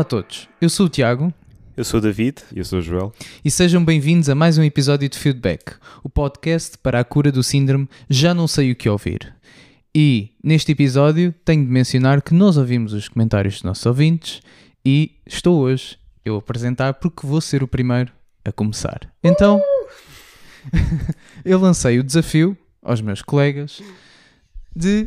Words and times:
Olá 0.00 0.06
a 0.06 0.08
todos, 0.08 0.48
eu 0.62 0.70
sou 0.70 0.86
o 0.86 0.88
Tiago 0.88 1.30
Eu 1.76 1.84
sou 1.84 1.98
o 1.98 2.02
David. 2.02 2.38
E 2.54 2.58
eu 2.58 2.64
sou 2.64 2.78
o 2.78 2.82
Joel. 2.82 3.12
e 3.44 3.50
sejam 3.50 3.84
bem-vindos 3.84 4.30
a 4.30 4.34
mais 4.34 4.56
um 4.56 4.62
episódio 4.62 5.06
de 5.06 5.18
Feedback, 5.18 5.74
o 6.02 6.08
podcast 6.08 6.78
para 6.78 6.98
a 6.98 7.04
cura 7.04 7.30
do 7.30 7.42
síndrome 7.42 7.86
Já 8.08 8.32
Não 8.32 8.48
Sei 8.48 8.72
O 8.72 8.76
Que 8.76 8.88
Ouvir. 8.88 9.30
E 9.94 10.30
neste 10.42 10.72
episódio 10.72 11.34
tenho 11.44 11.66
de 11.66 11.70
mencionar 11.70 12.22
que 12.22 12.32
nós 12.32 12.56
ouvimos 12.56 12.94
os 12.94 13.08
comentários 13.08 13.56
dos 13.56 13.62
nossos 13.62 13.84
ouvintes 13.84 14.40
e 14.82 15.16
estou 15.26 15.60
hoje 15.60 15.98
eu 16.24 16.34
a 16.34 16.38
apresentar 16.38 16.94
porque 16.94 17.26
vou 17.26 17.42
ser 17.42 17.62
o 17.62 17.68
primeiro 17.68 18.10
a 18.42 18.50
começar. 18.50 19.00
Então, 19.22 19.60
eu 21.44 21.60
lancei 21.60 21.98
o 21.98 22.02
desafio 22.02 22.56
aos 22.82 23.02
meus 23.02 23.20
colegas 23.20 23.82
de 24.74 25.04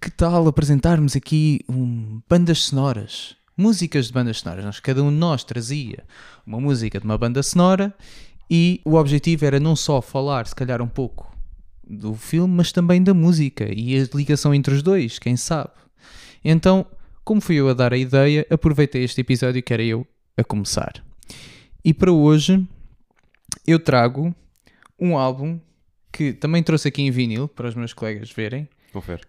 que 0.00 0.10
tal 0.10 0.48
apresentarmos 0.48 1.14
aqui 1.14 1.60
um, 1.68 2.22
bandas 2.26 2.62
sonoras, 2.62 3.36
músicas 3.56 4.06
de 4.06 4.12
bandas 4.12 4.38
sonoras. 4.40 4.64
Nós, 4.64 4.80
cada 4.80 5.02
um 5.02 5.10
de 5.10 5.16
nós 5.16 5.44
trazia 5.44 6.04
uma 6.46 6.60
música 6.60 6.98
de 6.98 7.04
uma 7.04 7.16
banda 7.18 7.42
sonora 7.42 7.94
e 8.50 8.80
o 8.84 8.94
objetivo 8.94 9.44
era 9.44 9.58
não 9.60 9.74
só 9.76 10.00
falar, 10.02 10.46
se 10.46 10.54
calhar, 10.54 10.82
um 10.82 10.88
pouco 10.88 11.34
do 11.86 12.14
filme, 12.14 12.54
mas 12.54 12.72
também 12.72 13.02
da 13.02 13.12
música 13.14 13.66
e 13.72 14.00
a 14.00 14.08
ligação 14.16 14.54
entre 14.54 14.74
os 14.74 14.82
dois, 14.82 15.18
quem 15.18 15.36
sabe. 15.36 15.72
Então, 16.44 16.86
como 17.24 17.40
fui 17.40 17.56
eu 17.56 17.68
a 17.68 17.74
dar 17.74 17.92
a 17.92 17.96
ideia, 17.96 18.46
aproveitei 18.50 19.04
este 19.04 19.20
episódio 19.20 19.62
que 19.62 19.72
era 19.72 19.82
eu 19.82 20.06
a 20.36 20.44
começar. 20.44 21.02
E 21.84 21.92
para 21.94 22.12
hoje 22.12 22.66
eu 23.66 23.78
trago 23.78 24.34
um 24.98 25.16
álbum 25.16 25.58
que 26.12 26.32
também 26.32 26.62
trouxe 26.62 26.88
aqui 26.88 27.02
em 27.02 27.10
vinil 27.10 27.48
para 27.48 27.68
os 27.68 27.74
meus 27.74 27.92
colegas 27.92 28.30
verem, 28.30 28.68
Confere. 28.92 29.22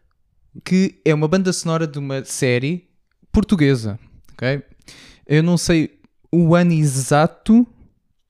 que 0.63 0.99
é 1.03 1.13
uma 1.13 1.27
banda 1.27 1.51
sonora 1.51 1.87
de 1.87 1.97
uma 1.97 2.23
série 2.23 2.87
portuguesa, 3.31 3.99
ok? 4.35 4.61
Eu 5.25 5.41
não 5.41 5.57
sei 5.57 5.97
o 6.31 6.53
ano 6.55 6.71
exato 6.73 7.65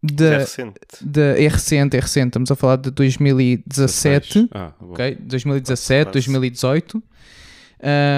É 0.04 0.14
da, 0.14 0.38
recente. 0.38 0.80
da 1.02 1.22
é 1.40 1.48
recente, 1.48 1.98
é 1.98 2.00
recente, 2.00 2.28
estamos 2.28 2.52
a 2.52 2.56
falar 2.56 2.78
de 2.78 2.92
2017, 2.92 4.34
16. 4.34 4.50
Ah, 4.54 4.72
ok? 4.80 5.16
2017, 5.20 6.06
Quase. 6.06 6.14
2018. 6.14 7.04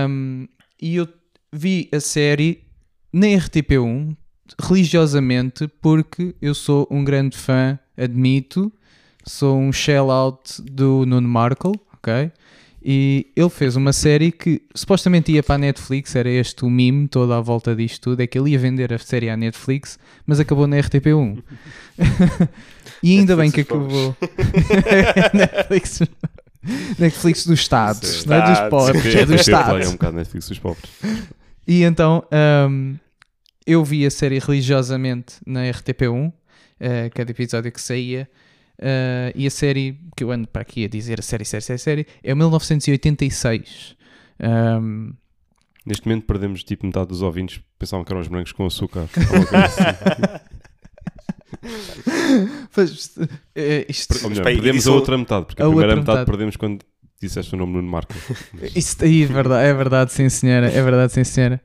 Um, 0.10 0.48
e 0.82 0.96
eu 0.98 1.08
vi 1.52 1.90
a 1.92 2.00
série 2.00 2.64
na 3.12 3.28
RTP1 3.28 4.16
religiosamente 4.62 5.68
porque 5.82 6.36
eu 6.42 6.54
sou 6.54 6.88
um 6.92 7.04
grande 7.04 7.38
fã, 7.38 7.78
admito, 7.98 8.72
sou 9.26 9.58
um 9.58 9.72
shell-out 9.74 10.62
do 10.62 11.06
Nuno 11.06 11.28
Markle, 11.28 11.74
ok? 11.94 12.32
E 12.90 13.28
ele 13.36 13.50
fez 13.50 13.76
uma 13.76 13.92
série 13.92 14.32
que 14.32 14.62
supostamente 14.74 15.30
ia 15.34 15.44
para 15.44 15.56
a 15.56 15.58
Netflix, 15.58 16.16
era 16.16 16.30
este 16.30 16.64
o 16.64 16.70
meme 16.70 17.06
todo 17.10 17.34
à 17.34 17.42
volta 17.42 17.76
disto 17.76 18.02
tudo, 18.02 18.22
é 18.22 18.28
que 18.28 18.40
ele 18.40 18.52
ia 18.52 18.58
vender 18.60 18.94
a 18.94 18.98
série 18.98 19.30
à 19.30 19.36
Netflix, 19.36 20.00
mas 20.26 20.40
acabou 20.40 20.66
na 20.68 20.78
RTP1. 20.78 21.44
e 23.04 23.20
ainda 23.20 23.36
bem 23.36 23.52
que 23.52 23.60
acabou. 23.60 24.16
Netflix, 25.36 26.02
Netflix 26.98 27.46
dos 27.46 27.60
Estados, 27.60 28.08
Sim. 28.22 28.30
não 28.30 28.36
é 28.38 28.42
dos 28.42 28.52
Estados. 28.52 28.70
pobres, 28.70 29.06
é 29.16 29.26
dos 29.26 29.28
Play 29.28 29.28
É 29.28 29.34
um 29.36 29.36
Estados. 29.36 29.92
bocado 29.92 30.16
Netflix 30.16 30.48
dos 30.48 30.60
pobres. 30.60 30.90
E 31.68 31.84
então 31.84 32.24
hum, 32.70 32.96
eu 33.66 33.84
vi 33.84 34.06
a 34.06 34.10
série 34.10 34.40
religiosamente 34.40 35.36
na 35.46 35.64
RTP1, 35.64 36.32
eh, 36.80 37.10
cada 37.14 37.32
episódio 37.32 37.70
que 37.70 37.82
saía. 37.82 38.30
Eh, 38.80 39.32
e 39.36 39.46
a 39.48 39.52
série 39.52 40.00
que 40.16 40.24
eu 40.24 40.32
ando 40.32 40.48
para 40.48 40.62
aqui 40.62 40.86
a 40.86 40.88
dizer, 40.88 41.20
a 41.20 41.24
série, 41.24 41.46
série, 41.46 41.62
série, 41.62 41.80
série, 41.80 42.08
é 42.24 42.34
1986. 42.36 43.96
Hum, 44.40 45.14
Neste 45.86 46.06
momento 46.06 46.26
perdemos 46.26 46.64
tipo 46.66 46.86
metade 46.86 47.08
dos 47.08 47.22
ouvintes 47.22 47.62
pensavam 47.80 48.04
que 48.04 48.12
eram 48.12 48.20
os 48.22 48.28
brancos 48.28 48.52
com 48.52 48.66
açúcar. 48.66 49.08
eh, 53.56 53.86
isto, 53.90 54.24
Ou 54.24 54.30
melhor, 54.30 54.48
aí, 54.48 54.56
perdemos 54.56 54.88
a 54.88 54.92
o- 54.92 54.96
outra 54.96 55.18
metade, 55.18 55.46
porque 55.46 55.62
a, 55.62 55.66
a 55.66 55.70
primeira 55.70 55.96
metade, 55.96 56.10
metade. 56.20 56.30
perdemos 56.32 56.56
quando 56.56 56.80
disseste 57.22 57.56
o 57.56 57.58
nome 57.58 57.74
Nuno 57.74 57.90
Marco. 57.90 58.14
Isso 58.76 58.98
aí 59.04 59.24
é 59.24 59.26
verdade, 59.28 59.68
é 59.68 59.74
verdade, 59.74 60.12
sim 60.14 60.30
senhora, 60.30 60.68
é 60.68 60.82
verdade, 60.84 61.14
sim 61.14 61.24
senhora. 61.24 61.62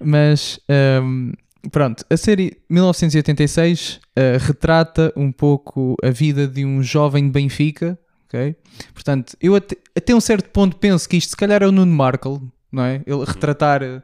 Mas 0.00 0.60
hum, 1.02 1.32
pronto, 1.70 2.04
a 2.08 2.16
série 2.16 2.58
1986 2.68 4.00
uh, 4.16 4.38
retrata 4.38 5.12
um 5.16 5.30
pouco 5.30 5.96
a 6.02 6.10
vida 6.10 6.46
de 6.46 6.64
um 6.64 6.82
jovem 6.82 7.24
de 7.24 7.30
Benfica, 7.30 7.98
ok? 8.26 8.56
Portanto, 8.92 9.36
eu 9.40 9.54
até, 9.54 9.76
até 9.96 10.14
um 10.14 10.20
certo 10.20 10.50
ponto 10.50 10.76
penso 10.76 11.08
que 11.08 11.16
isto 11.16 11.30
se 11.30 11.36
calhar 11.36 11.62
é 11.62 11.66
o 11.66 11.72
Nuno 11.72 11.92
Markle, 11.92 12.40
não 12.70 12.84
é? 12.84 13.02
Ele 13.06 13.24
retratar 13.24 13.82
uh, 13.82 14.02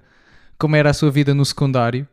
como 0.59 0.77
era 0.77 0.91
a 0.91 0.95
sua 0.95 1.11
vida 1.11 1.35
no 1.35 1.45
secundário. 1.45 2.07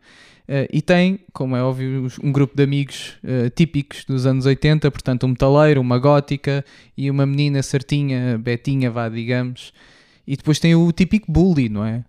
Uh, 0.47 0.69
e 0.72 0.79
tem, 0.81 1.19
como 1.34 1.55
é 1.55 1.63
óbvio, 1.63 2.07
um 2.23 2.31
grupo 2.31 2.55
de 2.55 2.63
amigos 2.63 3.17
uh, 3.23 3.50
típicos 3.50 4.05
dos 4.05 4.28
anos 4.28 4.45
80, 4.45 4.91
portanto, 4.91 5.25
um 5.25 5.29
metaleiro, 5.29 5.81
uma 5.81 5.97
gótica 5.97 6.63
e 6.95 7.09
uma 7.09 7.25
menina 7.25 7.63
certinha, 7.63 8.38
betinha, 8.38 8.91
vá, 8.91 9.09
digamos. 9.09 9.73
E 10.28 10.38
depois 10.38 10.59
tem 10.59 10.75
o 10.75 10.91
típico 10.91 11.31
bully, 11.31 11.67
não 11.67 11.84
é? 11.84 12.03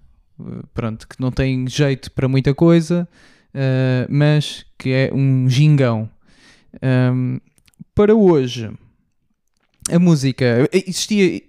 Pronto, 0.75 1.09
que 1.09 1.21
não 1.21 1.31
tem 1.31 1.67
jeito 1.67 2.11
para 2.11 2.29
muita 2.29 2.55
coisa, 2.55 3.09
uh, 3.55 4.07
mas 4.09 4.67
que 4.77 4.91
é 4.91 5.11
um 5.13 5.49
gingão. 5.49 6.11
Um, 6.83 7.41
para 7.95 8.15
hoje, 8.15 8.71
a 9.91 9.99
música 9.99 10.69
existia. 10.73 11.43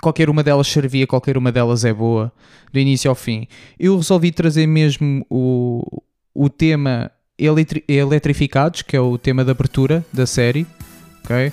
Qualquer 0.00 0.30
uma 0.30 0.42
delas 0.42 0.66
servia, 0.66 1.06
qualquer 1.06 1.36
uma 1.36 1.52
delas 1.52 1.84
é 1.84 1.92
boa, 1.92 2.32
do 2.72 2.78
início 2.78 3.10
ao 3.10 3.14
fim. 3.14 3.46
Eu 3.78 3.96
resolvi 3.98 4.32
trazer 4.32 4.66
mesmo 4.66 5.26
o, 5.28 6.02
o 6.34 6.48
tema 6.48 7.10
eletri- 7.38 7.84
Eletrificados, 7.86 8.80
que 8.80 8.96
é 8.96 9.00
o 9.00 9.18
tema 9.18 9.44
de 9.44 9.50
abertura 9.50 10.02
da 10.10 10.24
série, 10.24 10.66
ok? 11.22 11.52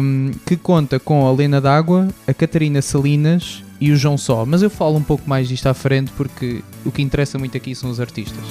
Um, 0.00 0.30
que 0.46 0.56
conta 0.56 0.98
com 0.98 1.26
a 1.26 1.32
Lena 1.32 1.60
D'Água, 1.60 2.08
a 2.26 2.32
Catarina 2.32 2.80
Salinas 2.80 3.62
e 3.80 3.90
o 3.90 3.96
João 3.96 4.16
Só. 4.16 4.44
Mas 4.44 4.62
eu 4.62 4.70
falo 4.70 4.96
um 4.96 5.02
pouco 5.02 5.28
mais 5.28 5.48
disto 5.48 5.66
à 5.66 5.74
frente 5.74 6.10
porque 6.16 6.62
o 6.84 6.90
que 6.90 7.02
interessa 7.02 7.38
muito 7.38 7.56
aqui 7.56 7.74
são 7.74 7.90
os 7.90 8.00
artistas. 8.00 8.44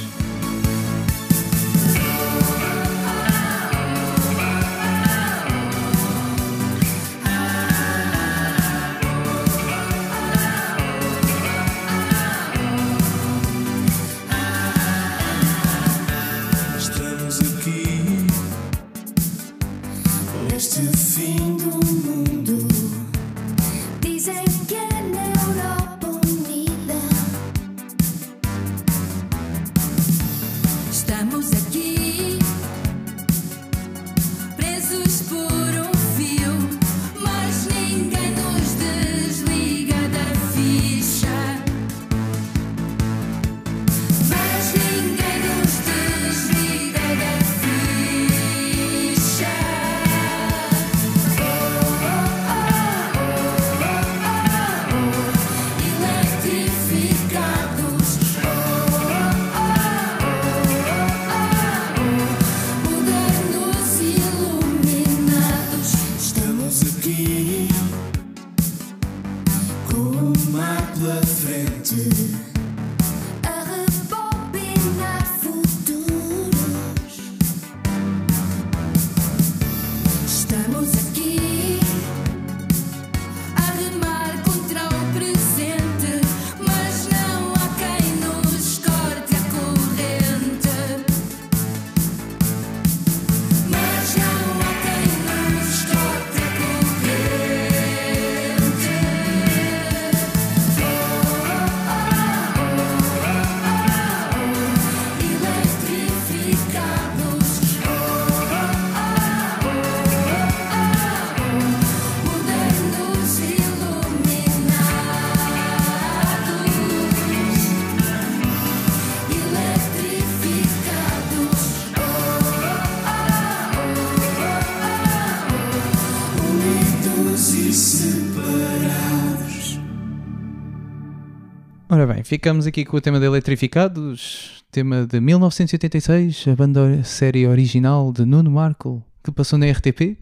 Ficamos 132.26 132.66
aqui 132.66 132.84
com 132.84 132.98
o 132.98 133.02
tema 133.02 133.20
de 133.20 133.26
Eletrificados, 133.28 134.66
tema 134.72 135.06
de 135.06 135.22
1986, 135.22 136.48
a 136.48 136.56
banda 136.56 137.04
série 137.04 137.46
original 137.46 138.12
de 138.12 138.26
Nuno 138.26 138.50
Marco, 138.50 139.04
que 139.24 139.32
passou 139.32 139.60
na 139.60 139.70
RTP. 139.70 140.18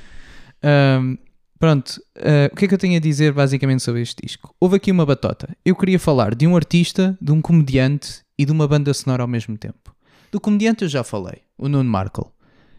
Ahm, 0.64 1.18
pronto, 1.58 2.00
ah, 2.16 2.48
o 2.50 2.56
que 2.56 2.64
é 2.64 2.68
que 2.68 2.74
eu 2.74 2.78
tenho 2.78 2.96
a 2.96 3.00
dizer 3.00 3.32
basicamente 3.32 3.82
sobre 3.82 4.00
este 4.00 4.22
disco? 4.22 4.54
Houve 4.58 4.76
aqui 4.76 4.90
uma 4.90 5.04
batota. 5.04 5.54
Eu 5.62 5.76
queria 5.76 5.98
falar 5.98 6.34
de 6.34 6.46
um 6.46 6.56
artista, 6.56 7.18
de 7.20 7.32
um 7.32 7.42
comediante 7.42 8.22
e 8.38 8.46
de 8.46 8.52
uma 8.52 8.66
banda 8.66 8.94
sonora 8.94 9.22
ao 9.22 9.28
mesmo 9.28 9.58
tempo. 9.58 9.94
Do 10.30 10.40
comediante 10.40 10.84
eu 10.84 10.88
já 10.88 11.04
falei, 11.04 11.42
o 11.58 11.68
Nuno 11.68 11.90
Markle. 11.90 12.31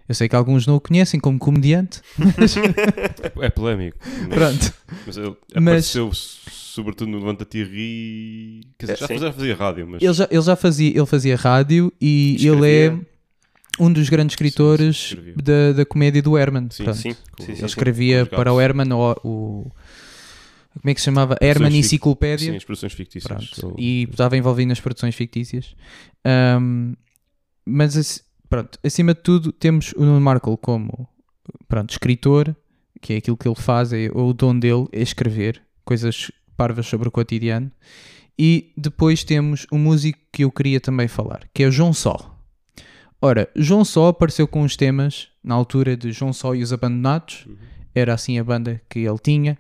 Eu 0.08 0.14
sei 0.16 0.28
que 0.28 0.36
alguns 0.36 0.68
não 0.68 0.76
o 0.76 0.82
conhecem 0.82 1.20
como 1.20 1.40
comediante, 1.40 2.02
mas 2.38 2.56
É, 2.58 3.46
é 3.46 3.50
polémico. 3.50 3.98
Mas, 4.28 4.28
pronto. 4.38 4.74
mas 5.08 5.18
ele 5.18 5.36
Mas- 5.56 5.62
apareceu 5.96 6.12
sobretudo 6.14 7.10
no 7.12 7.20
Levanta-te 7.20 7.60
e 7.60 7.64
Ri. 7.64 8.62
Quer 8.78 8.86
dizer, 8.88 8.98
já 9.00 9.08
Sim. 9.08 9.14
fazia, 9.14 9.28
já 9.28 9.34
fazia 9.34 9.56
rádio, 9.56 9.88
mas. 9.88 10.02
Ele 10.02 10.14
já, 10.14 10.28
ele 10.30 10.42
já 10.42 10.56
fazia, 10.56 10.90
ele 10.98 11.06
fazia 11.06 11.36
rádio 11.36 11.94
e 12.02 12.36
Escrevia. 12.36 12.68
ele 12.68 12.98
é 13.00 13.00
um 13.80 13.92
dos 13.94 14.10
grandes 14.10 14.34
escritores 14.34 15.10
Sim, 15.16 15.34
da, 15.42 15.72
da 15.74 15.86
comédia 15.86 16.22
do 16.22 16.38
Herman. 16.38 16.68
Sim, 16.70 16.84
Pronto. 16.84 16.98
Sim, 17.00 17.16
sim, 17.40 17.52
Ele 17.54 17.66
escrevia 17.66 18.26
para 18.26 18.52
o. 18.54 18.60
Herman 18.60 18.92
o, 18.94 19.12
o- 19.24 19.72
como 20.82 20.90
é 20.90 20.94
que 20.96 21.00
se 21.00 21.06
chamava? 21.06 21.38
Herman 21.40 21.78
Enciclopédia. 21.78 22.52
Sim, 22.52 22.58
as 22.58 22.64
produções 22.66 22.94
fictícias. 22.94 23.32
Pronto. 23.56 23.76
E 23.80 24.08
estava 24.10 24.36
envolvido 24.36 24.70
nas 24.70 24.80
produções 24.80 25.14
fictícias. 25.16 25.76
Ahm, 26.26 26.94
mas 27.66 28.24
pronto, 28.54 28.78
acima 28.84 29.16
de 29.16 29.22
tudo 29.22 29.52
temos 29.52 29.94
o 29.94 30.06
Nuno 30.06 30.22
Markle 30.22 30.56
como 30.58 31.10
pronto, 31.68 31.90
escritor, 31.90 32.56
que 33.02 33.14
é 33.14 33.18
aquilo 33.18 33.36
que 33.36 33.48
ele 33.48 33.56
faz, 33.56 33.92
é 33.92 34.12
o 34.14 34.32
dom 34.32 34.60
dele 34.60 34.88
é 34.92 35.02
escrever 35.02 35.60
coisas 35.84 36.30
parvas 36.56 36.86
sobre 36.86 37.08
o 37.08 37.12
cotidiano. 37.12 37.72
E 38.38 38.72
depois 38.78 39.24
temos 39.24 39.66
um 39.72 39.80
músico 39.80 40.20
que 40.32 40.44
eu 40.44 40.52
queria 40.52 40.80
também 40.80 41.08
falar, 41.08 41.50
que 41.52 41.64
é 41.64 41.68
o 41.68 41.72
João 41.72 41.94
Só. 41.94 42.38
Ora, 43.20 43.50
João 43.56 43.84
Só 43.84 44.10
apareceu 44.10 44.48
com 44.48 44.62
os 44.62 44.76
temas 44.76 45.30
na 45.44 45.56
altura 45.56 45.98
de 45.98 46.12
João 46.12 46.32
Só 46.32 46.54
e 46.54 46.62
os 46.62 46.72
Abandonados, 46.72 47.48
era 47.96 48.14
assim 48.14 48.38
a 48.38 48.44
banda 48.44 48.80
que 48.88 49.00
ele 49.00 49.18
tinha, 49.18 49.58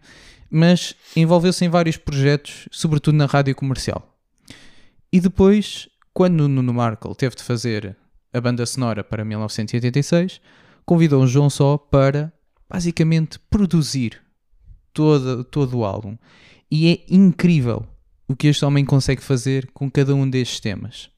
mas 0.51 0.96
envolveu-se 1.16 1.66
em 1.66 1.69
vários 1.69 1.98
projetos, 1.98 2.69
sobretudo 2.69 3.16
na 3.16 3.25
rádio 3.25 3.56
comercial. 3.56 4.16
E 5.12 5.19
depois, 5.19 5.89
quando 6.13 6.42
o 6.42 6.48
Nuno 6.48 6.75
Markle 6.75 7.16
teve 7.16 7.36
de 7.36 7.42
fazer 7.42 7.98
a 8.34 8.42
banda 8.42 8.66
sonora 8.66 9.04
para 9.04 9.24
1986, 9.24 10.42
convidou 10.86 11.26
João 11.28 11.50
Só 11.50 11.78
para 11.78 12.34
basicamente 12.70 13.40
produzir 13.50 14.22
todo, 14.94 15.44
todo 15.44 15.78
o 15.78 15.86
álbum. 15.86 16.18
E 16.70 16.90
é 16.90 17.14
incrível 17.14 17.86
o 18.28 18.36
que 18.36 18.48
este 18.48 18.66
homem 18.66 18.84
consegue 18.84 19.22
fazer 19.22 19.70
com 19.74 19.90
cada 19.90 20.16
um 20.16 20.28
destes 20.28 20.60
temas. 20.60 21.10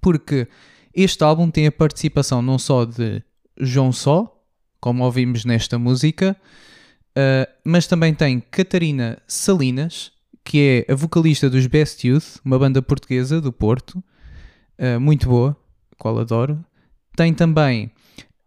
Porque 0.00 0.46
este 0.94 1.24
álbum 1.24 1.50
tem 1.50 1.66
a 1.66 1.72
participação 1.72 2.40
não 2.40 2.58
só 2.58 2.84
de 2.84 3.22
João 3.58 3.92
Só, 3.92 4.40
como 4.80 5.04
ouvimos 5.04 5.44
nesta 5.44 5.78
música, 5.78 6.36
Uh, 7.18 7.50
mas 7.64 7.88
também 7.88 8.14
tem 8.14 8.38
Catarina 8.38 9.20
Salinas, 9.26 10.12
que 10.44 10.84
é 10.86 10.92
a 10.92 10.94
vocalista 10.94 11.50
dos 11.50 11.66
Best 11.66 12.06
Youth, 12.06 12.36
uma 12.44 12.56
banda 12.56 12.80
portuguesa 12.80 13.40
do 13.40 13.52
Porto, 13.52 14.02
uh, 14.78 15.00
muito 15.00 15.28
boa, 15.28 15.56
qual 15.98 16.18
adoro. 16.18 16.58
Tem 17.16 17.34
também 17.34 17.90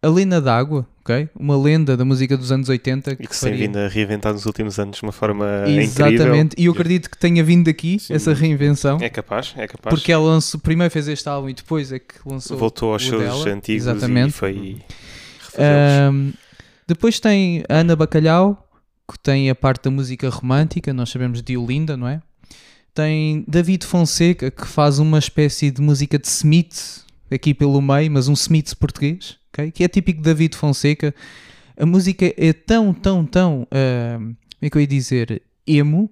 a 0.01 0.07
Lena 0.07 0.41
D'Água, 0.41 0.87
ok? 1.01 1.29
Uma 1.37 1.55
lenda 1.55 1.95
da 1.95 2.03
música 2.03 2.35
dos 2.35 2.51
anos 2.51 2.69
80 2.69 3.11
E 3.11 3.15
que 3.27 3.35
se 3.35 3.41
tem 3.41 3.51
faria- 3.51 3.67
vindo 3.67 3.77
a 3.77 3.87
reinventar 3.87 4.33
nos 4.33 4.45
últimos 4.47 4.79
anos 4.79 4.97
de 4.97 5.03
uma 5.03 5.11
forma 5.11 5.45
Exatamente, 5.67 6.23
incrível. 6.23 6.49
e 6.57 6.65
eu 6.65 6.71
acredito 6.71 7.09
que 7.09 7.17
tenha 7.17 7.43
vindo 7.43 7.65
daqui 7.65 7.99
Sim. 7.99 8.13
essa 8.13 8.33
reinvenção, 8.33 8.97
É 9.01 9.09
capaz, 9.09 9.53
é 9.57 9.67
capaz. 9.67 9.93
porque 9.93 10.11
ela 10.11 10.23
lançou, 10.23 10.59
primeiro 10.59 10.91
fez 10.91 11.07
este 11.07 11.27
álbum 11.29 11.49
e 11.49 11.53
depois 11.53 11.91
é 11.91 11.99
que 11.99 12.15
lançou 12.25 12.57
Voltou 12.57 12.93
aos 12.93 13.03
shows 13.03 13.21
dela. 13.21 13.49
antigos 13.55 13.85
Exatamente. 13.85 14.29
e 14.29 14.31
foi. 14.31 14.79
Ahm, 15.57 16.31
depois 16.87 17.19
tem 17.19 17.63
a 17.69 17.77
Ana 17.77 17.95
Bacalhau, 17.95 18.67
que 19.11 19.19
tem 19.19 19.49
a 19.49 19.55
parte 19.55 19.83
da 19.83 19.91
música 19.91 20.29
romântica, 20.29 20.93
nós 20.93 21.09
sabemos 21.09 21.41
de 21.41 21.57
Olinda, 21.57 21.95
não 21.97 22.07
é? 22.07 22.21
Tem 22.93 23.43
David 23.47 23.85
Fonseca, 23.85 24.49
que 24.51 24.65
faz 24.67 24.99
uma 24.99 25.19
espécie 25.19 25.69
de 25.71 25.81
música 25.81 26.17
de 26.17 26.27
Smith, 26.27 27.03
aqui 27.31 27.53
pelo 27.53 27.81
meio, 27.81 28.11
mas 28.11 28.27
um 28.27 28.33
Smith 28.33 28.75
português, 28.75 29.37
ok? 29.53 29.71
que 29.71 29.83
é 29.83 29.87
típico 29.87 30.19
de 30.19 30.25
David 30.25 30.55
Fonseca. 30.55 31.13
A 31.77 31.85
música 31.85 32.31
é 32.37 32.53
tão, 32.53 32.93
tão, 32.93 33.25
tão, 33.25 33.67
ahm, 33.71 34.33
como 34.33 34.35
é 34.61 34.69
que 34.69 34.77
eu 34.77 34.81
ia 34.81 34.87
dizer, 34.87 35.41
emo, 35.65 36.09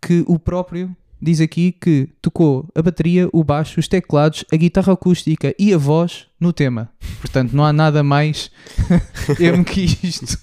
que 0.00 0.22
o 0.26 0.38
próprio 0.38 0.94
diz 1.20 1.40
aqui 1.40 1.70
que 1.72 2.08
tocou 2.20 2.68
a 2.74 2.82
bateria, 2.82 3.28
o 3.32 3.44
baixo, 3.44 3.78
os 3.78 3.86
teclados, 3.86 4.44
a 4.52 4.56
guitarra 4.56 4.92
acústica 4.92 5.54
e 5.56 5.72
a 5.72 5.78
voz 5.78 6.26
no 6.38 6.52
tema. 6.52 6.90
Portanto, 7.20 7.52
não 7.52 7.64
há 7.64 7.72
nada 7.72 8.02
mais 8.02 8.50
emo 9.38 9.64
que 9.64 9.82
isto. 10.02 10.36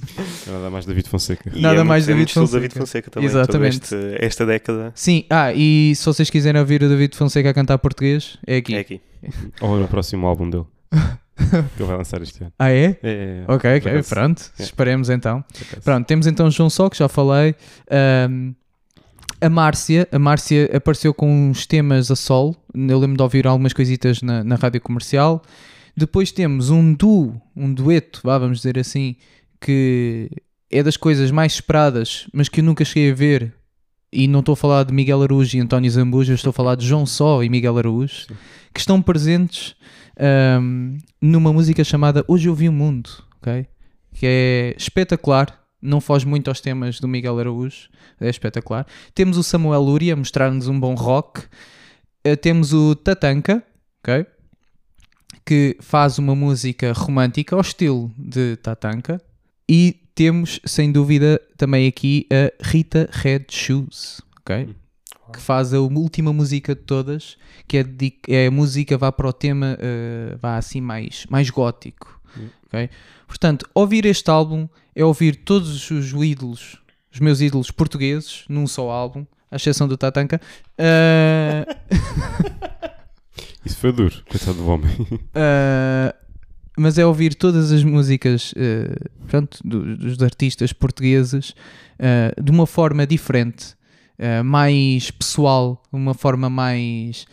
Nada 0.47 0.69
mais 0.69 0.85
David 0.85 1.09
Fonseca. 1.09 1.51
E 1.53 1.59
nada 1.61 1.81
é 1.81 1.83
mais 1.83 2.05
muito- 2.05 2.15
David 2.15 2.33
Fonseca. 2.33 2.57
David 2.59 2.73
Fonseca 2.77 3.11
também. 3.11 3.27
Exatamente. 3.29 3.75
Este- 3.93 4.15
esta 4.25 4.45
década 4.45 4.91
Sim, 4.95 5.25
ah, 5.29 5.53
e 5.53 5.93
se 5.95 6.05
vocês 6.05 6.29
quiserem 6.29 6.59
ouvir 6.61 6.81
o 6.81 6.87
David 6.87 7.13
Fonseca 7.15 7.49
a 7.49 7.53
cantar 7.53 7.77
português, 7.77 8.37
é 8.47 8.55
aqui. 8.57 8.73
é 8.75 8.79
aqui. 8.79 9.01
Ou 9.61 9.77
no 9.77 9.87
próximo 9.87 10.27
álbum 10.27 10.49
dele. 10.49 10.65
que 11.75 11.81
ele 11.81 11.87
vai 11.87 11.97
lançar 11.97 12.21
este 12.21 12.43
ano. 12.43 12.53
Ah, 12.59 12.69
é? 12.69 12.75
É, 12.75 12.97
é, 13.03 13.45
é. 13.45 13.45
Ok, 13.47 13.77
ok, 13.77 14.03
pronto. 14.03 14.51
é. 14.59 14.63
Esperemos 14.63 15.09
então. 15.09 15.43
Pronto, 15.83 16.05
temos 16.05 16.27
então 16.27 16.49
João 16.51 16.69
Só, 16.69 16.89
que 16.89 16.97
já 16.97 17.07
falei. 17.07 17.55
Ahm, 17.89 18.53
a 19.41 19.49
Márcia, 19.49 20.07
a 20.11 20.19
Márcia 20.19 20.69
apareceu 20.73 21.13
com 21.13 21.49
uns 21.49 21.65
temas 21.65 22.11
a 22.11 22.15
sol. 22.15 22.55
Eu 22.73 22.99
lembro 22.99 23.15
de 23.17 23.23
ouvir 23.23 23.47
algumas 23.47 23.71
coisitas 23.73 24.21
na, 24.21 24.43
na 24.43 24.55
rádio 24.55 24.81
comercial. 24.81 25.41
Depois 25.95 26.31
temos 26.31 26.69
um 26.69 26.93
duo, 26.93 27.41
um 27.55 27.73
dueto, 27.73 28.21
vá, 28.23 28.37
vamos 28.37 28.57
dizer 28.57 28.77
assim, 28.77 29.15
que 29.59 30.29
é 30.71 30.83
das 30.83 30.97
coisas 30.97 31.31
mais 31.31 31.53
esperadas, 31.53 32.27
mas 32.33 32.47
que 32.49 32.59
eu 32.59 32.63
nunca 32.63 32.85
cheguei 32.85 33.11
a 33.11 33.15
ver. 33.15 33.53
E 34.11 34.27
não 34.27 34.39
estou 34.39 34.53
a 34.53 34.55
falar 34.55 34.83
de 34.83 34.93
Miguel 34.93 35.21
Araújo 35.21 35.55
e 35.55 35.59
António 35.59 35.89
Zambuja, 35.91 36.33
estou 36.33 36.49
a 36.49 36.53
falar 36.53 36.75
de 36.75 36.85
João 36.85 37.05
Só 37.05 37.43
e 37.43 37.49
Miguel 37.49 37.77
Araújo, 37.77 38.27
que 38.73 38.79
estão 38.79 39.01
presentes 39.01 39.75
ahm, 40.19 40.97
numa 41.21 41.53
música 41.53 41.83
chamada 41.83 42.25
Hoje 42.27 42.49
Eu 42.49 42.55
Vi 42.55 42.67
o 42.67 42.73
Mundo, 42.73 43.09
ok? 43.37 43.67
Que 44.13 44.25
é 44.25 44.75
espetacular, 44.75 45.59
não 45.79 46.01
foge 46.01 46.25
muito 46.25 46.47
aos 46.49 46.59
temas 46.59 46.99
do 46.99 47.07
Miguel 47.07 47.37
Araújo, 47.37 47.87
é 48.19 48.29
espetacular. 48.29 48.85
Temos 49.13 49.37
o 49.37 49.43
Samuel 49.43 49.81
Lúria 49.81 50.13
a 50.13 50.17
mostrar-nos 50.17 50.67
um 50.67 50.79
bom 50.79 50.95
rock. 50.95 51.43
Eh, 52.23 52.35
temos 52.35 52.73
o 52.73 52.95
Tatanka, 52.95 53.63
ok? 53.99 54.25
Que 55.45 55.77
faz 55.79 56.17
uma 56.17 56.35
música 56.35 56.91
romântica 56.93 57.55
ao 57.55 57.61
estilo 57.61 58.11
de 58.17 58.57
Tatanka. 58.57 59.21
E 59.69 60.01
temos, 60.19 60.59
sem 60.65 60.91
dúvida, 60.91 61.39
também 61.55 61.87
aqui 61.87 62.27
a 62.29 62.51
Rita 62.67 63.07
Red 63.09 63.45
Shoes, 63.49 64.19
ok? 64.41 64.67
Que 65.31 65.39
faz 65.39 65.73
a 65.73 65.79
última 65.79 66.33
música 66.33 66.75
de 66.75 66.81
todas, 66.81 67.37
que 67.65 67.77
é, 67.77 67.83
dedic- 67.85 68.27
é 68.27 68.47
a 68.47 68.51
música 68.51 68.97
vá 68.97 69.13
para 69.13 69.29
o 69.29 69.31
tema, 69.31 69.77
eh, 69.79 70.35
vá 70.41 70.57
assim 70.57 70.81
mais, 70.81 71.25
mais 71.29 71.49
gótico, 71.49 72.19
ok? 72.67 72.89
Portanto, 73.29 73.65
ouvir 73.73 74.05
este 74.05 74.29
álbum 74.29 74.67
é 74.93 75.05
ouvir 75.05 75.37
todos 75.37 75.89
os 75.89 76.11
ídolos, 76.11 76.81
os 77.13 77.21
meus 77.21 77.39
ídolos 77.39 77.71
portugueses, 77.71 78.43
num 78.49 78.67
só 78.67 78.89
álbum, 78.89 79.25
à 79.49 79.55
exceção 79.55 79.87
do 79.87 79.95
Tatanka. 79.95 80.41
Eh, 80.77 81.65
Isso 83.65 83.77
foi 83.77 83.93
duro, 83.93 84.21
coitado 84.29 84.57
do 84.57 84.67
homem. 84.67 84.91
Uh, 84.99 86.13
mas 86.79 86.97
é 86.97 87.05
ouvir 87.05 87.35
todas 87.35 87.71
as 87.71 87.83
músicas 87.83 88.51
uh, 88.53 89.09
pronto, 89.27 89.59
do- 89.63 89.95
dos 89.97 90.21
artistas 90.23 90.71
portugueses 90.73 91.49
uh, 91.99 92.41
de 92.41 92.51
uma 92.51 92.65
forma 92.65 93.05
diferente, 93.05 93.73
uh, 94.19 94.43
mais 94.43 95.11
pessoal, 95.11 95.81
uma 95.91 96.13
forma 96.13 96.49
mais, 96.49 97.25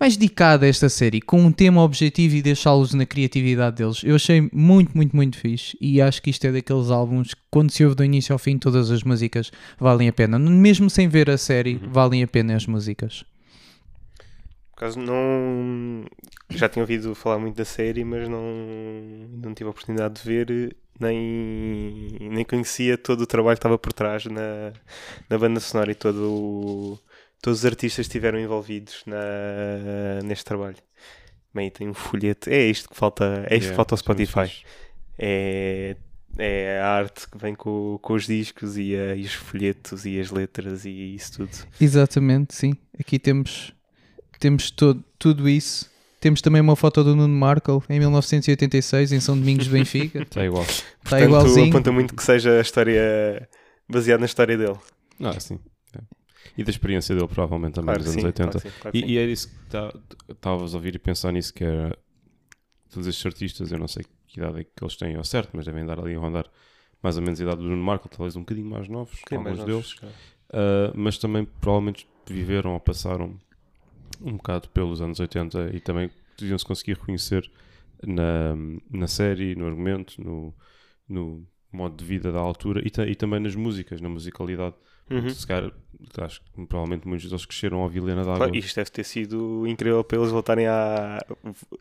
mais 0.00 0.16
dedicada 0.16 0.66
a 0.66 0.68
esta 0.68 0.88
série, 0.88 1.20
com 1.20 1.40
um 1.42 1.52
tema 1.52 1.82
objetivo 1.82 2.34
e 2.36 2.42
deixá-los 2.42 2.94
na 2.94 3.06
criatividade 3.06 3.76
deles. 3.76 4.02
Eu 4.04 4.16
achei 4.16 4.48
muito, 4.52 4.96
muito, 4.96 5.14
muito 5.14 5.36
fixe 5.38 5.76
e 5.80 6.00
acho 6.00 6.20
que 6.22 6.30
isto 6.30 6.44
é 6.46 6.52
daqueles 6.52 6.90
álbuns 6.90 7.34
que, 7.34 7.40
quando 7.50 7.70
se 7.70 7.84
ouve 7.84 7.96
do 7.96 8.04
início 8.04 8.32
ao 8.32 8.38
fim, 8.38 8.58
todas 8.58 8.90
as 8.90 9.02
músicas 9.02 9.50
valem 9.78 10.08
a 10.08 10.12
pena. 10.12 10.38
Mesmo 10.38 10.88
sem 10.90 11.08
ver 11.08 11.30
a 11.30 11.38
série, 11.38 11.80
valem 11.90 12.22
a 12.22 12.26
pena 12.26 12.56
as 12.56 12.66
músicas. 12.66 13.24
Por 14.76 14.84
acaso 14.84 15.00
não. 15.00 16.04
Já 16.50 16.68
tinha 16.68 16.82
ouvido 16.82 17.14
falar 17.14 17.38
muito 17.38 17.56
da 17.56 17.64
série, 17.64 18.04
mas 18.04 18.28
não, 18.28 18.42
não 19.42 19.54
tive 19.54 19.68
a 19.68 19.70
oportunidade 19.70 20.20
de 20.20 20.28
ver, 20.28 20.76
nem, 21.00 22.18
nem 22.20 22.44
conhecia 22.44 22.98
todo 22.98 23.22
o 23.22 23.26
trabalho 23.26 23.56
que 23.56 23.60
estava 23.60 23.78
por 23.78 23.92
trás 23.94 24.26
na, 24.26 24.72
na 25.30 25.38
banda 25.38 25.60
sonora 25.60 25.90
e 25.90 25.94
todo 25.94 26.30
o- 26.30 26.98
todos 27.40 27.60
os 27.60 27.64
artistas 27.66 27.94
que 28.06 28.10
estiveram 28.10 28.38
envolvidos 28.38 29.02
na, 29.06 30.22
neste 30.22 30.44
trabalho. 30.44 30.76
Bem, 31.54 31.70
tem 31.70 31.88
um 31.88 31.94
folheto. 31.94 32.50
É 32.50 32.62
isto 32.66 32.88
que 32.90 32.96
falta, 32.96 33.24
é 33.48 33.56
isto 33.56 33.60
que 33.60 33.64
Yeah, 33.64 33.76
falta 33.76 33.94
ao 33.94 33.98
Spotify. 33.98 34.52
É, 35.18 35.96
É 36.38 36.80
a 36.82 36.88
arte 36.88 37.30
que 37.30 37.38
vem 37.38 37.54
com, 37.54 37.98
com 38.02 38.12
os 38.12 38.26
discos 38.26 38.76
e, 38.76 38.94
a- 38.94 39.16
e 39.16 39.22
os 39.22 39.32
folhetos 39.32 40.04
e 40.04 40.20
as 40.20 40.30
letras 40.30 40.84
e 40.84 41.14
isso 41.14 41.38
tudo. 41.38 41.66
Exatamente, 41.80 42.54
sim. 42.54 42.74
Aqui 43.00 43.18
temos, 43.18 43.72
temos 44.38 44.70
todo, 44.70 45.02
tudo 45.18 45.48
isso. 45.48 45.90
Temos 46.20 46.40
também 46.40 46.60
uma 46.60 46.74
foto 46.74 47.04
do 47.04 47.14
Nuno 47.14 47.34
Markle 47.34 47.80
em 47.88 47.98
1986 48.00 49.12
em 49.12 49.20
São 49.20 49.38
Domingos 49.38 49.66
de 49.66 49.70
Benfica. 49.70 50.22
Está 50.22 50.44
igual. 50.44 50.62
Está 50.64 50.82
Portanto, 51.02 51.24
igualzinho. 51.24 51.68
aponta 51.68 51.92
muito 51.92 52.14
que 52.16 52.22
seja 52.22 52.58
a 52.58 52.60
história 52.60 53.48
baseada 53.88 54.20
na 54.20 54.26
história 54.26 54.56
dele. 54.56 54.76
Não, 55.18 55.30
é 55.30 55.36
assim. 55.36 55.58
é. 55.94 56.00
E 56.56 56.64
da 56.64 56.70
experiência 56.70 57.14
dele, 57.14 57.28
provavelmente, 57.28 57.74
também 57.74 57.94
Claro 57.94 58.00
nos 58.00 58.08
anos 58.10 58.20
sim, 58.22 58.26
80. 58.26 58.50
claro 58.50 58.60
sim, 58.68 58.80
claro 58.80 58.96
E, 58.96 59.00
sim. 59.00 59.06
e 59.06 59.18
é 59.18 59.24
isso 59.26 59.48
que 59.48 59.54
tá- 59.70 59.92
estavas 60.30 60.74
a 60.74 60.76
ouvir 60.78 60.94
e 60.94 60.98
pensar 60.98 61.32
nisso, 61.32 61.52
que 61.54 61.62
era 61.64 61.96
todos 62.90 63.06
estes 63.06 63.24
artistas, 63.26 63.70
eu 63.70 63.78
não 63.78 63.86
sei 63.88 64.04
que 64.26 64.40
idade 64.40 64.60
é 64.60 64.64
que 64.64 64.82
eles 64.82 64.96
têm 64.96 65.14
ao 65.16 65.24
certo, 65.24 65.50
mas 65.54 65.66
devem 65.66 65.84
dar 65.86 66.00
ali 66.00 66.14
a 66.14 66.18
rondar 66.18 66.46
mais 67.02 67.16
ou 67.16 67.22
menos 67.22 67.38
a 67.40 67.42
idade 67.44 67.58
do 67.58 67.64
Bruno 67.64 67.82
Marco, 67.82 68.08
talvez 68.08 68.34
um 68.36 68.40
bocadinho 68.40 68.68
mais 68.68 68.88
novos, 68.88 69.14
Um 69.18 69.20
bocadinho 69.20 69.44
mais 69.44 69.60
alguns 69.60 69.74
novos, 69.74 69.96
deles, 70.00 70.14
Uh, 70.48 70.92
mas 70.94 71.18
também 71.18 71.44
provavelmente 71.60 72.06
viveram 72.28 72.74
ou 72.74 72.78
passaram 72.80 73.36
um 74.20 74.36
bocado 74.36 74.68
pelos 74.70 75.00
anos 75.00 75.20
80 75.20 75.70
e 75.74 75.80
também 75.80 76.10
deviam-se 76.38 76.64
conseguir 76.64 76.94
reconhecer 76.94 77.50
na, 78.06 78.54
na 78.90 79.06
série, 79.06 79.54
no 79.54 79.66
argumento, 79.66 80.20
no, 80.22 80.54
no 81.08 81.46
modo 81.72 81.96
de 81.96 82.04
vida 82.04 82.30
da 82.32 82.38
altura 82.40 82.82
e, 82.84 82.90
ta- 82.90 83.06
e 83.06 83.14
também 83.14 83.40
nas 83.40 83.54
músicas, 83.54 84.00
na 84.00 84.08
musicalidade. 84.08 84.74
Uhum. 85.08 85.28
Se 85.30 85.46
calhar, 85.46 85.70
acho 86.18 86.40
que 86.42 86.66
provavelmente 86.66 87.06
muitos 87.06 87.28
deles 87.28 87.46
cresceram 87.46 87.78
a 87.80 87.84
ouvir 87.84 88.00
Lena 88.00 88.22
D'Água. 88.22 88.38
Claro, 88.38 88.56
isto 88.56 88.74
deve 88.74 88.90
ter 88.90 89.04
sido 89.04 89.64
incrível 89.66 90.02
para 90.02 90.18
eles 90.18 90.30
voltarem 90.32 90.66
a 90.66 91.24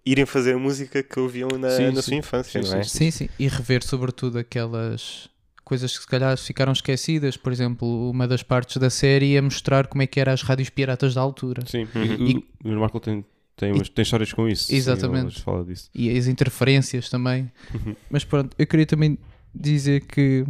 irem 0.05 0.25
fazer 0.27 0.53
a 0.55 0.59
música 0.59 1.01
que 1.01 1.19
ouviam 1.19 1.49
na, 1.57 1.69
Sim, 1.71 1.85
na 1.85 1.95
sim. 1.95 2.01
sua 2.01 2.15
infância, 2.17 2.61
Sim, 2.63 2.69
não 2.69 2.77
é? 2.77 2.83
Sim, 2.83 3.11
sim. 3.11 3.29
E 3.39 3.47
rever 3.47 3.83
sobretudo 3.83 4.37
aquelas 4.37 5.27
coisas 5.65 5.93
que 5.97 6.01
se 6.03 6.07
calhar 6.07 6.37
ficaram 6.37 6.71
esquecidas. 6.71 7.35
Por 7.35 7.51
exemplo, 7.51 8.09
uma 8.09 8.25
das 8.27 8.41
partes 8.43 8.77
da 8.77 8.89
série 8.89 9.35
é 9.35 9.41
mostrar 9.41 9.87
como 9.87 10.01
é 10.03 10.07
que 10.07 10.19
eram 10.19 10.31
as 10.31 10.41
rádios 10.43 10.69
piratas 10.69 11.13
da 11.15 11.21
altura. 11.21 11.63
Sim, 11.65 11.87
Uhum. 11.95 12.27
e, 12.27 12.35
o 12.37 12.43
Bruno 12.63 12.79
Marco 12.81 12.99
tem, 12.99 13.25
tem, 13.57 13.71
umas- 13.73 13.89
tem 13.89 14.03
histórias 14.03 14.31
com 14.31 14.47
isso. 14.47 14.67
sim, 14.67 14.75
Exatamente. 14.75 15.35
ele 15.37 15.43
fala 15.43 15.65
disso. 15.65 15.89
E 15.93 16.15
as 16.17 16.27
interferências 16.27 17.09
também. 17.09 17.51
Uhum. 17.73 17.95
Mas 18.09 18.23
pronto, 18.23 18.55
eu 18.57 18.65
queria 18.67 18.85
também 18.85 19.17
dizer 19.53 20.01
que 20.05 20.45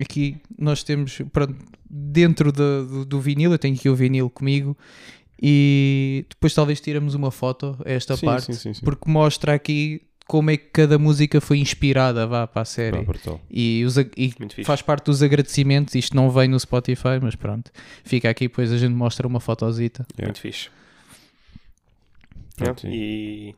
aqui 0.00 0.38
nós 0.58 0.82
temos, 0.82 1.20
pronto, 1.32 1.54
dentro 1.88 2.50
do, 2.50 2.86
do, 2.86 3.04
do 3.04 3.20
vinil, 3.20 3.52
eu 3.52 3.58
tenho 3.58 3.74
aqui 3.76 3.88
o 3.88 3.94
vinil 3.94 4.28
comigo 4.30 4.76
e 5.40 6.24
depois 6.28 6.54
talvez 6.54 6.80
tiramos 6.80 7.14
uma 7.14 7.30
foto 7.30 7.76
a 7.84 7.90
esta 7.90 8.16
Sim, 8.16 8.26
parte 8.26 8.46
sim, 8.46 8.52
sim, 8.54 8.74
sim. 8.74 8.84
porque 8.84 9.10
mostra 9.10 9.54
aqui 9.54 10.02
como 10.26 10.50
é 10.50 10.56
que 10.56 10.66
cada 10.72 10.98
música 10.98 11.40
foi 11.40 11.58
inspirada 11.58 12.26
vá, 12.26 12.46
para 12.46 12.62
a 12.62 12.64
série 12.64 13.06
e, 13.50 13.84
os 13.84 13.96
e 13.98 14.32
faz 14.64 14.80
parte 14.82 15.04
dos 15.06 15.22
agradecimentos. 15.22 15.94
Isto 15.94 16.16
não 16.16 16.30
vem 16.30 16.48
no 16.48 16.58
Spotify, 16.58 17.18
mas 17.20 17.34
pronto, 17.34 17.70
fica 18.04 18.30
aqui. 18.30 18.48
Depois 18.48 18.72
a 18.72 18.78
gente 18.78 18.94
mostra 18.94 19.26
uma 19.26 19.40
fotosita. 19.40 20.06
Yeah. 20.18 20.28
Muito 20.28 20.40
fixe. 20.40 20.68
Pronto, 22.56 22.86
É, 22.86 22.90
sim. 22.90 22.96
e 22.96 23.54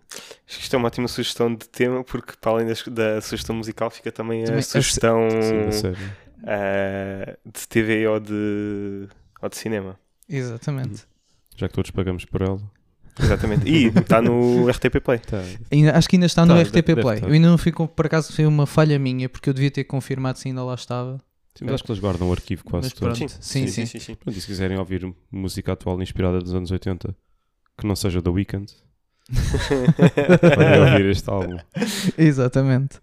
acho 0.49 0.56
que 0.56 0.62
isto 0.62 0.75
é 0.75 0.78
uma 0.78 0.87
ótima 0.88 1.06
sugestão 1.06 1.54
de 1.54 1.68
tema, 1.68 2.02
porque 2.02 2.32
para 2.40 2.52
além 2.52 2.66
das- 2.66 2.82
da, 2.88 3.20
sugestão 3.20 3.54
musical 3.54 3.90
fica 3.90 4.11
também, 4.11 4.40
Também 4.44 4.56
a 4.56 4.61
a 4.61 4.62
sugestão 4.62 5.28
da 5.28 5.73
série. 5.73 5.96
ah, 6.46 7.37
de 7.44 7.68
TV 7.68 8.06
ou 8.06 8.18
de, 8.18 9.06
ou 9.42 9.49
de 9.50 9.56
cinema. 9.56 10.00
Exatamente. 10.26 11.04
Já 11.56 11.68
que 11.68 11.75
todos 11.75 11.90
pagamos 11.90 12.25
por 12.25 12.40
ela. 12.40 12.61
Exatamente. 13.18 13.68
E 13.68 13.87
está 13.87 14.20
no 14.20 14.68
RTP 14.68 15.00
Play. 15.02 15.18
Tá. 15.20 15.38
Acho 15.94 16.08
que 16.08 16.16
ainda 16.16 16.26
está 16.26 16.44
no 16.44 16.54
Tá, 16.54 16.61
RTP 16.62 16.87
deve- 16.88 17.00
Play. 17.02 17.14
deve 17.20 17.26
eu 17.30 17.35
ainda 17.35 17.49
não 17.49 17.58
fico, 17.58 17.88
por 17.88 18.06
acaso 18.06 18.32
foi 18.32 18.44
uma 18.46 18.66
falha 18.66 18.99
minha, 18.99 19.28
porque 19.28 19.49
eu 19.49 19.54
devia 19.54 19.70
ter 19.70 19.85
confirmado 19.85 20.38
se 20.38 20.49
ainda 20.49 20.62
lá 20.62 20.75
estava. 20.75 21.18
Sim, 21.54 21.64
mas 21.64 21.75
acho 21.75 21.85
que 21.85 21.90
eles 21.90 22.00
guardam 22.00 22.28
o 22.28 22.32
arquivo 22.32 22.62
quase 22.64 22.90
todo. 22.92 23.00
pronto, 23.16 23.18
sim, 23.40 23.66
sim. 23.66 23.87
sim, 23.87 23.99
sim. 23.99 24.14
Pronto, 24.14 24.37
e 24.37 24.40
se 24.40 24.46
quiserem 24.46 24.76
ouvir 24.78 25.11
música 25.30 25.73
atual 25.73 26.00
inspirada 26.02 26.38
dos 26.38 26.52
anos 26.54 26.70
80, 26.70 27.16
que 27.78 27.87
não 27.87 27.96
seja 27.96 28.20
The 28.20 28.28
Weeknd, 28.28 28.70
podem 30.54 30.80
ouvir 30.80 31.06
este 31.06 31.30
álbum. 31.30 31.56
Exatamente. 32.18 33.00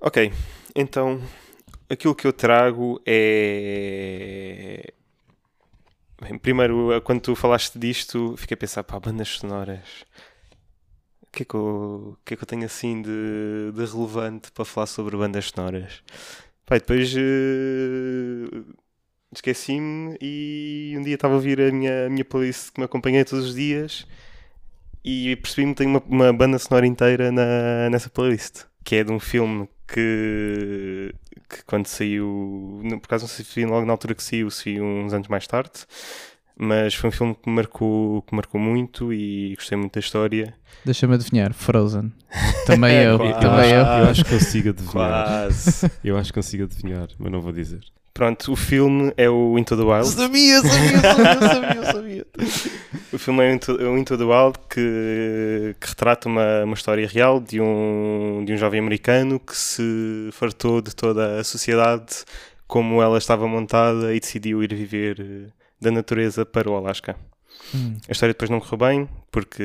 Ok, 0.00 0.32
então 0.74 1.20
aquilo 1.90 2.14
que 2.14 2.26
eu 2.26 2.32
trago 2.32 3.00
é. 3.06 4.92
Bem, 6.20 6.36
primeiro, 6.36 7.00
quando 7.02 7.20
tu 7.20 7.36
falaste 7.36 7.78
disto, 7.78 8.34
fiquei 8.36 8.54
a 8.54 8.58
pensar, 8.58 8.82
pá, 8.82 8.98
bandas 8.98 9.28
sonoras. 9.28 10.04
O 11.22 11.26
que 11.30 11.42
é 11.42 11.46
que 11.46 11.54
eu, 11.54 12.18
que 12.24 12.34
é 12.34 12.36
que 12.36 12.42
eu 12.42 12.46
tenho 12.46 12.64
assim 12.64 13.00
de, 13.02 13.70
de 13.72 13.84
relevante 13.84 14.50
para 14.50 14.64
falar 14.64 14.86
sobre 14.86 15.16
bandas 15.16 15.50
sonoras? 15.50 16.02
Pá, 16.66 16.76
depois 16.76 17.14
eh, 17.16 18.62
esqueci-me 19.32 20.16
e 20.20 20.94
um 20.98 21.02
dia 21.02 21.14
estava 21.14 21.34
a 21.34 21.36
ouvir 21.36 21.60
a 21.60 21.70
minha, 21.70 22.06
a 22.06 22.10
minha 22.10 22.24
playlist 22.24 22.72
que 22.72 22.80
me 22.80 22.84
acompanhei 22.86 23.24
todos 23.24 23.46
os 23.46 23.54
dias 23.54 24.04
e 25.04 25.36
percebi-me 25.36 25.72
que 25.74 25.78
tenho 25.84 25.90
uma, 25.90 26.02
uma 26.06 26.32
banda 26.32 26.58
sonora 26.58 26.86
inteira 26.86 27.30
na, 27.30 27.88
nessa 27.90 28.10
playlist, 28.10 28.64
que 28.84 28.96
é 28.96 29.04
de 29.04 29.12
um 29.12 29.20
filme 29.20 29.68
que, 29.86 31.14
que 31.48 31.64
quando 31.64 31.86
saiu, 31.86 32.80
por 33.00 33.06
acaso 33.06 33.24
não 33.24 33.28
sei 33.28 33.44
se 33.44 33.54
vi 33.60 33.66
logo 33.66 33.86
na 33.86 33.92
altura 33.92 34.14
que 34.14 34.22
saiu, 34.22 34.50
se 34.50 34.64
vi 34.64 34.80
uns 34.80 35.12
anos 35.12 35.28
mais 35.28 35.46
tarde, 35.46 35.86
mas 36.56 36.94
foi 36.94 37.08
um 37.08 37.12
filme 37.12 37.34
que 37.34 37.48
me 37.48 37.56
marcou, 37.56 38.22
que 38.22 38.32
me 38.32 38.36
marcou 38.36 38.60
muito 38.60 39.12
e 39.12 39.54
gostei 39.54 39.78
muito 39.78 39.94
da 39.94 40.00
história. 40.00 40.54
Deixa-me 40.84 41.14
adivinhar. 41.14 41.52
Frozen. 41.54 42.12
Também 42.66 42.96
eu. 43.04 43.18
Quase. 43.18 43.40
Também 43.40 43.70
eu. 43.70 43.78
Eu 43.78 44.10
acho 44.10 44.24
que 44.24 44.30
consigo 44.30 44.68
adivinhar. 44.70 44.92
Quase. 44.92 45.90
Eu 46.02 46.18
acho 46.18 46.32
que 46.32 46.38
consigo 46.38 46.64
adivinhar, 46.64 47.08
mas 47.18 47.30
não 47.32 47.40
vou 47.40 47.52
dizer. 47.52 47.80
Pronto, 48.18 48.50
o 48.52 48.56
filme 48.56 49.12
é 49.16 49.30
o 49.30 49.56
Into 49.56 49.76
the 49.76 49.82
Wild. 49.84 50.08
Sabia, 50.08 50.60
sabia, 50.60 51.00
sabia, 51.00 51.40
sabia, 51.40 51.84
sabia. 51.92 52.26
O 53.12 53.16
filme 53.18 53.42
é 53.44 53.50
o 53.50 53.54
Into, 53.54 53.80
é 53.80 53.84
o 53.84 53.96
Into 53.96 54.18
the 54.18 54.24
Wild 54.24 54.58
que, 54.68 55.74
que 55.80 55.88
retrata 55.88 56.28
uma, 56.28 56.64
uma 56.64 56.74
história 56.74 57.06
real 57.06 57.40
de 57.40 57.60
um, 57.60 58.42
de 58.44 58.52
um 58.52 58.56
jovem 58.56 58.80
americano 58.80 59.38
que 59.38 59.56
se 59.56 60.28
fartou 60.32 60.82
de 60.82 60.94
toda 60.96 61.38
a 61.38 61.44
sociedade 61.44 62.16
como 62.66 63.00
ela 63.00 63.16
estava 63.16 63.46
montada 63.46 64.12
e 64.14 64.18
decidiu 64.20 64.62
ir 64.64 64.74
viver 64.74 65.20
eh, 65.20 65.50
da 65.80 65.90
natureza 65.92 66.44
para 66.44 66.68
o 66.68 66.76
Alasca. 66.76 67.16
Hum, 67.74 67.96
A 68.08 68.12
história 68.12 68.32
depois 68.34 68.50
não 68.50 68.60
correu 68.60 68.78
bem 68.78 69.08
porque 69.30 69.62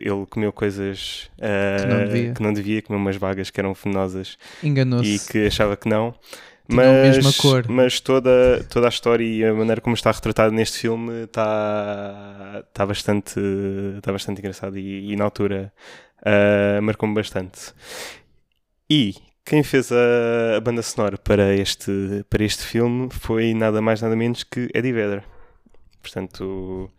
ele 0.00 0.26
comeu 0.30 0.50
coisas 0.52 1.30
eh, 1.38 1.76
Que 1.80 1.86
não 1.86 2.04
devia. 2.04 2.32
que 2.34 2.42
não 2.42 2.52
devia, 2.52 2.82
comeu 2.82 3.00
umas 3.00 3.16
vagas 3.16 3.50
que 3.50 3.60
eram 3.60 3.74
venenosas 3.74 4.36
e 5.06 5.18
que 5.20 5.46
achava 5.46 5.76
que 5.76 5.88
não. 5.88 6.14
Tinham 6.68 6.84
a 7.02 7.06
Mas, 7.06 7.16
mesma 7.16 7.32
cor. 7.34 7.66
mas 7.68 8.00
toda, 8.00 8.64
toda 8.70 8.86
a 8.86 8.88
história 8.88 9.24
e 9.24 9.44
a 9.44 9.52
maneira 9.52 9.80
como 9.80 9.94
está 9.94 10.10
retratado 10.10 10.52
neste 10.54 10.78
filme 10.78 11.24
está, 11.24 12.64
está, 12.68 12.86
bastante, 12.86 13.38
está 13.96 14.12
bastante 14.12 14.38
engraçado 14.38 14.78
e, 14.78 15.12
e 15.12 15.16
na 15.16 15.24
altura 15.24 15.72
ah, 16.24 16.80
marcou-me 16.80 17.14
bastante. 17.14 17.72
E 18.88 19.14
quem 19.44 19.62
fez 19.62 19.90
a, 19.92 20.56
a 20.56 20.60
banda 20.60 20.82
sonora 20.82 21.18
para 21.18 21.54
este, 21.54 22.24
para 22.30 22.44
este 22.44 22.62
filme 22.64 23.08
foi 23.10 23.54
nada 23.54 23.80
mais 23.82 24.00
nada 24.00 24.14
menos 24.16 24.44
que 24.44 24.68
Eddie 24.74 24.92
Vedder. 24.92 25.24
Portanto, 26.00 26.90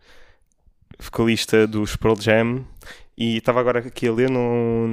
vocalista 0.98 1.66
dos 1.66 1.96
Pearl 1.96 2.20
Jam 2.20 2.64
e 3.16 3.36
estava 3.38 3.60
agora 3.60 3.78
aqui 3.80 4.08
a 4.08 4.12
ler, 4.12 4.28
não, 4.30 4.86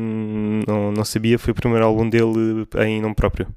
não, 0.68 0.92
não 0.92 1.04
sabia, 1.06 1.40
foi 1.40 1.52
o 1.52 1.56
primeiro 1.56 1.86
álbum 1.86 2.08
dele 2.10 2.68
em 2.86 3.02
nome 3.02 3.16
próprio. 3.16 3.48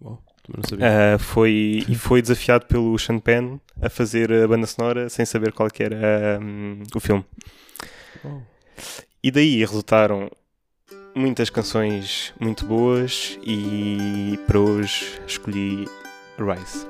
Bom, 0.00 0.10
não 0.12 0.16
sabia. 0.16 0.35
Uh, 0.48 1.18
foi, 1.18 1.84
e 1.88 1.94
foi 1.94 2.22
desafiado 2.22 2.66
pelo 2.66 2.96
Sean 2.98 3.18
Penn 3.18 3.58
a 3.80 3.90
fazer 3.90 4.32
a 4.32 4.46
banda 4.46 4.66
sonora 4.66 5.08
sem 5.08 5.24
saber 5.24 5.52
qual 5.52 5.68
que 5.68 5.82
era 5.82 6.38
um, 6.40 6.82
o 6.94 7.00
filme. 7.00 7.24
Oh. 8.24 8.40
E 9.22 9.30
daí 9.30 9.58
resultaram 9.58 10.30
muitas 11.14 11.50
canções 11.50 12.32
muito 12.38 12.64
boas 12.64 13.38
e 13.42 14.38
para 14.46 14.60
hoje 14.60 15.18
escolhi 15.26 15.86
Rise. 16.38 16.86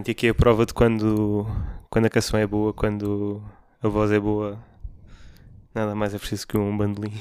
Pronto, 0.00 0.08
e 0.08 0.12
aqui 0.12 0.26
é 0.28 0.30
a 0.30 0.34
prova 0.34 0.64
de 0.64 0.72
quando, 0.72 1.46
quando 1.90 2.06
a 2.06 2.10
canção 2.10 2.40
é 2.40 2.46
boa, 2.46 2.72
quando 2.72 3.42
a 3.82 3.88
voz 3.88 4.10
é 4.10 4.18
boa, 4.18 4.58
nada 5.74 5.94
mais 5.94 6.14
é 6.14 6.18
preciso 6.18 6.46
que 6.46 6.56
um 6.56 6.74
bandolim. 6.74 7.12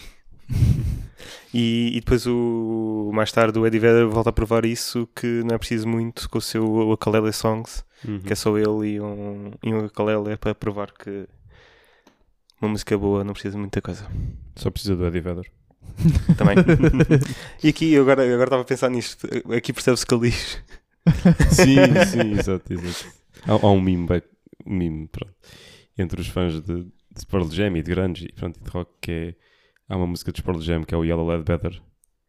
e, 1.54 1.90
e 1.94 2.00
depois 2.00 2.26
o 2.26 3.12
mais 3.14 3.34
tarde 3.34 3.60
o 3.60 3.68
Eddie 3.68 3.80
Vedder 3.80 4.08
volta 4.08 4.30
a 4.30 4.34
provar 4.34 4.64
isso 4.64 5.10
que 5.14 5.44
não 5.44 5.56
é 5.56 5.58
preciso 5.58 5.90
muito 5.90 6.30
com 6.30 6.38
o 6.38 6.42
seu 6.42 6.64
Ukulele 6.92 7.34
Songs, 7.34 7.84
Uhum. 8.08 8.20
que 8.20 8.32
é 8.32 8.36
só 8.36 8.58
ele 8.58 8.94
e 8.94 9.02
um, 9.02 9.52
e 9.62 9.74
um 9.74 9.84
ukulele 9.84 10.32
é 10.32 10.38
para 10.38 10.56
provar 10.56 10.90
que 10.94 11.28
uma 12.62 12.72
música 12.72 12.98
boa 12.98 13.26
não 13.26 13.34
precisa 13.34 13.56
de 13.56 13.60
muita 13.60 13.82
coisa. 13.82 14.08
Só 14.56 14.72
precisa 14.72 14.96
do 14.96 15.06
Eddie 15.06 15.20
Vedder. 15.20 15.52
Também. 16.38 16.56
e 17.62 17.68
aqui, 17.68 17.98
agora, 17.98 18.24
agora 18.24 18.46
estava 18.46 18.62
a 18.62 18.66
pensar 18.66 18.90
nisto, 18.90 19.28
aqui 19.54 19.74
percebe-se 19.74 20.06
que 20.06 20.14
ele 20.16 20.30
diz. 20.30 20.64
Sim, 21.52 21.76
sim, 22.06 22.32
exato, 22.40 22.74
exato. 22.74 23.14
Há, 23.48 23.54
há 23.54 23.72
um 23.72 23.82
meme, 23.82 24.08
um 24.66 24.76
meme 24.76 25.08
pronto, 25.08 25.34
entre 25.98 26.22
os 26.22 26.28
fãs 26.28 26.62
de, 26.62 26.84
de 26.84 27.26
Pearl 27.28 27.50
Jam 27.50 27.78
e 27.78 27.82
de 27.82 27.92
grunge 27.92 28.26
e, 28.26 28.34
pronto, 28.34 28.60
e 28.60 28.64
de 28.64 28.70
rock 28.70 28.92
que 29.02 29.12
é 29.12 29.36
há 29.88 29.98
uma 29.98 30.08
música 30.08 30.32
de 30.32 30.42
Pearl 30.42 30.62
Jam 30.62 30.84
que 30.84 30.94
é 30.94 30.98
o 30.98 31.04
Yellow 31.04 31.28
Led 31.28 31.44
Better 31.44 31.82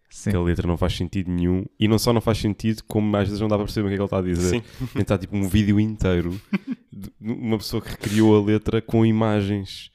Sim. 0.08 0.30
que 0.30 0.36
a 0.36 0.40
letra 0.40 0.66
não 0.66 0.76
faz 0.76 0.96
sentido 0.96 1.30
nenhum 1.30 1.64
e 1.78 1.86
não 1.86 1.98
só 1.98 2.12
não 2.12 2.20
faz 2.20 2.38
sentido 2.38 2.82
como 2.84 3.16
às 3.16 3.28
vezes 3.28 3.40
não 3.40 3.48
dá 3.48 3.56
para 3.56 3.64
perceber 3.64 3.86
o 3.86 3.88
que 3.88 3.94
é 3.94 3.96
que 3.96 4.02
ele 4.02 4.06
está 4.06 4.18
a 4.18 4.22
dizer 4.22 4.50
Sim. 4.50 4.62
então 4.90 5.02
está 5.02 5.18
tipo 5.18 5.36
um 5.36 5.48
vídeo 5.48 5.78
inteiro 5.78 6.40
de 6.92 7.10
uma 7.20 7.58
pessoa 7.58 7.80
que 7.80 7.90
recriou 7.90 8.36
a 8.36 8.44
letra 8.44 8.82
com 8.82 9.06
imagens 9.06 9.90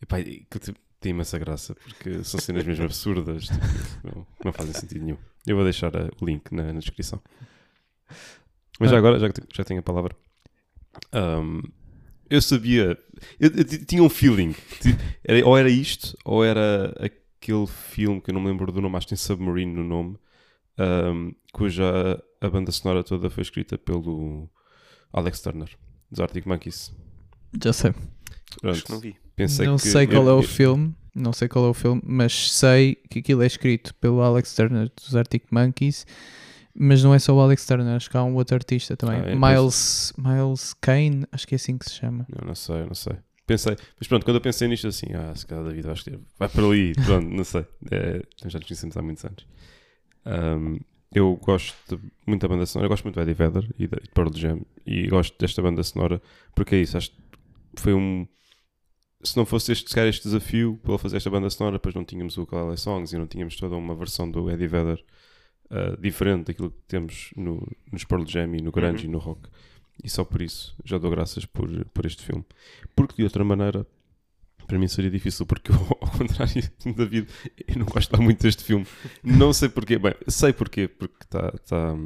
Epá, 0.00 0.22
que 0.22 0.58
tem 1.00 1.10
imensa 1.10 1.38
graça 1.38 1.74
porque 1.74 2.22
são 2.22 2.38
cenas 2.38 2.64
mesmo 2.64 2.84
absurdas 2.84 3.46
tipo, 3.46 3.66
não, 4.04 4.26
não 4.44 4.52
fazem 4.52 4.72
sentido 4.72 5.04
nenhum 5.04 5.18
eu 5.46 5.56
vou 5.56 5.64
deixar 5.64 5.94
eh, 5.96 6.10
o 6.20 6.24
link 6.24 6.52
na, 6.52 6.72
na 6.72 6.78
descrição 6.78 7.20
mas 8.80 8.90
já 8.90 8.96
Ah. 8.96 8.98
agora 8.98 9.18
já, 9.18 9.28
já 9.54 9.64
tenho 9.64 9.80
a 9.80 9.82
palavra 9.82 10.14
ahm, 11.12 11.60
eu 12.28 12.40
sabia 12.42 12.98
eu, 13.38 13.50
eu 13.50 13.64
ti- 13.64 13.84
tinha 13.84 14.02
um 14.02 14.08
feeling 14.08 14.54
era- 15.24 15.46
ou 15.46 15.56
era 15.56 15.68
isto 15.70 16.16
ou 16.24 16.44
era 16.44 16.94
aquele 17.00 17.66
filme 17.66 18.20
que 18.20 18.30
eu 18.30 18.34
não 18.34 18.40
me 18.40 18.48
lembro 18.48 18.70
do 18.72 18.80
nome 18.80 18.96
acho 18.96 19.06
que 19.06 19.10
tem 19.14 19.18
Submarine 19.18 19.72
no 19.72 19.84
nome 19.84 20.18
ahm, 20.78 21.30
cuja 21.52 22.22
a 22.40 22.48
banda 22.50 22.70
sonora 22.72 23.02
toda 23.04 23.30
foi 23.30 23.42
escrita 23.42 23.78
pelo 23.78 24.48
Alex 25.12 25.40
Turner 25.40 25.70
dos 26.10 26.20
Arctic 26.20 26.46
Monkeys 26.46 26.94
Já 27.62 27.72
sei. 27.72 27.90
Acho 27.90 28.00
que 28.56 28.60
Pronto, 28.60 28.92
não 28.92 29.00
vi. 29.00 29.16
pensei 29.34 29.66
não 29.66 29.76
que 29.76 29.82
sei 29.88 30.06
qual 30.06 30.28
é 30.28 30.32
o 30.32 30.38
eu- 30.38 30.42
filme, 30.42 30.94
não 31.14 31.32
sei 31.32 31.48
qual 31.48 31.64
é 31.66 31.68
o 31.68 31.74
filme, 31.74 32.02
mas 32.04 32.52
sei 32.52 32.96
que 33.10 33.20
aquilo 33.20 33.42
é 33.42 33.46
escrito 33.46 33.94
pelo 33.94 34.20
Alex 34.20 34.54
Turner 34.54 34.90
dos 34.94 35.14
Arctic 35.16 35.44
Monkeys, 35.50 36.06
mas 36.78 37.02
não 37.02 37.14
é 37.14 37.18
só 37.18 37.34
o 37.34 37.40
Alex 37.40 37.66
Turner, 37.66 37.96
acho 37.96 38.10
que 38.10 38.16
há 38.16 38.22
um 38.22 38.34
outro 38.34 38.54
artista 38.54 38.96
também, 38.96 39.20
Ah, 39.20 39.30
é, 39.30 39.34
Miles, 39.34 40.12
Miles 40.18 40.74
Kane, 40.74 41.24
acho 41.32 41.46
que 41.46 41.54
é 41.54 41.56
assim 41.56 41.78
que 41.78 41.88
se 41.88 41.96
chama. 41.96 42.26
Eu 42.28 42.46
não 42.46 42.54
sei, 42.54 42.76
eu 42.82 42.86
não 42.86 42.94
sei. 42.94 43.16
Pensei, 43.46 43.76
mas 43.98 44.08
pronto, 44.08 44.24
quando 44.24 44.36
eu 44.36 44.40
pensei 44.40 44.66
nisto 44.66 44.88
assim, 44.88 45.06
ah, 45.14 45.32
se 45.34 45.46
calhar 45.46 45.64
David, 45.64 45.88
acho 45.88 46.04
que 46.04 46.18
vai 46.38 46.48
para 46.48 46.64
ali, 46.64 46.92
pronto, 47.06 47.28
não 47.28 47.44
sei. 47.44 47.64
É, 47.90 48.22
já 48.44 48.58
nos 48.58 48.66
conhecemos 48.66 48.96
há 48.96 49.02
muitos 49.02 49.24
anos. 49.24 49.46
Ahm, 50.24 50.78
eu 51.14 51.36
gosto 51.36 52.00
muito 52.26 52.42
da 52.42 52.48
banda 52.48 52.66
sonora, 52.66 52.86
eu 52.86 52.90
gosto 52.90 53.04
muito 53.04 53.14
do 53.14 53.20
Eddie 53.22 53.34
Vedder 53.34 53.64
e 53.78 53.86
de 53.86 53.96
de 53.96 54.08
Pearl 54.12 54.30
Jam 54.34 54.60
e 54.84 55.06
gosto 55.06 55.38
desta 55.38 55.62
banda 55.62 55.82
sonora 55.82 56.20
porque 56.54 56.74
é 56.74 56.80
isso, 56.80 56.96
acho 56.96 57.10
que 57.10 57.16
foi 57.76 57.94
um. 57.94 58.26
Se 59.22 59.36
não 59.36 59.46
fosse 59.46 59.72
este, 59.72 59.98
este 60.00 60.24
desafio 60.24 60.78
para 60.82 60.98
fazer 60.98 61.16
esta 61.16 61.30
banda 61.30 61.48
sonora, 61.48 61.76
depois 61.76 61.94
não 61.94 62.04
tínhamos 62.04 62.36
o 62.36 62.42
Ukulele 62.42 62.76
Songs 62.76 63.12
e 63.12 63.18
não 63.18 63.26
tínhamos 63.26 63.56
toda 63.56 63.76
uma 63.76 63.94
versão 63.94 64.30
do 64.30 64.50
Eddie 64.50 64.66
Vedder 64.66 65.02
ah, 65.70 65.96
diferente 66.00 66.46
daquilo 66.46 66.70
que 66.70 66.82
temos 66.86 67.30
no, 67.36 67.66
nos 67.92 68.04
Pearl 68.04 68.24
Jam 68.26 68.54
e 68.56 68.62
no 68.62 68.70
grunge 68.72 69.04
Uhum. 69.04 69.10
e 69.10 69.12
no 69.12 69.18
rock. 69.18 69.48
E 70.02 70.08
só 70.10 70.24
por 70.24 70.42
isso 70.42 70.76
já 70.84 70.98
dou 70.98 71.10
graças 71.10 71.44
por, 71.46 71.68
por 71.86 72.04
este 72.06 72.22
filme. 72.24 72.44
Porque 72.94 73.16
de 73.16 73.24
outra 73.24 73.42
maneira, 73.44 73.86
para 74.66 74.78
mim 74.78 74.88
seria 74.88 75.10
difícil, 75.10 75.46
porque 75.46 75.72
eu, 75.72 75.76
ao 76.00 76.10
contrário 76.10 76.54
de 76.78 76.92
David, 76.92 77.28
eu 77.66 77.78
não 77.78 77.86
gosto 77.86 78.20
muito 78.22 78.42
deste 78.42 78.62
filme. 78.64 78.86
Não 79.22 79.52
sei 79.52 79.68
porquê. 79.68 79.98
Bem, 79.98 80.14
sei 80.28 80.52
porquê, 80.52 80.86
porque 80.88 81.16
está 81.24 81.50
tá, 81.52 81.96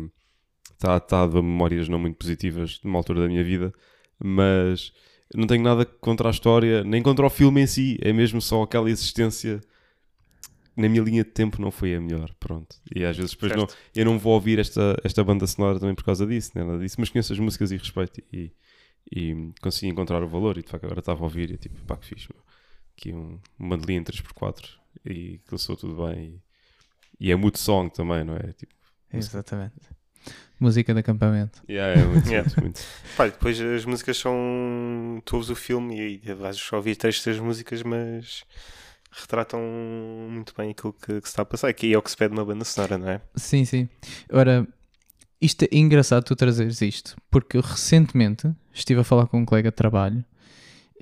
tá 0.79 0.97
atado 0.97 1.39
a 1.39 1.43
memórias 1.43 1.89
não 1.89 1.99
muito 1.99 2.17
positivas 2.17 2.79
de 2.79 2.87
uma 2.87 2.99
altura 2.99 3.21
da 3.23 3.29
minha 3.29 3.43
vida, 3.45 3.73
mas 4.19 4.93
não 5.35 5.47
tenho 5.47 5.63
nada 5.63 5.85
contra 5.85 6.29
a 6.29 6.31
história, 6.31 6.83
nem 6.85 7.03
contra 7.03 7.27
o 7.27 7.31
filme 7.31 7.61
em 7.63 7.67
si, 7.67 7.99
é 8.01 8.13
mesmo 8.13 8.41
só 8.41 8.63
aquela 8.63 8.91
existência. 8.91 9.61
Na 10.81 10.89
minha 10.89 11.03
linha 11.03 11.23
de 11.25 11.31
tempo 11.31 11.61
não 11.61 11.71
foi 11.71 11.95
a 11.95 12.01
melhor, 12.01 12.33
pronto. 12.41 12.77
E 12.95 13.05
às 13.05 13.17
vezes 13.17 13.33
depois 13.33 13.55
não, 13.55 13.67
eu 13.95 14.05
não 14.05 14.19
vou 14.19 14.35
ouvir 14.35 14.59
esta, 14.59 14.97
esta 15.05 15.23
banda 15.23 15.47
sonora 15.47 15.79
também 15.79 15.95
por 15.95 16.05
causa 16.05 16.27
disso, 16.27 16.53
nem 16.55 16.65
nada 16.65 16.79
disso, 16.79 16.97
mas 16.99 17.09
conheço 17.11 17.33
as 17.33 17.39
músicas 17.39 17.71
e 17.71 17.77
respeito 17.77 18.23
e, 18.33 18.53
e 19.11 19.53
consegui 19.61 19.89
encontrar 19.93 20.23
o 20.23 20.29
valor. 20.29 20.57
E 20.59 20.63
de 20.63 20.69
facto, 20.69 20.85
agora 20.85 21.01
estava 21.01 21.21
a 21.21 21.25
ouvir 21.25 21.51
e 21.51 21.57
tipo, 21.57 21.79
pá, 21.85 21.97
que 21.97 22.07
fixe, 22.07 22.29
meu. 22.33 22.43
Aqui 22.97 23.13
um, 23.13 23.39
um 23.59 23.69
bandolim 23.69 23.97
em 23.97 24.03
3x4 24.05 24.69
e 25.05 25.39
que 25.49 25.59
soou 25.59 25.77
tudo 25.77 26.07
bem. 26.07 26.41
E, 27.21 27.29
e 27.29 27.33
é 27.33 27.37
mood 27.37 27.59
song 27.59 27.93
também, 27.93 28.25
não 28.25 28.37
é? 28.37 28.53
Tipo, 28.53 28.75
Exatamente. 29.13 29.75
Música 30.59 30.93
de 30.93 31.01
acampamento. 31.01 31.63
yeah, 31.69 31.99
é 32.01 32.05
muito, 32.05 32.29
Yeah. 32.29 32.43
muito, 32.49 32.61
muito. 32.61 32.81
Pá, 33.17 33.25
depois 33.27 33.59
as 33.61 33.85
músicas 33.87 34.19
são. 34.19 35.23
Tu 35.25 35.35
ouves 35.37 35.49
o 35.51 35.55
filme 35.57 36.21
e 36.23 36.35
vais 36.35 36.57
só 36.57 36.77
ouvir 36.77 36.97
três, 36.97 37.23
três 37.23 37.39
músicas, 37.39 37.83
mas 37.83 38.45
retratam 39.11 39.61
muito 40.31 40.55
bem 40.57 40.71
aquilo 40.71 40.93
que, 40.93 41.21
que 41.21 41.29
se 41.29 41.33
está 41.33 41.43
a 41.43 41.45
passar. 41.45 41.73
Que 41.73 41.93
é 41.93 41.99
o 41.99 42.03
que 42.03 42.11
se 42.11 42.17
pede 42.17 42.35
numa 42.35 42.45
banda 42.45 42.65
sonora, 42.65 42.99
não 42.99 43.09
é? 43.09 43.21
Sim, 43.37 43.65
sim. 43.65 43.89
Ora, 44.33 44.67
isto 45.41 45.65
é 45.65 45.69
engraçado 45.73 46.25
tu 46.25 46.37
trazeres 46.37 46.81
isto, 46.83 47.17
porque 47.31 47.57
eu 47.57 47.63
recentemente 47.63 48.51
estive 48.73 49.01
a 49.01 49.05
falar 49.05 49.27
com 49.27 49.39
um 49.39 49.45
colega 49.45 49.71
de 49.71 49.77
trabalho 49.77 50.25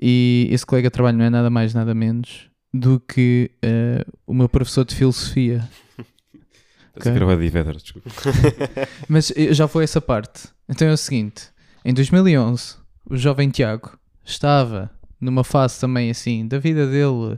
e 0.01 0.47
esse 0.49 0.65
colega 0.65 0.87
de 0.87 0.93
trabalho 0.93 1.17
não 1.17 1.25
é 1.25 1.29
nada 1.29 1.49
mais, 1.49 1.73
nada 1.73 1.93
menos 1.93 2.49
do 2.73 2.99
que 2.99 3.51
eh, 3.61 4.05
o 4.25 4.33
meu 4.33 4.47
professor 4.47 4.85
de 4.85 4.95
filosofia. 4.95 5.67
Pensei 6.93 7.11
que 7.11 7.17
era 7.17 7.25
o 7.25 7.31
Eddie 7.31 7.49
Vedder, 7.49 7.75
desculpa. 7.75 8.09
Mas 9.09 9.31
eh, 9.35 9.53
já 9.53 9.67
foi 9.67 9.83
essa 9.83 9.99
parte. 9.99 10.47
Então 10.69 10.87
é 10.87 10.93
o 10.93 10.97
seguinte: 10.97 11.49
em 11.83 11.93
2011, 11.93 12.75
o 13.09 13.17
jovem 13.17 13.49
Tiago 13.49 13.97
estava 14.23 14.89
numa 15.19 15.43
fase 15.43 15.79
também 15.79 16.09
assim 16.09 16.47
da 16.47 16.59
vida 16.59 16.87
dele, 16.87 17.37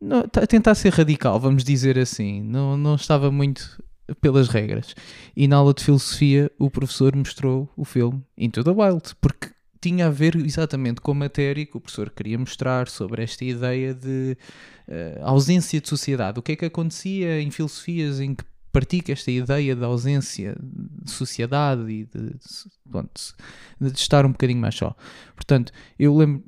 não, 0.00 0.26
tá- 0.28 0.46
tentar 0.46 0.74
ser 0.74 0.92
radical, 0.92 1.38
vamos 1.40 1.64
dizer 1.64 1.98
assim. 1.98 2.42
Não, 2.42 2.76
não 2.76 2.94
estava 2.94 3.30
muito 3.30 3.82
pelas 4.20 4.48
regras. 4.48 4.94
E 5.36 5.48
na 5.48 5.56
aula 5.56 5.74
de 5.74 5.82
filosofia, 5.84 6.50
o 6.58 6.70
professor 6.70 7.14
mostrou 7.16 7.68
o 7.76 7.84
filme 7.84 8.22
Into 8.36 8.62
the 8.62 8.70
Wild, 8.70 9.14
porque 9.20 9.50
tinha 9.80 10.06
a 10.06 10.10
ver 10.10 10.36
exatamente 10.36 11.00
com 11.00 11.12
a 11.12 11.14
matéria 11.14 11.64
que 11.64 11.76
o 11.76 11.80
professor 11.80 12.10
queria 12.10 12.38
mostrar 12.38 12.88
sobre 12.88 13.22
esta 13.22 13.44
ideia 13.44 13.94
de 13.94 14.36
eh, 14.88 15.20
ausência 15.22 15.80
de 15.80 15.88
sociedade. 15.88 16.38
O 16.38 16.42
que 16.42 16.52
é 16.52 16.56
que 16.56 16.64
acontecia 16.64 17.40
em 17.40 17.50
filosofias 17.50 18.20
em 18.20 18.34
que 18.34 18.44
pratica 18.72 19.12
esta 19.12 19.30
ideia 19.30 19.74
da 19.74 19.86
ausência 19.86 20.54
de 20.60 21.10
sociedade 21.10 21.82
e 21.90 22.04
de, 22.04 22.30
de- 22.30 22.38
pronto, 22.90 23.10
de 23.80 23.88
estar 23.98 24.26
um 24.26 24.32
bocadinho 24.32 24.60
mais 24.60 24.74
só. 24.74 24.94
Portanto, 25.34 25.72
eu 25.98 26.16
lembro, 26.16 26.44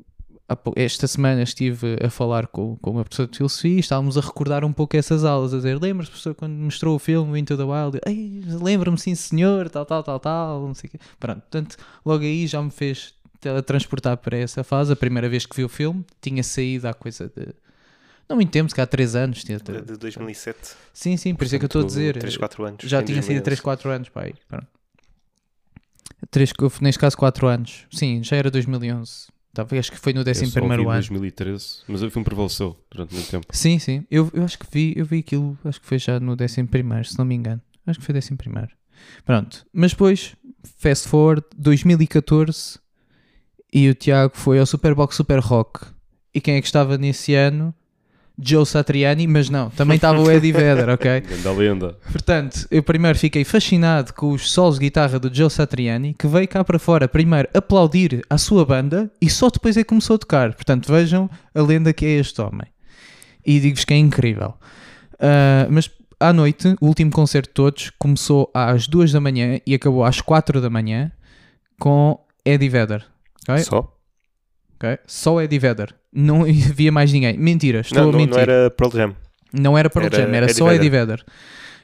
esta 0.76 1.06
semana 1.06 1.42
estive 1.42 1.98
a 2.02 2.08
falar 2.08 2.46
com, 2.46 2.76
com 2.76 2.90
uma 2.92 3.04
professora 3.04 3.28
de 3.28 3.36
filosofia 3.36 3.76
e 3.76 3.80
estávamos 3.80 4.16
a 4.16 4.20
recordar 4.20 4.64
um 4.64 4.72
pouco 4.72 4.96
essas 4.96 5.24
aulas, 5.24 5.52
a 5.52 5.58
dizer, 5.58 5.80
lembras, 5.80 6.08
professor, 6.08 6.34
quando 6.34 6.52
mostrou 6.54 6.96
o 6.96 6.98
filme 6.98 7.38
Into 7.38 7.56
the 7.56 7.64
Wild? 7.64 7.98
Eu, 8.04 8.10
"Ei, 8.12 8.42
Lembro-me, 8.46 8.98
sim 8.98 9.14
senhor, 9.14 9.68
tal, 9.68 9.84
tal, 9.84 10.02
tal, 10.02 10.18
tal, 10.18 10.66
não 10.66 10.74
sei 10.74 10.88
o 10.88 10.90
quê. 10.92 10.98
Pronto, 11.20 11.40
portanto, 11.40 11.76
logo 12.04 12.24
aí 12.24 12.46
já 12.46 12.62
me 12.62 12.70
fez 12.70 13.14
teletransportar 13.40 14.16
para 14.16 14.36
essa 14.36 14.64
fase. 14.64 14.92
A 14.92 14.96
primeira 14.96 15.28
vez 15.28 15.46
que 15.46 15.54
vi 15.56 15.64
o 15.64 15.68
filme, 15.68 16.04
tinha 16.20 16.42
saído 16.42 16.88
há 16.88 16.94
coisa 16.94 17.30
de... 17.34 17.48
Não 18.28 18.36
muito 18.36 18.50
tempo, 18.50 18.68
se 18.68 18.74
calhar 18.74 18.84
há 18.86 18.90
3 18.90 19.16
anos. 19.16 19.44
Tinha, 19.44 19.58
De, 19.58 19.80
de 19.80 19.96
2007. 19.96 20.58
Sim, 20.92 21.16
sim, 21.16 21.34
por 21.34 21.44
isso 21.44 21.56
é 21.56 21.58
que 21.58 21.64
eu 21.64 21.68
estou 21.68 21.82
a 21.82 21.86
dizer. 21.86 22.18
3, 22.18 22.36
4 22.36 22.64
anos. 22.64 22.84
Já 22.84 23.02
tinha 23.02 23.22
sido 23.22 23.42
2011. 23.42 23.42
3, 23.44 23.60
4 23.60 23.90
anos, 23.90 24.08
pai. 24.10 24.34
Pronto. 24.46 24.66
Três, 26.30 26.52
neste 26.82 26.98
caso 26.98 27.16
4 27.16 27.46
anos. 27.46 27.86
Sim, 27.90 28.22
já 28.22 28.36
era 28.36 28.50
2011. 28.50 29.28
Talvez 29.58 29.80
acho 29.80 29.90
que 29.90 29.98
foi 29.98 30.12
no 30.12 30.20
Eu 30.20 30.24
só 30.24 30.30
11 30.30 30.44
ouvi 30.44 30.52
primeiro 30.52 30.88
ano. 30.88 31.00
2013, 31.00 31.78
mas 31.88 32.00
o 32.00 32.08
filme 32.12 32.24
prevaleceu 32.24 32.76
durante 32.88 33.12
muito 33.12 33.28
tempo. 33.28 33.46
Sim, 33.50 33.80
sim. 33.80 34.06
Eu, 34.08 34.30
eu 34.32 34.44
acho 34.44 34.56
que 34.56 34.64
vi, 34.70 34.92
eu 34.96 35.04
vi 35.04 35.18
aquilo, 35.18 35.58
acho 35.64 35.80
que 35.80 35.86
foi 35.88 35.98
já 35.98 36.20
no 36.20 36.36
11 36.40 36.62
primeiro, 36.66 37.04
se 37.04 37.18
não 37.18 37.24
me 37.24 37.34
engano. 37.34 37.60
Acho 37.84 37.98
que 37.98 38.06
foi 38.06 38.14
11 38.14 38.36
primeiro. 38.36 38.68
Pronto. 39.24 39.66
Mas 39.72 39.90
depois, 39.90 40.36
fast 40.76 41.08
forward, 41.08 41.44
2014, 41.56 42.78
e 43.74 43.90
o 43.90 43.94
Tiago 43.96 44.36
foi 44.36 44.60
ao 44.60 44.66
Superbox 44.66 45.16
Super 45.16 45.40
Rock. 45.40 45.86
E 46.32 46.40
quem 46.40 46.54
é 46.54 46.60
que 46.60 46.68
estava 46.68 46.96
nesse 46.96 47.34
ano? 47.34 47.74
Joe 48.40 48.64
Satriani, 48.64 49.26
mas 49.26 49.50
não, 49.50 49.70
também 49.70 49.96
estava 49.96 50.20
o 50.20 50.30
Eddie 50.30 50.52
Vedder, 50.52 50.88
ok? 50.90 51.20
Grande 51.42 51.48
lenda. 51.58 51.96
Portanto, 52.12 52.66
eu 52.70 52.82
primeiro 52.82 53.18
fiquei 53.18 53.44
fascinado 53.44 54.14
com 54.14 54.30
os 54.30 54.50
solos 54.50 54.78
de 54.78 54.86
guitarra 54.86 55.18
do 55.18 55.34
Joe 55.34 55.50
Satriani, 55.50 56.14
que 56.14 56.26
veio 56.26 56.46
cá 56.46 56.62
para 56.62 56.78
fora 56.78 57.08
primeiro 57.08 57.48
aplaudir 57.52 58.24
a 58.30 58.38
sua 58.38 58.64
banda 58.64 59.10
e 59.20 59.28
só 59.28 59.50
depois 59.50 59.76
é 59.76 59.80
que 59.80 59.88
começou 59.88 60.16
a 60.16 60.18
tocar. 60.18 60.54
Portanto, 60.54 60.90
vejam 60.92 61.28
a 61.54 61.62
lenda 61.62 61.92
que 61.92 62.06
é 62.06 62.10
este 62.10 62.40
homem. 62.40 62.68
E 63.44 63.58
digo-vos 63.58 63.84
que 63.84 63.94
é 63.94 63.96
incrível. 63.96 64.54
Ah, 65.18 65.66
mas 65.70 65.90
à 66.20 66.32
noite, 66.32 66.76
o 66.80 66.86
último 66.86 67.10
concerto 67.10 67.48
de 67.48 67.54
todos 67.54 67.90
começou 67.98 68.50
às 68.54 68.86
2 68.86 69.12
da 69.12 69.20
manhã 69.20 69.60
e 69.66 69.74
acabou 69.74 70.04
às 70.04 70.20
4 70.20 70.60
da 70.60 70.70
manhã 70.70 71.12
com 71.78 72.18
Eddie 72.44 72.68
Vedder. 72.68 73.04
ok? 73.48 73.62
Só? 73.64 73.96
ok? 74.76 74.98
Só 75.06 75.40
Eddie 75.40 75.58
Vedder. 75.58 75.94
Não 76.12 76.42
havia 76.70 76.90
mais 76.92 77.12
ninguém. 77.12 77.36
Mentira, 77.36 77.80
estou 77.80 78.02
Não, 78.02 78.08
a 78.08 78.12
não, 78.12 78.18
mentir. 78.18 78.34
não 78.34 78.40
era 78.42 78.70
Pearl 78.70 78.90
Jam. 78.96 79.16
Não 79.52 79.78
era 79.78 79.88
Pearl 79.90 80.06
Era 80.06 80.16
Jam, 80.16 80.34
era 80.34 80.46
Eddie 80.46 80.54
só 80.54 80.72
Eddie 80.72 80.90
Vedder. 80.90 81.24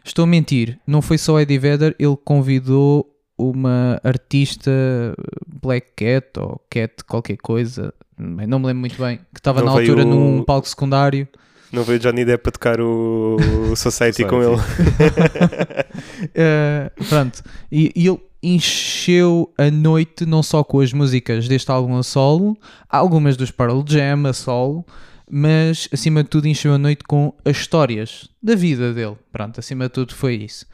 Estou 0.04 0.24
a 0.24 0.26
mentir, 0.26 0.78
não 0.86 1.00
foi 1.00 1.16
só 1.16 1.40
Eddie 1.40 1.58
Vedder, 1.58 1.94
ele 1.98 2.16
convidou 2.24 3.10
uma 3.38 3.98
artista 4.04 4.70
Black 5.46 5.88
Cat 5.96 6.38
ou 6.38 6.60
Cat 6.70 7.02
qualquer 7.08 7.36
coisa, 7.38 7.92
não 8.18 8.58
me 8.58 8.66
lembro 8.66 8.80
muito 8.80 9.00
bem, 9.02 9.16
que 9.32 9.40
estava 9.40 9.60
Não 9.60 9.66
na 9.66 9.72
altura 9.80 10.04
veio- 10.04 10.14
num 10.14 10.42
palco 10.44 10.68
secundário. 10.68 11.26
Não 11.72 11.82
veio 11.82 11.98
Johnny 11.98 12.24
Depp 12.24 12.48
a 12.48 12.52
tocar 12.52 12.80
o, 12.80 13.36
o 13.72 13.76
Society 13.76 14.24
com 14.24 14.42
ele. 14.42 14.60
Eh, 16.34 16.90
pronto, 17.08 17.42
e, 17.70 17.92
e 17.94 18.06
ele 18.08 18.18
encheu 18.44 19.52
a 19.56 19.70
noite 19.70 20.26
não 20.26 20.42
só 20.42 20.62
com 20.62 20.80
as 20.80 20.92
músicas 20.92 21.48
deste 21.48 21.70
álbum 21.70 21.96
a 21.96 22.02
solo, 22.02 22.56
algumas 22.88 23.36
dos 23.36 23.50
Pearl 23.50 23.82
Jam 23.86 24.26
a 24.26 24.32
solo, 24.32 24.84
mas 25.30 25.88
acima 25.90 26.22
de 26.22 26.28
tudo 26.28 26.46
encheu 26.46 26.74
a 26.74 26.78
noite 26.78 27.02
com 27.04 27.32
as 27.44 27.56
histórias 27.56 28.28
da 28.42 28.54
vida 28.54 28.92
dele. 28.92 29.16
Pronto, 29.32 29.58
acima 29.58 29.84
de 29.84 29.90
tudo 29.90 30.14
foi 30.14 30.34
isso. 30.34 30.66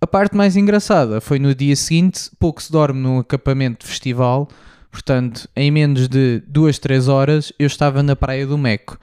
A 0.00 0.06
parte 0.06 0.36
mais 0.36 0.56
engraçada 0.56 1.20
foi 1.20 1.38
no 1.38 1.54
dia 1.54 1.76
seguinte, 1.76 2.30
pouco 2.38 2.62
se 2.62 2.72
dorme 2.72 3.00
num 3.00 3.18
acampamento 3.18 3.84
de 3.84 3.90
festival, 3.90 4.48
portanto, 4.90 5.48
em 5.54 5.70
menos 5.70 6.08
de 6.08 6.42
duas, 6.46 6.78
três 6.78 7.08
horas, 7.08 7.52
eu 7.58 7.66
estava 7.66 8.02
na 8.02 8.16
Praia 8.16 8.46
do 8.46 8.56
Meco. 8.56 8.98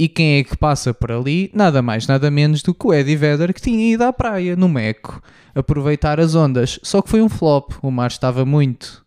E 0.00 0.08
quem 0.08 0.38
é 0.38 0.44
que 0.44 0.56
passa 0.56 0.94
por 0.94 1.12
ali? 1.12 1.50
Nada 1.52 1.82
mais, 1.82 2.06
nada 2.06 2.30
menos 2.30 2.62
do 2.62 2.72
que 2.72 2.86
o 2.86 2.94
Eddie 2.94 3.16
Vedder, 3.16 3.52
que 3.52 3.60
tinha 3.60 3.92
ido 3.92 4.02
à 4.02 4.10
praia, 4.12 4.56
no 4.56 4.66
Meco, 4.66 5.22
aproveitar 5.54 6.18
as 6.18 6.34
ondas. 6.34 6.80
Só 6.82 7.02
que 7.02 7.10
foi 7.10 7.20
um 7.20 7.28
flop, 7.28 7.72
o 7.82 7.90
mar 7.90 8.06
estava 8.10 8.46
muito 8.46 9.04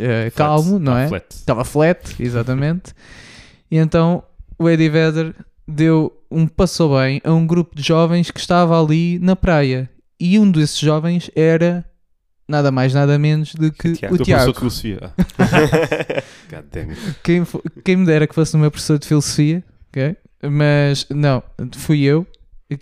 eh, 0.00 0.32
calmo, 0.34 0.80
não 0.80 0.94
Tá 0.94 1.00
é? 1.02 1.08
flat. 1.08 1.26
Estava 1.30 1.64
flat, 1.64 2.16
exatamente. 2.18 2.92
e 3.70 3.76
então 3.76 4.24
o 4.58 4.68
Eddie 4.68 4.88
Vedder 4.88 5.32
deu 5.68 6.12
um 6.28 6.46
passou 6.48 6.98
bem 6.98 7.20
a 7.22 7.32
um 7.32 7.46
grupo 7.46 7.76
de 7.76 7.82
jovens 7.86 8.30
que 8.32 8.40
estava 8.40 8.80
ali 8.82 9.20
na 9.20 9.36
praia. 9.36 9.88
E 10.18 10.38
um 10.40 10.50
desses 10.50 10.78
jovens 10.78 11.30
era 11.36 11.84
nada 12.48 12.72
mais, 12.72 12.92
nada 12.92 13.16
menos 13.18 13.54
do 13.54 13.70
que 13.70 13.92
Tiago. 13.92 14.14
o 14.16 14.18
Tiago. 14.18 14.52
professor 14.52 14.52
de 14.52 14.58
filosofia. 14.58 15.12
God 16.50 16.64
damn 16.72 16.90
it. 16.90 17.00
Quem, 17.22 17.46
quem 17.84 17.96
me 17.96 18.06
dera 18.06 18.26
que 18.26 18.34
fosse 18.34 18.56
o 18.56 18.58
meu 18.58 18.70
professor 18.72 18.98
de 18.98 19.06
filosofia, 19.06 19.62
ok? 19.96 20.16
Mas 20.50 21.06
não, 21.08 21.42
fui 21.76 22.02
eu 22.02 22.26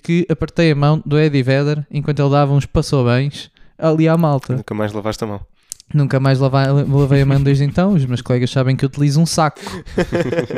que 0.03 0.27
apertei 0.29 0.72
a 0.72 0.74
mão 0.74 1.03
do 1.05 1.18
Eddie 1.18 1.42
Vedder 1.42 1.87
enquanto 1.90 2.20
ele 2.20 2.31
dava 2.31 2.53
uns 2.53 2.66
passou-bens 2.66 3.50
ali 3.79 4.09
à 4.09 4.16
malta. 4.16 4.57
Nunca 4.57 4.74
mais 4.74 4.92
lavaste 4.92 5.24
a 5.24 5.27
mão. 5.27 5.46
Nunca 5.92 6.18
mais 6.18 6.40
lavei 6.40 7.22
a 7.22 7.27
mão 7.27 7.42
desde 7.42 7.64
então. 7.64 7.92
Os 7.92 8.05
meus 8.07 8.22
colegas 8.22 8.50
sabem 8.50 8.74
que 8.74 8.85
eu 8.85 8.88
utilizo 8.88 9.20
um 9.20 9.27
saco 9.27 9.61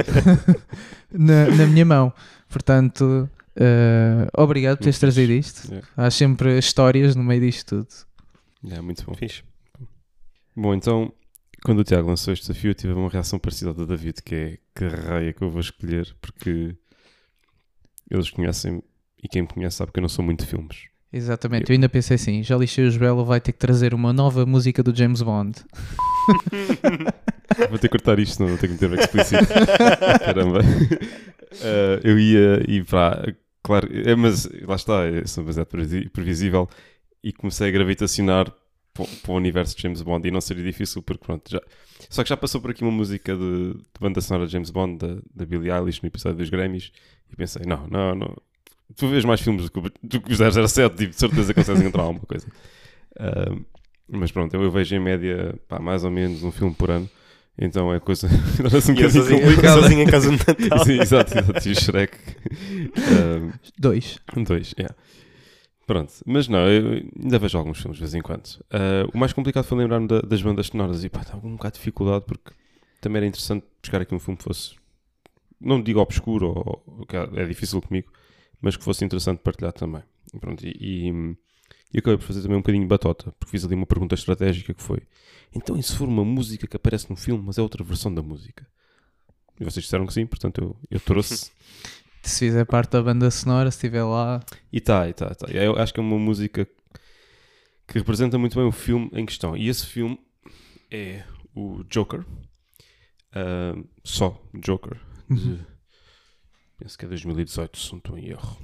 na, 1.13 1.47
na 1.47 1.67
minha 1.67 1.85
mão. 1.85 2.13
Portanto, 2.49 3.29
eh, 3.57 4.29
obrigado 4.37 4.77
por 4.77 4.85
teres 4.85 4.99
trazido 4.99 5.33
isto. 5.33 5.69
Yeah. 5.69 5.89
Há 5.97 6.11
sempre 6.11 6.59
histórias 6.59 7.17
no 7.17 7.25
meio 7.25 7.41
disto 7.41 7.85
tudo. 7.85 8.73
É 8.73 8.81
muito 8.81 9.05
bom. 9.05 9.15
Fixe. 9.15 9.43
Bom, 10.57 10.75
então, 10.75 11.13
quando 11.65 11.81
o 11.81 11.85
Tiago 11.85 12.09
lançou 12.09 12.33
este 12.33 12.47
desafio, 12.47 12.71
eu 12.71 12.75
tive 12.75 12.93
uma 12.93 13.09
reação 13.09 13.39
parecida 13.39 13.71
à 13.71 13.75
da 13.75 13.85
David, 13.85 14.23
que 14.23 14.35
é 14.35 14.59
que 14.75 14.87
raia 14.87 15.33
que 15.33 15.43
eu 15.43 15.51
vou 15.51 15.61
escolher, 15.61 16.15
porque 16.21 16.77
eles 18.11 18.31
conhecem 18.31 18.83
e 19.23 19.29
quem 19.29 19.43
me 19.43 19.49
conhece 19.49 19.77
sabe 19.77 19.93
que 19.93 19.99
eu 19.99 20.03
não 20.03 20.09
sou 20.09 20.25
muito 20.25 20.45
de 20.45 20.51
filmes. 20.51 20.89
Exatamente, 21.13 21.71
eu 21.71 21.75
ainda 21.75 21.89
pensei 21.89 22.17
assim: 22.17 22.43
já 22.43 22.57
lixei 22.57 22.87
o 22.87 22.99
Belo, 22.99 23.25
vai 23.25 23.41
ter 23.41 23.53
que 23.53 23.59
trazer 23.59 23.95
uma 23.95 24.13
nova 24.13 24.45
música 24.45 24.83
do 24.83 24.95
James 24.95 25.23
Bond. 25.23 25.59
Vou 27.71 27.79
ter 27.79 27.89
que 27.89 27.97
cortar 27.97 28.19
isto, 28.19 28.41
não 28.41 28.49
vou 28.49 28.59
ter 28.59 28.67
que 28.67 28.75
meter 28.75 28.93
explícito. 28.99 29.47
Caramba. 30.25 30.59
Eh, 31.63 32.01
eu 32.03 32.19
ia 32.19 32.63
e 32.69 32.85
pá, 32.85 33.25
claro, 33.63 33.89
é, 33.93 34.15
mas 34.15 34.49
lá 34.63 34.75
está, 34.75 35.07
é 35.07 35.27
sou 35.27 35.45
demasiado 35.45 35.69
previsível 36.13 36.69
e 37.23 37.33
comecei 37.33 37.69
a 37.69 37.71
gravitacionar 37.71 38.53
para, 38.97 39.33
o 39.33 39.37
universo 39.37 39.77
de 39.77 39.83
James 39.83 40.03
Bond 40.03 40.27
e 40.27 40.31
não 40.31 40.41
seria 40.41 40.65
difícil 40.65 41.03
porque 41.03 41.25
pronto, 41.25 41.51
já. 41.51 41.61
Só 42.11 42.23
que 42.23 42.29
já 42.29 42.37
passou 42.37 42.61
por 42.61 42.71
aqui 42.71 42.83
uma 42.83 42.91
música 42.93 43.35
de, 43.37 43.75
de 43.75 44.01
banda 44.01 44.21
sonora 44.21 44.47
de 44.47 44.53
James 44.53 44.71
Bond, 44.71 44.99
da, 44.99 45.17
da 45.35 45.45
Billie 45.47 45.71
Eilish, 45.71 46.03
no 46.03 46.09
episódio 46.09 46.39
dos 46.39 46.49
Grammys, 46.51 46.93
e 47.33 47.37
pensei, 47.37 47.63
não, 47.67 47.87
não, 47.89 48.15
não. 48.15 48.37
Tu 48.97 49.09
vês 49.09 49.25
mais 49.25 49.41
filmes 49.41 49.65
do 49.65 49.71
que, 49.71 49.79
o- 49.79 49.93
do 50.03 50.21
que 50.21 50.33
os 50.33 50.39
007, 50.39 50.97
tipo, 50.97 51.11
de 51.11 51.17
certeza 51.19 51.53
que 51.53 51.61
consegues 51.61 51.81
encontrar 51.83 52.03
alguma 52.03 52.21
coisa. 52.27 52.47
Ah, 53.19 53.51
mas 54.09 54.31
pronto, 54.31 54.53
eu, 54.55 54.63
eu 54.63 54.71
vejo 54.71 54.95
em 54.95 55.01
média 55.01 55.55
pá, 55.67 55.79
mais 55.81 56.05
ou 56.05 56.11
menos 56.11 56.43
um 56.43 56.53
filme 56.53 56.75
por 56.75 56.91
ano, 56.91 57.09
então 57.59 57.91
é 57.95 57.99
coisa. 57.99 58.29
torna-se 58.61 58.93
um 58.93 58.95
bocadinho 58.95 59.25
complicada. 59.41 59.81
sozinho 59.81 60.03
em 60.03 60.07
casa 60.07 60.31
de 60.31 60.37
Natal. 60.69 60.85
Sim, 60.85 61.01
exato, 61.01 61.33
exato. 61.39 61.67
E 61.69 61.73
o 61.73 61.81
Shrek. 61.81 62.15
Dois. 63.79 64.19
dois, 64.47 64.75
yeah. 64.79 64.95
Pronto, 65.87 66.13
mas 66.27 66.49
não, 66.49 66.69
eu 66.69 67.09
ainda 67.23 67.39
vejo 67.39 67.57
alguns 67.57 67.79
filmes 67.79 67.97
de 67.97 68.03
vez 68.03 68.15
em 68.15 68.21
quando. 68.21 68.43
Ah, 68.71 69.09
o 69.15 69.19
mais 69.19 69.33
complicado 69.33 69.65
foi 69.65 69.79
lembrar-me 69.79 70.09
da- 70.09 70.21
das 70.21 70.43
bandas 70.43 70.67
sonoras 70.67 71.05
e 71.05 71.09
pá, 71.09 71.21
estava 71.21 71.47
um 71.47 71.53
bocado 71.53 71.75
de 71.75 71.79
dificuldade 71.79 72.25
porque 72.27 72.53
também 73.01 73.19
era 73.19 73.27
interessante 73.27 73.65
buscar 73.81 74.01
aqui 74.01 74.13
um 74.15 74.19
filme 74.19 74.37
que 74.37 74.43
fosse, 74.45 74.75
não 75.61 75.81
digo 75.81 76.01
obscuro, 76.01 76.49
ou, 76.49 76.83
ou 76.87 77.39
é 77.39 77.47
difícil 77.47 77.81
comigo, 77.81 78.11
mas 78.61 78.77
que 78.77 78.83
fosse 78.83 79.05
interessante 79.05 79.39
partilhar 79.41 79.73
também. 79.73 80.03
E 80.35 80.39
pronto, 80.41 80.67
e, 80.67 80.71
e, 81.09 81.37
e 81.95 81.99
acabei 81.99 82.19
por 82.19 82.25
fazer 82.25 82.43
também 82.43 82.57
um 82.57 82.61
bocadinho 82.63 82.87
batota, 82.89 83.33
porque 83.39 83.53
fiz 83.53 83.65
ali 83.65 83.77
uma 83.77 83.87
pergunta 83.87 84.17
estratégica 84.17 84.75
que 84.75 84.83
foi: 84.83 85.03
então, 85.55 85.77
e 85.77 85.83
se 85.85 85.95
for 85.95 86.09
uma 86.09 86.25
música 86.25 86.67
que 86.67 86.77
aparece 86.77 87.09
no 87.09 87.17
filme, 87.17 87.45
mas 87.47 87.59
é 87.59 87.63
outra 87.63 87.85
versão 87.85 88.13
da 88.13 88.23
música? 88.23 88.67
E 89.61 89.65
vocês 89.65 89.85
disseram 89.85 90.07
que 90.07 90.13
sim, 90.13 90.27
portanto 90.27 90.61
eu, 90.63 90.77
eu 90.91 91.01
trouxe. 91.01 91.53
Se 92.27 92.47
fizer 92.47 92.65
parte 92.65 92.91
da 92.91 93.03
banda 93.03 93.31
sonora, 93.31 93.71
se 93.71 93.77
estiver 93.77 94.03
lá. 94.03 94.41
E 94.73 94.81
tá, 94.81 95.09
e 95.09 95.13
tá, 95.13 95.33
tá. 95.33 95.47
Eu 95.49 95.77
acho 95.79 95.95
que 95.95 96.01
é 96.01 96.03
uma 96.03 96.19
música 96.19 96.67
que 97.87 97.99
representa 97.99 98.37
muito 98.37 98.57
bem 98.57 98.67
o 98.67 98.73
filme 98.73 99.09
em 99.13 99.25
questão. 99.25 99.57
E 99.57 99.69
esse 99.69 99.87
filme 99.87 100.19
é 100.91 101.23
o 101.55 101.85
Joker. 101.85 102.25
Ah, 103.33 103.75
só 104.03 104.43
Joker. 104.55 105.01
De, 105.31 105.65
penso 106.79 106.99
que 106.99 107.05
é 107.05 107.09
2018, 107.09 107.79
se 107.79 107.93
não 107.93 107.99
estou 107.99 108.19
em 108.19 108.27
erro. 108.29 108.59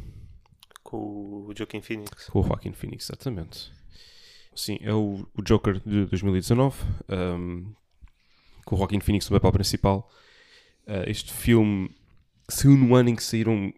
Com 0.83 1.47
o 1.47 1.53
Joaquin 1.57 1.81
Phoenix. 1.81 2.27
Com 2.31 2.41
o 2.41 2.43
Joaquin 2.43 2.73
Phoenix, 2.73 3.05
exatamente. 3.05 3.71
Sim, 4.57 4.79
é 4.81 4.93
o, 4.93 5.25
o 5.35 5.43
Joker 5.43 5.81
de 5.87 6.07
2019. 6.07 6.77
ahm, 7.09 7.73
com 8.65 8.75
o 8.75 8.79
Joaquin 8.79 9.01
Phoenix 9.01 9.31
no 9.31 9.37
papel 9.37 9.53
principal. 9.53 10.11
Ah, 10.85 11.05
este 11.07 11.33
filme 11.33 11.95
saiu 12.53 12.77
no 12.77 12.95
ano 12.95 13.11
em 13.11 13.17
que 13.17 13.23
saíram 13.25 13.73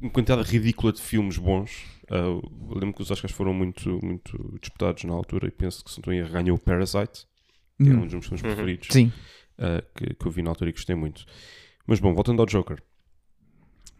uma 0.00 0.10
quantidade 0.10 0.42
ridícula 0.50 0.92
de 0.92 1.00
filmes 1.00 1.38
bons. 1.38 1.84
Eu 2.08 2.42
lembro 2.68 2.94
que 2.94 3.02
os 3.02 3.10
Oscars 3.10 3.32
foram 3.32 3.54
muito, 3.54 3.98
muito 4.04 4.58
disputados 4.60 5.04
na 5.04 5.12
altura 5.14 5.48
e 5.48 5.50
penso 5.50 5.84
que 5.84 5.90
se 5.90 6.00
não 6.06 6.28
ganhou 6.30 6.56
o 6.56 6.60
Parasite, 6.60 7.26
que 7.82 7.88
é 7.90 7.96
um 7.96 8.00
Hum, 8.00 8.04
dos 8.04 8.12
meus 8.14 8.26
filmes 8.26 8.42
Uhum. 8.42 8.48
preferidos 8.54 8.88
Sim. 8.90 9.12
uh, 9.58 9.82
que, 9.94 10.14
que 10.14 10.26
eu 10.26 10.30
vi 10.30 10.42
na 10.42 10.50
altura 10.50 10.70
e 10.70 10.72
gostei 10.72 10.94
muito. 10.96 11.24
Mas 11.86 12.00
bom, 12.00 12.12
voltando 12.14 12.40
ao 12.40 12.46
Joker. 12.46 12.82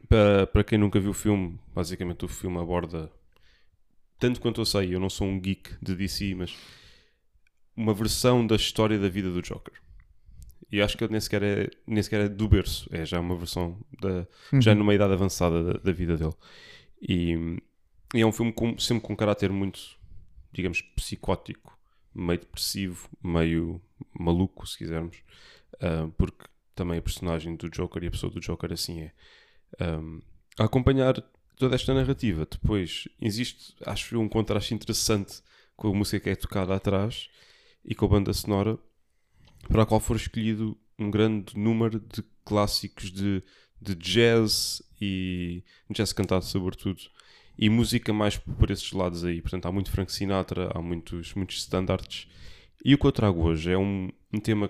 Para, 0.09 0.47
para 0.47 0.65
quem 0.65 0.79
nunca 0.79 1.01
viu 1.01 1.11
o 1.11 1.15
filme, 1.15 1.59
basicamente 1.75 2.25
o 2.25 2.29
filme 2.29 2.59
aborda, 2.59 3.11
tanto 4.19 4.41
quanto 4.41 4.61
eu 4.61 4.65
sei, 4.65 4.95
eu 4.95 5.01
não 5.01 5.09
sou 5.09 5.27
um 5.27 5.41
geek 5.41 5.75
de 5.81 5.95
DC, 5.97 6.35
mas 6.35 6.55
uma 7.77 7.95
versão 7.95 8.47
da 8.47 8.57
história 8.57 8.99
da 8.99 9.09
vida 9.09 9.31
do 9.31 9.41
Joker. 9.43 9.75
E 10.73 10.83
acho 10.83 10.97
que 10.99 11.05
ele 11.05 11.13
nem 11.13 11.21
sequer 11.21 11.43
é, 11.43 11.71
nem 11.87 12.03
sequer 12.03 12.23
é 12.23 12.29
do 12.31 12.49
berço, 12.49 12.89
é 12.93 13.05
já 13.07 13.21
uma 13.21 13.37
versão 13.37 13.79
da, 14.01 14.27
já 14.59 14.73
Uhum. 14.73 14.79
numa 14.79 14.95
idade 14.95 15.13
avançada 15.13 15.63
da, 15.63 15.73
da 15.75 15.93
vida 15.93 16.17
dele. 16.17 16.35
E, 17.01 17.59
e 18.15 18.21
é 18.23 18.27
um 18.27 18.33
filme 18.33 18.53
com, 18.53 18.79
sempre 18.79 19.05
com 19.05 19.13
um 19.13 19.17
caráter 19.17 19.51
muito, 19.53 19.81
digamos, 20.53 20.81
psicótico, 20.83 21.79
meio 22.15 22.41
depressivo, 22.41 23.09
meio 23.23 23.81
maluco, 24.19 24.67
se 24.67 24.79
quisermos, 24.79 25.19
Ah, 25.81 26.09
porque 26.17 26.47
também 26.75 26.99
a 26.99 27.03
personagem 27.03 27.57
do 27.57 27.69
Joker 27.71 28.03
e 28.03 28.07
a 28.07 28.11
pessoa 28.11 28.33
do 28.33 28.41
Joker 28.41 28.73
assim 28.73 29.03
é. 29.03 29.13
Um, 29.81 30.21
a 30.59 30.65
acompanhar 30.65 31.15
toda 31.59 31.75
esta 31.75 31.95
narrativa. 31.95 32.47
Depois 32.51 33.09
existe, 33.21 33.75
acho 33.87 34.15
eu, 34.15 34.21
um 34.21 34.29
contraste 34.29 34.75
interessante 34.75 35.43
com 35.77 35.89
a 35.89 35.95
música 35.95 36.21
que 36.21 36.31
é 36.31 36.37
tocada 36.37 36.75
atrás 36.75 37.29
e 37.85 37.95
com 37.95 38.05
a 38.07 38.09
banda 38.09 38.33
sonora, 38.33 38.79
para 39.69 39.83
a 39.83 39.87
qual 39.87 40.01
for 40.01 40.17
escolhido 40.17 40.77
um 40.99 41.11
grande 41.11 41.57
número 41.57 41.99
de 42.01 42.23
clássicos 42.45 43.11
de, 43.11 43.43
de 43.81 43.95
jazz 43.95 44.83
e 45.01 45.65
jazz 45.91 46.13
cantado 46.13 46.45
sobretudo 46.45 47.03
e 47.59 47.69
música 47.69 48.13
mais 48.13 48.37
por 48.37 48.71
esses 48.71 48.93
lados 48.93 49.25
aí. 49.25 49.41
Portanto, 49.41 49.67
há 49.67 49.73
muito 49.73 49.91
Frank 49.91 50.11
Sinatra, 50.13 50.71
há 50.75 50.81
muitos, 50.81 51.35
muitos 51.35 51.59
standards. 51.59 52.27
E 52.85 52.95
o 52.95 52.99
que 52.99 53.07
eu 53.07 53.13
trago 53.13 53.43
hoje 53.43 53.71
é 53.71 53.79
um, 53.79 54.11
um 54.33 54.41
tema 54.41 54.69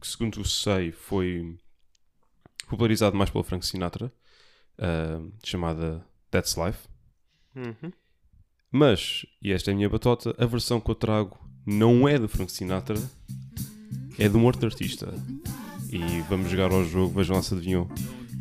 que, 0.00 0.06
segundo 0.06 0.44
sei, 0.44 0.92
foi 0.92 1.56
popularizado 2.68 3.16
mais 3.16 3.30
pelo 3.30 3.44
Frank 3.44 3.64
Sinatra, 3.64 4.12
ah, 4.78 5.22
chamada 5.42 6.06
That's 6.30 6.56
Life. 6.56 6.86
Uhum. 7.54 7.92
Mas, 8.70 9.24
e 9.40 9.52
esta 9.52 9.70
é 9.70 9.72
a 9.72 9.76
minha 9.76 9.88
batota, 9.88 10.34
a 10.36 10.44
versão 10.44 10.80
que 10.80 10.90
eu 10.90 10.94
trago 10.94 11.38
não 11.64 12.06
é 12.06 12.18
do 12.18 12.28
Frank 12.28 12.52
Sinatra, 12.52 12.98
é 14.18 14.28
de 14.28 14.36
um 14.36 14.44
outro 14.44 14.66
artista. 14.66 15.12
E 15.90 16.22
vamos 16.28 16.50
jogar 16.50 16.72
ao 16.72 16.84
jogo, 16.84 17.14
vejam 17.14 17.36
lá 17.36 17.42
se 17.42 17.54
adivinham 17.54 17.88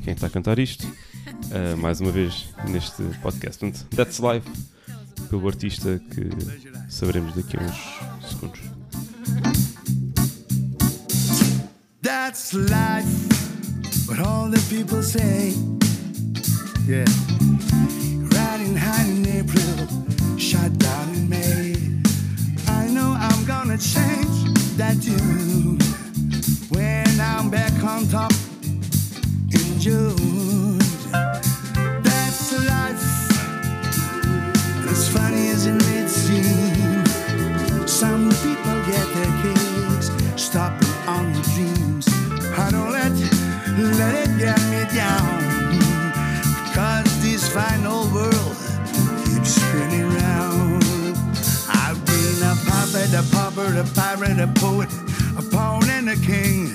quem 0.03 0.13
está 0.13 0.27
a 0.27 0.29
cantar 0.29 0.59
isto. 0.59 0.85
Uh, 0.85 1.77
mais 1.77 1.99
uma 1.99 2.11
vez 2.11 2.49
neste 2.67 3.03
podcast. 3.21 3.59
Portanto, 3.59 3.85
That's 3.95 4.19
Life, 4.19 4.49
pelo 5.29 5.47
artista 5.47 5.99
que 6.11 6.29
saberemos 6.89 7.35
daqui 7.35 7.57
a 7.57 7.61
uns 7.61 8.29
segundos. 8.29 8.61
That's 12.01 12.53
life, 12.53 14.07
what 14.07 14.19
all 14.19 14.49
the 14.49 14.61
people 14.69 15.01
say. 15.01 15.53
Yeah. 16.87 17.05
Riding 18.37 18.75
high 18.75 19.07
in 19.07 19.25
April, 19.39 20.37
shut 20.37 20.77
down 20.77 21.15
in 21.15 21.27
May. 21.27 21.73
I 22.67 22.87
know 22.89 23.15
I'm 23.17 23.45
gonna 23.45 23.77
change 23.77 24.53
that 24.77 25.01
tune 25.01 25.64
I'm 27.45 27.51
back 27.51 27.83
on 27.83 28.07
top 28.07 28.31
in 29.51 29.79
June. 29.79 30.79
That's 32.01 32.51
life, 32.65 33.05
as 34.89 35.07
funny 35.13 35.49
as 35.49 35.67
it 35.67 35.73
may 35.73 36.07
seem. 36.07 37.05
Some 37.87 38.31
people 38.41 38.77
get 38.89 39.05
their 39.13 39.31
kicks 39.43 40.09
stopping 40.41 40.89
on 41.05 41.33
the 41.33 41.41
dreams. 41.53 42.07
I 42.57 42.71
don't 42.71 42.91
let 42.91 43.11
let 43.99 44.27
it 44.27 44.39
get 44.39 44.59
me 44.71 44.81
down. 44.97 45.69
Cause 46.73 47.21
this 47.21 47.47
fine 47.47 47.85
old 47.85 48.11
world 48.11 48.55
keeps 49.23 49.51
spinning 49.51 50.09
round. 50.09 50.83
I've 51.69 52.03
been 52.07 52.41
a 52.41 52.55
puppet, 52.65 53.13
a 53.13 53.23
pauper, 53.31 53.69
a 53.77 53.83
pirate, 53.93 54.39
a 54.39 54.47
poet, 54.59 54.89
a 55.37 55.43
pawn 55.43 55.87
and 55.91 56.09
a 56.09 56.15
king. 56.15 56.73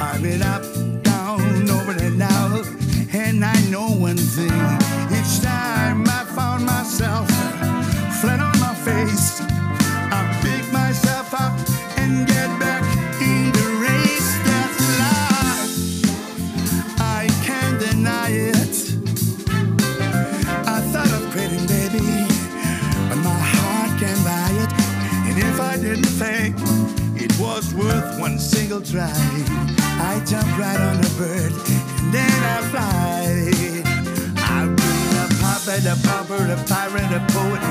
I've 0.00 0.22
been 0.22 0.42
up, 0.42 0.62
down, 1.02 1.68
over 1.70 1.92
and 1.92 2.22
out. 2.22 2.66
And 3.12 3.44
I 3.44 3.60
know 3.70 3.88
one 3.88 4.16
thing. 4.16 4.52
Each 5.10 5.40
time 5.40 6.02
I 6.08 6.24
found 6.36 6.64
myself 6.64 7.28
flat 8.20 8.40
on 8.40 8.58
my 8.60 8.74
face. 8.74 9.40
I 9.40 10.20
pick 10.42 10.72
myself 10.72 11.34
up 11.34 11.52
and 11.98 12.26
get 12.28 12.48
back 12.60 12.82
in 13.20 13.50
the 13.52 13.68
race. 13.82 14.30
That's 14.46 14.80
life. 15.02 16.10
I 17.00 17.26
can't 17.44 17.80
deny 17.80 18.30
it. 18.30 18.76
I 20.66 20.80
thought 20.92 21.12
of 21.12 21.30
quitting, 21.32 21.66
baby, 21.66 22.26
but 23.08 23.18
my 23.18 23.40
heart 23.52 23.98
can't 23.98 24.22
buy 24.24 24.50
it. 24.62 24.72
And 25.28 25.38
if 25.38 25.60
I 25.60 25.76
didn't 25.76 26.12
think 26.22 26.56
it 27.20 27.32
was 27.40 27.74
worth 27.74 28.18
one 28.20 28.38
single 28.38 28.80
try, 28.80 29.12
I 30.00 30.22
jump 30.24 30.46
right 30.58 30.80
on 30.80 30.96
a 30.96 31.10
bird 31.18 31.52
and 32.00 32.12
then 32.14 32.42
I 32.44 32.62
fly. 32.70 33.82
I've 34.36 34.76
been 34.76 35.16
a 35.24 35.28
puppet, 35.42 35.84
a 35.86 35.96
pauper, 36.06 36.42
a 36.52 36.56
pirate, 36.66 37.12
a 37.12 37.20
poet, 37.32 37.62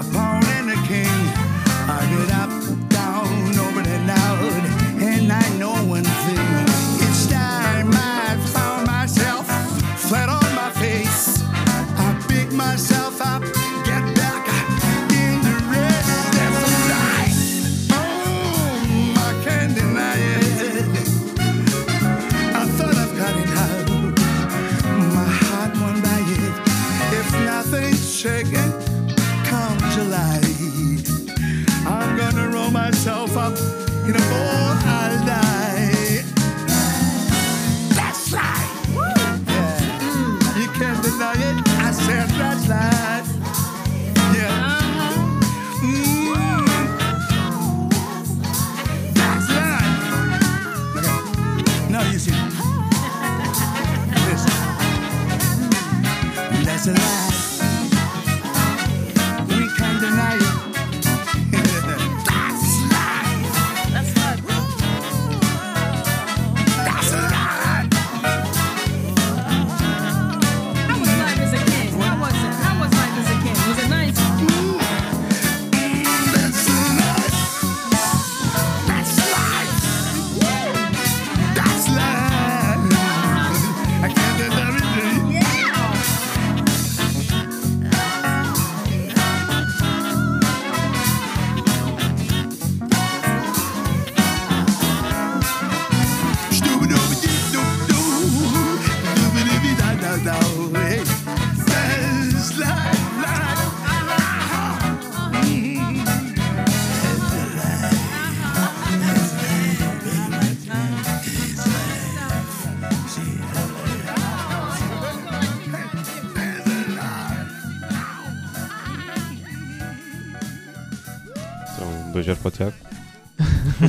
a 0.00 0.04
pawn 0.12 0.44
and 0.56 0.70
a 0.70 0.78
king. 0.86 1.16
I 1.88 2.02
get 2.10 2.30
up, 2.42 2.85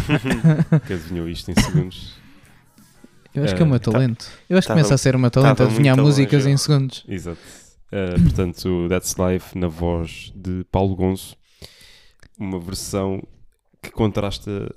que 0.87 0.93
adivinhou 0.93 1.27
isto 1.29 1.51
em 1.51 1.55
segundos. 1.55 2.15
Eu 3.33 3.43
acho 3.43 3.55
que 3.55 3.61
é 3.61 3.65
o 3.65 3.67
meu 3.67 3.75
Eh, 3.75 3.79
tá- 3.79 3.91
talento. 3.91 4.25
Eu 4.49 4.57
acho 4.57 4.67
que 4.67 4.73
começa 4.73 4.93
a 4.93 4.97
ser 4.97 5.15
o 5.15 5.19
meu 5.19 5.29
talento, 5.29 5.61
adivinhar 5.63 5.95
músicas 5.97 6.43
longe, 6.43 6.53
em 6.53 6.57
segundos. 6.57 7.05
Exato. 7.07 7.39
Uh, 7.91 8.21
portanto, 8.23 8.87
That's 8.89 9.15
Life 9.17 9.57
na 9.57 9.67
voz 9.67 10.31
de 10.35 10.63
Paulo 10.71 10.95
Gonzo. 10.95 11.35
Uma 12.37 12.59
versão 12.59 13.21
que 13.81 13.91
contrasta 13.91 14.73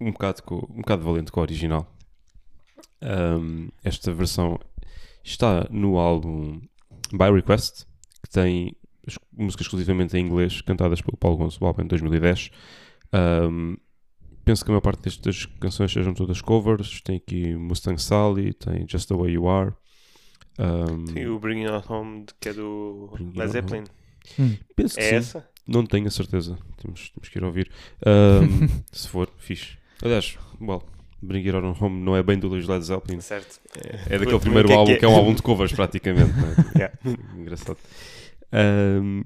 um 0.00 0.12
bocado, 0.12 0.42
com, 0.42 0.56
um 0.70 0.80
bocado 0.82 1.02
valente 1.02 1.32
com 1.32 1.40
a 1.40 1.42
original. 1.42 1.92
Um, 3.02 3.68
esta 3.82 4.12
versão 4.12 4.58
está 5.24 5.66
no 5.70 5.98
álbum 5.98 6.60
By 7.12 7.30
Request, 7.32 7.84
que 8.22 8.30
tem 8.30 8.76
as 9.06 9.18
músicas 9.36 9.66
exclusivamente 9.66 10.16
em 10.16 10.20
inglês, 10.24 10.60
cantadas 10.60 11.00
pelo 11.00 11.16
Paulo 11.16 11.38
Gonzo, 11.38 11.58
o 11.60 11.66
álbum 11.66 11.82
de 11.82 11.88
2010. 11.88 12.50
Um, 13.12 13.76
penso 14.48 14.64
que 14.64 14.70
a 14.70 14.72
maior 14.72 14.80
parte 14.80 15.02
destas 15.02 15.44
canções 15.60 15.92
sejam 15.92 16.14
todas 16.14 16.40
covers. 16.40 17.02
Tem 17.02 17.16
aqui 17.16 17.54
Mustang 17.54 18.00
Sally, 18.00 18.54
tem 18.54 18.86
Just 18.88 19.06
the 19.06 19.14
Way 19.14 19.32
You 19.32 19.46
Are. 19.46 19.72
Um, 20.58 21.04
Tem 21.04 21.26
o 21.28 21.38
Bring 21.38 21.66
It 21.66 21.84
Home, 21.92 22.24
que 22.40 22.48
é 22.48 22.54
do 22.54 23.10
Led 23.36 23.52
Zeppelin. 23.52 23.84
penso 24.74 24.94
que 24.94 25.00
É 25.02 25.10
sim. 25.10 25.16
essa? 25.16 25.48
Não 25.66 25.84
tenho 25.84 26.06
a 26.06 26.10
certeza. 26.10 26.58
Temos, 26.82 27.10
temos 27.10 27.28
que 27.28 27.38
ir 27.38 27.44
ouvir. 27.44 27.70
Ahm, 28.06 28.66
se 28.90 29.06
for, 29.06 29.28
fixe. 29.36 29.76
Aliás, 30.02 30.38
well, 30.58 30.82
Bring 31.20 31.46
It 31.46 31.54
On 31.54 31.76
Home 31.78 32.00
não 32.02 32.16
é 32.16 32.22
bem 32.22 32.38
do 32.38 32.48
Led 32.48 32.82
Zeppelin. 32.82 33.20
Certo. 33.20 33.60
É 33.76 34.18
daquele 34.18 34.24
Também 34.26 34.40
primeiro 34.40 34.68
que 34.68 34.72
é 34.72 34.76
álbum 34.76 34.92
que 34.94 34.98
que 34.98 35.04
é? 35.04 35.08
é 35.08 35.12
um 35.12 35.14
álbum 35.14 35.34
de 35.34 35.42
covers, 35.42 35.72
praticamente. 35.74 36.32
é? 36.74 36.78
Yeah. 36.78 36.94
Engraçado. 37.36 37.76
Ahm, 38.50 39.22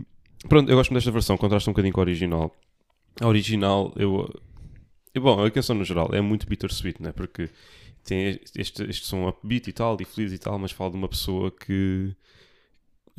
pronto, 0.48 0.68
eu 0.68 0.76
gosto 0.76 0.92
desta 0.92 1.12
versão, 1.12 1.36
contrasta 1.36 1.70
um 1.70 1.72
bocadinho 1.72 1.94
com 1.94 2.00
a 2.00 2.02
original. 2.02 2.56
A 3.20 3.28
original, 3.28 3.92
eu. 3.94 4.28
Eu- 5.14 5.22
bom, 5.22 5.44
a 5.44 5.50
canção 5.50 5.74
no 5.76 5.84
geral 5.84 6.10
é 6.12 6.20
muito 6.20 6.46
bittersweet, 6.46 7.02
né? 7.02 7.12
Porque 7.12 7.48
tem 8.04 8.40
este, 8.56 8.82
este 8.84 9.06
som 9.06 9.28
upbeat 9.28 9.68
e 9.68 9.72
tal, 9.72 9.96
e 10.00 10.04
feliz 10.04 10.32
e 10.32 10.38
tal, 10.38 10.58
mas 10.58 10.72
fala 10.72 10.90
de 10.90 10.96
uma 10.96 11.08
pessoa 11.08 11.50
que. 11.50 12.14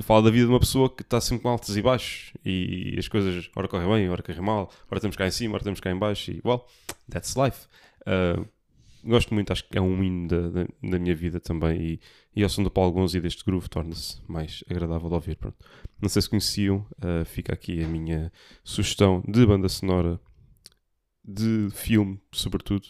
fala 0.02 0.24
da 0.24 0.30
vida 0.32 0.46
de 0.46 0.52
uma 0.52 0.60
pessoa 0.60 0.90
que 0.90 1.04
está 1.04 1.22
sempre 1.22 1.44
com 1.44 1.50
altos 1.50 1.78
e 1.78 1.82
baixos 1.82 2.34
e 2.44 2.96
as 2.98 3.08
coisas, 3.08 3.50
ora 3.56 3.68
correm 3.68 3.88
bem, 3.88 4.10
ora 4.10 4.24
correm 4.24 4.42
mal, 4.42 4.72
ora 4.90 4.98
estamos 4.98 5.16
cá 5.16 5.28
em 5.28 5.32
cima, 5.32 5.54
ora 5.54 5.62
estamos 5.62 5.80
cá 5.80 5.92
em 5.92 5.98
baixo 5.98 6.32
e, 6.32 6.42
well, 6.44 6.66
that's 7.10 7.36
life. 7.36 7.68
Uh, 8.02 8.46
gosto 9.06 9.34
muito, 9.34 9.52
acho 9.54 9.64
que 9.70 9.78
é 9.78 9.82
um 9.82 10.04
hino 10.04 10.28
da, 10.28 10.50
da, 10.50 10.64
da 10.82 11.00
minha 11.00 11.16
vida 11.16 11.40
também 11.40 11.82
e, 11.82 12.00
e 12.36 12.44
ao 12.44 12.50
som 12.50 12.64
do 12.64 12.72
Paulo 12.72 12.92
Gonzo 12.92 13.18
e 13.18 13.22
deste 13.22 13.46
groove 13.46 13.70
torna-se 13.70 14.20
mais 14.28 14.64
agradável 14.70 15.08
de 15.10 15.16
ouvir. 15.16 15.36
Pronto. 15.38 15.58
Não 16.02 16.10
sei 16.10 16.22
se 16.22 16.30
conheciam, 16.30 16.86
uh, 16.98 17.24
fica 17.26 17.54
aqui 17.54 17.84
a 17.84 17.88
minha 17.88 18.32
sugestão 18.64 19.24
de 19.28 19.46
banda 19.46 19.70
sonora 19.70 20.20
de 21.24 21.70
filme, 21.72 22.20
sobretudo. 22.32 22.88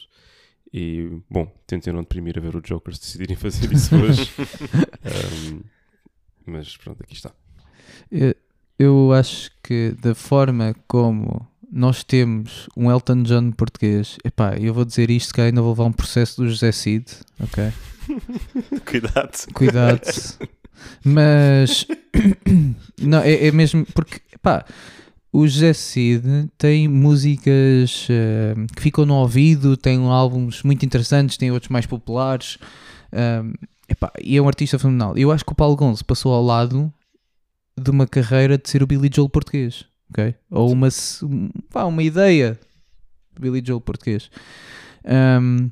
E, 0.74 1.22
bom, 1.30 1.46
tentem 1.68 1.94
não 1.94 2.02
deprimir 2.02 2.38
a 2.38 2.42
ver 2.42 2.56
o 2.56 2.62
Joker 2.62 2.96
se 2.96 3.02
decidirem 3.02 3.36
fazer 3.36 3.72
isso 3.72 3.94
hoje. 3.96 4.32
Um, 5.06 5.62
mas 6.48 6.76
pronto, 6.78 7.04
aqui 7.04 7.14
está. 7.14 7.32
Eu, 8.12 8.36
eu 8.80 9.14
acho 9.14 9.52
que 9.62 9.96
da 10.02 10.16
forma 10.16 10.76
como 10.88 11.48
nós 11.72 12.04
temos 12.04 12.68
um 12.76 12.90
Elton 12.92 13.24
John 13.24 13.52
português, 13.52 14.18
epá, 14.24 14.56
eu 14.58 14.74
vou 14.74 14.86
dizer 14.86 15.10
isto 15.10 15.34
que 15.34 15.42
ainda 15.42 15.62
vou 15.62 15.72
levar 15.72 15.86
um 15.86 15.92
processo 15.92 16.42
do 16.42 16.50
José 16.50 16.72
Cid, 16.72 17.06
ok? 17.40 17.72
Cuidado. 18.86 19.54
Cuidado. 19.54 20.02
Mas 21.04 21.88
não, 23.02 23.20
é, 23.20 23.48
é 23.48 23.52
mesmo 23.52 23.86
porque 23.94 24.22
pá, 24.42 24.66
o 25.34 25.48
José 25.48 25.74
Cid 25.74 26.48
tem 26.60 26.88
músicas 26.88 28.08
eh, 28.08 28.54
que 28.76 28.84
ficam 28.84 29.04
no 29.04 29.16
ouvido, 29.16 29.76
tem 29.76 29.98
álbuns 30.08 30.62
muito 30.62 30.86
interessantes, 30.86 31.38
tem 31.38 31.52
outros 31.52 31.70
mais 31.70 31.88
populares. 31.88 32.60
ehm, 33.12 33.54
epá, 33.90 34.12
e 34.22 34.38
é 34.38 34.42
um 34.42 34.48
artista 34.48 34.78
fenomenal. 34.78 35.18
Eu 35.18 35.32
acho 35.32 35.44
que 35.44 35.52
o 35.52 35.56
Paulo 35.56 35.76
Gonzo 35.76 36.06
passou 36.06 36.32
ao 36.34 36.44
lado 36.44 36.94
de 37.76 37.90
uma 37.90 38.06
carreira 38.06 38.60
de 38.60 38.70
ser 38.70 38.84
o 38.84 38.88
Billy 38.88 39.10
Joel 39.12 39.28
português, 39.28 39.86
ok? 40.12 40.36
Ou 40.52 40.72
uma, 40.72 40.90
pá, 41.72 41.86
uma 41.86 42.04
ideia 42.04 42.60
de 43.34 43.42
Billy 43.42 43.64
Joel 43.66 43.82
português. 43.82 44.30
Ehm, 45.04 45.72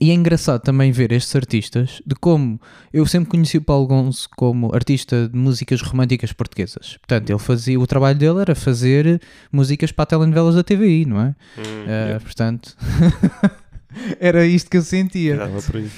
e 0.00 0.10
é 0.10 0.14
engraçado 0.14 0.60
também 0.60 0.90
ver 0.90 1.12
estes 1.12 1.34
artistas 1.36 2.02
de 2.06 2.14
como 2.14 2.60
eu 2.92 3.06
sempre 3.06 3.30
conheci 3.30 3.58
o 3.58 3.62
Paulo 3.62 3.86
Gonzo 3.86 4.28
como 4.36 4.74
artista 4.74 5.28
de 5.28 5.36
músicas 5.38 5.80
românticas 5.82 6.32
portuguesas. 6.32 6.96
Portanto, 6.98 7.30
ele 7.30 7.38
fazia, 7.38 7.78
o 7.78 7.86
trabalho 7.86 8.18
dele 8.18 8.40
era 8.40 8.54
fazer 8.54 9.20
músicas 9.52 9.92
para 9.92 10.06
telenovelas 10.06 10.54
da 10.56 10.64
TVI, 10.64 11.04
não 11.06 11.20
é? 11.20 11.34
Hum, 11.58 11.62
Ah, 12.16 12.20
Portanto, 12.20 12.76
era 14.18 14.44
isto 14.46 14.70
que 14.70 14.76
eu 14.76 14.82
sentia. 14.82 15.36
Por 15.66 15.76
aí. 15.76 15.90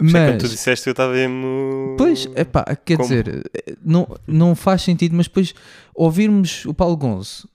Mas... 0.00 0.12
Quando 0.12 0.40
tu 0.40 0.48
disseste, 0.48 0.88
eu 0.88 0.90
estava 0.90 1.12
mesmo. 1.12 1.94
pois, 1.96 2.26
epá, 2.34 2.64
quer 2.84 2.96
Como? 2.96 3.08
dizer, 3.08 3.48
não, 3.84 4.08
não 4.26 4.54
faz 4.56 4.82
sentido, 4.82 5.14
mas 5.14 5.26
depois 5.28 5.54
ouvirmos 5.94 6.64
o 6.66 6.74
Paulo 6.74 6.96
Gonzo 6.96 7.48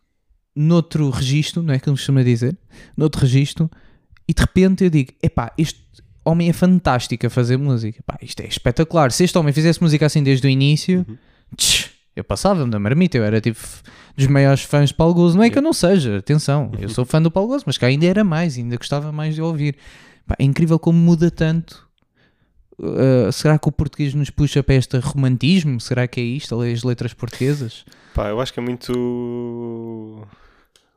noutro 0.55 1.09
registro, 1.09 1.61
não 1.61 1.73
é 1.73 1.79
que 1.79 1.87
ele 1.89 1.95
costuma 1.95 2.23
dizer? 2.23 2.57
Noutro 2.95 3.21
registro, 3.21 3.69
e 4.29 4.33
de 4.33 4.41
repente 4.41 4.83
eu 4.83 4.91
digo: 4.91 5.11
epá, 5.23 5.51
este 5.57 5.81
homem 6.23 6.49
é 6.49 6.53
fantástico 6.53 7.25
a 7.25 7.31
fazer 7.31 7.57
música, 7.57 7.99
pá, 8.05 8.15
isto 8.21 8.39
é 8.41 8.45
espetacular. 8.45 9.11
Se 9.11 9.23
este 9.23 9.35
homem 9.39 9.51
fizesse 9.51 9.81
música 9.81 10.05
assim 10.05 10.21
desde 10.21 10.45
o 10.45 10.49
início, 10.49 11.03
tch, 11.57 11.89
eu 12.15 12.23
passava-me 12.23 12.69
da 12.69 12.77
marmita, 12.77 13.17
eu 13.17 13.23
era 13.23 13.41
tipo 13.41 13.59
dos 14.15 14.27
maiores 14.27 14.61
fãs 14.61 14.89
de 14.89 14.95
Paulo 14.95 15.15
Gonzo. 15.15 15.35
Não 15.35 15.43
é 15.43 15.49
que 15.49 15.57
eu 15.57 15.63
não 15.63 15.73
seja, 15.73 16.17
atenção, 16.17 16.71
eu 16.79 16.89
sou 16.89 17.05
fã 17.05 17.19
do 17.19 17.31
Paulo 17.31 17.49
Gonzo, 17.49 17.63
mas 17.65 17.79
cá 17.79 17.87
ainda 17.87 18.05
era 18.05 18.23
mais, 18.23 18.55
ainda 18.55 18.77
gostava 18.77 19.11
mais 19.11 19.33
de 19.33 19.41
ouvir. 19.41 19.75
Pá, 20.27 20.35
é 20.37 20.43
incrível 20.43 20.77
como 20.77 20.99
muda 20.99 21.31
tanto. 21.31 21.89
Uh, 22.77 23.31
será 23.31 23.57
que 23.57 23.67
o 23.67 23.71
português 23.71 24.13
nos 24.13 24.29
puxa 24.29 24.61
para 24.61 24.75
este 24.75 24.95
romantismo? 24.99 25.81
Será 25.81 26.07
que 26.07 26.21
é 26.21 26.23
isto, 26.23 26.61
as 26.61 26.83
letras 26.83 27.15
portuguesas? 27.15 27.83
Pá, 28.13 28.29
eu 28.29 28.39
acho 28.39 28.53
que 28.53 28.59
é 28.59 28.63
muito. 28.63 30.23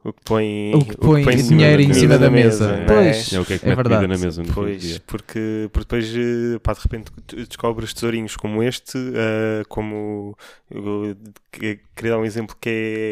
O 0.05 0.13
que 0.13 0.21
põe, 0.25 0.75
O 0.75 0.85
que 0.85 0.97
põe 0.97 1.23
em 1.23 1.43
dinheiro 1.49 1.81
em 1.83 1.93
cima 1.95 2.19
da 2.19 2.29
mesa. 2.29 2.67
não 2.77 2.83
é? 2.83 2.87
Pois. 2.87 3.33
É 3.33 3.41
o 3.41 3.45
que 3.45 3.53
é 3.55 3.59
que 3.59 3.69
É 3.69 3.75
verdade. 3.75 4.07
na 4.09 4.19
mesa 4.19 4.43
no 4.43 4.53
Pois, 4.53 4.83
dia. 4.83 5.01
porque, 5.07 5.69
porque 5.73 5.85
depois, 5.85 6.13
eh, 6.17 6.59
pá, 6.61 6.73
de 6.73 6.81
repente 6.81 7.13
tu 7.25 7.37
descobres 7.37 7.95
tesourinhos 7.95 8.37
como 8.37 8.63
este, 8.65 8.99
eh, 8.99 9.63
como 9.69 10.37
eu 10.71 11.17
que- 11.53 11.79
queria 11.95 12.13
dar 12.13 12.19
um 12.19 12.25
exemplo 12.25 12.57
que, 12.61 12.69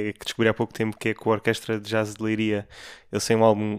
é, 0.09 0.13
que 0.19 0.25
descobri 0.25 0.49
há 0.49 0.55
pouco 0.55 0.73
tempo, 0.73 0.97
que 0.99 1.11
é 1.11 1.15
com 1.15 1.31
a 1.31 1.35
Orquestra 1.35 1.79
de 1.79 1.89
Jazz 1.89 2.15
de 2.15 2.23
Leiria. 2.25 2.67
Eles 3.13 3.25
têm 3.25 3.37
um 3.37 3.45
álbum 3.45 3.79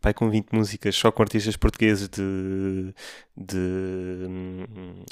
pá, 0.00 0.12
com 0.12 0.28
20 0.28 0.48
músicas 0.52 0.96
só 0.96 1.12
com 1.12 1.22
artistas 1.22 1.56
portugueses 1.56 2.08
de, 2.08 2.92
de, 3.36 4.66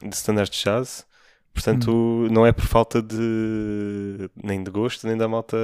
de 0.08 0.14
standards 0.16 0.50
de 0.58 0.64
jazz. 0.64 1.06
Portanto, 1.54 1.90
Hum. 1.90 2.28
não 2.30 2.46
é 2.46 2.52
por 2.52 2.64
falta 2.66 3.02
de 3.02 4.30
nem 4.42 4.62
de 4.62 4.70
gosto, 4.70 5.06
nem 5.08 5.16
da 5.16 5.26
malta, 5.26 5.56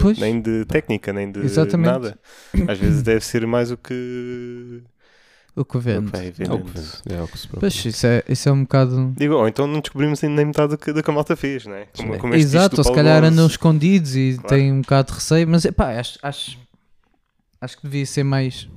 Pois. 0.00 0.16
nem 0.18 0.40
de 0.40 0.64
técnica, 0.66 1.12
nem 1.12 1.30
de 1.30 1.40
Exatamente. 1.40 1.86
nada. 1.90 2.18
Às 2.68 2.78
vezes 2.78 3.02
deve 3.02 3.24
ser 3.24 3.44
mais 3.46 3.70
o 3.72 3.76
que 3.76 4.82
O 5.56 5.64
que 5.64 5.78
vende. 5.78 6.10
vai 6.12 6.26
É 6.26 6.30
o 6.30 6.32
que 6.32 6.70
vende, 6.70 6.90
é 7.10 7.20
o 7.20 7.26
que 7.26 7.36
se 7.36 7.48
preocupa. 7.48 7.60
Pois, 7.60 7.84
isso 7.84 8.06
é, 8.06 8.22
isso 8.28 8.48
é 8.48 8.52
um 8.52 8.62
bocado. 8.62 9.12
Digo, 9.16 9.34
ou 9.34 9.48
então 9.48 9.66
não 9.66 9.80
descobrimos 9.80 10.22
ainda 10.22 10.36
nem 10.36 10.46
metade 10.46 10.68
do 10.70 10.78
que, 10.78 10.92
do 10.92 11.02
que 11.02 11.10
a 11.10 11.12
malta 11.12 11.34
fez, 11.34 11.66
não 11.66 11.74
é? 11.74 11.86
Como, 11.96 12.16
como 12.18 12.34
Exato, 12.34 12.78
ou 12.78 12.84
se 12.84 12.92
calhar 12.94 13.24
andam 13.24 13.46
escondidos 13.46 14.14
e 14.14 14.34
Claro. 14.40 14.48
têm 14.48 14.72
um 14.72 14.82
bocado 14.82 15.08
de 15.08 15.14
receio, 15.14 15.48
mas 15.48 15.66
pá, 15.76 15.98
acho, 15.98 16.18
acho, 16.22 16.58
acho 17.60 17.76
que 17.76 17.82
devia 17.82 18.06
ser 18.06 18.22
mais. 18.22 18.68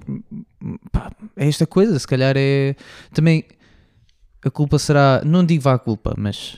Pá, 0.92 1.12
é 1.38 1.48
esta 1.48 1.68
coisa, 1.68 2.00
se 2.00 2.08
calhar 2.08 2.34
é. 2.36 2.76
Também 3.14 3.46
a 4.46 4.52
culpa 4.52 4.78
será. 4.80 5.22
Não 5.26 5.44
digo 5.44 5.64
vá 5.64 5.74
a 5.74 5.80
culpa, 5.80 6.14
mas 6.18 6.58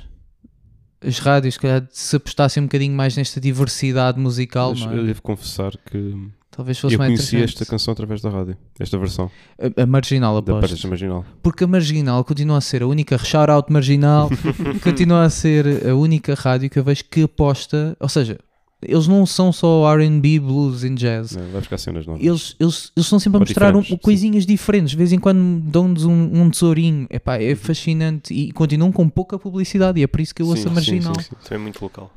as 1.02 1.20
rádios, 1.20 1.54
se 1.56 1.60
calhar, 1.60 1.88
se 1.92 2.16
apostassem 2.16 2.62
um 2.62 2.66
bocadinho 2.66 2.94
mais 2.94 3.16
nesta 3.16 3.40
diversidade 3.40 4.20
musical, 4.20 4.72
Mas 4.72 4.82
não 4.82 4.94
eu 4.94 5.04
é? 5.04 5.06
devo 5.06 5.22
confessar 5.22 5.72
que 5.78 6.16
talvez 6.52 6.80
fosse 6.80 6.96
eu 6.96 7.00
mais 7.00 7.10
conheci 7.10 7.38
esta 7.38 7.66
canção 7.66 7.92
através 7.92 8.20
da 8.20 8.30
rádio, 8.30 8.58
esta 8.80 8.98
versão 8.98 9.30
A, 9.60 9.84
a 9.84 9.86
marginal, 9.86 10.42
da 10.42 10.54
aposto. 10.54 10.70
Paris 10.70 10.86
Marginal. 10.86 11.26
Porque 11.42 11.64
a 11.64 11.68
Marginal 11.68 12.24
continua 12.24 12.58
a 12.58 12.62
ser 12.62 12.82
a 12.82 12.88
única 12.88 13.18
shout-out 13.18 13.72
Marginal, 13.72 14.30
continua 14.84 15.24
a 15.24 15.30
ser 15.30 15.88
a 15.88 15.96
única 15.96 16.34
rádio 16.34 16.70
que 16.70 16.80
eu 16.80 16.84
vejo 16.84 17.04
que 17.10 17.24
aposta, 17.24 17.96
ou 18.00 18.10
seja, 18.10 18.40
eles 18.82 19.08
não 19.08 19.26
são 19.26 19.52
só 19.52 19.92
R&B, 19.96 20.40
blues 20.40 20.84
e 20.84 20.90
jazz. 20.96 21.36
Não, 21.36 21.44
vai 21.52 21.62
buscar 21.62 21.78
cenas 21.78 22.06
novas. 22.06 22.22
Eles, 22.24 22.56
eles, 22.60 22.92
eles 22.96 23.06
estão 23.06 23.20
sempre 23.20 23.38
a 23.38 23.40
Ou 23.40 23.46
mostrar 23.46 23.68
um, 23.76 23.80
diferentes, 23.82 23.90
sim. 23.90 23.98
coisinhas 24.04 24.46
diferentes. 24.46 24.92
De 24.92 24.98
vez 24.98 25.12
em 25.12 25.20
quando 25.20 25.60
dão-nos 25.62 26.06
um, 26.06 26.12
um 26.42 26.50
tesourinho. 26.50 27.08
Epá, 27.10 27.38
é 27.42 27.56
fascinante. 27.56 28.34
E 28.34 28.52
continuam 28.52 28.92
com 28.92 29.08
pouca 29.10 29.40
publicidade. 29.40 30.00
E 30.00 30.04
é 30.04 30.08
por 30.08 30.22
isso 30.22 30.34
que 30.36 30.42
eu 30.42 30.48
ouço 30.48 30.62
Sim, 30.64 30.68
a 30.68 30.70
sim, 30.70 30.76
Marginal. 30.76 31.16
sim, 31.16 31.22
sim. 31.22 31.36
Também 31.44 31.60
é 31.60 31.64
muito 31.64 31.82
local. 31.82 32.14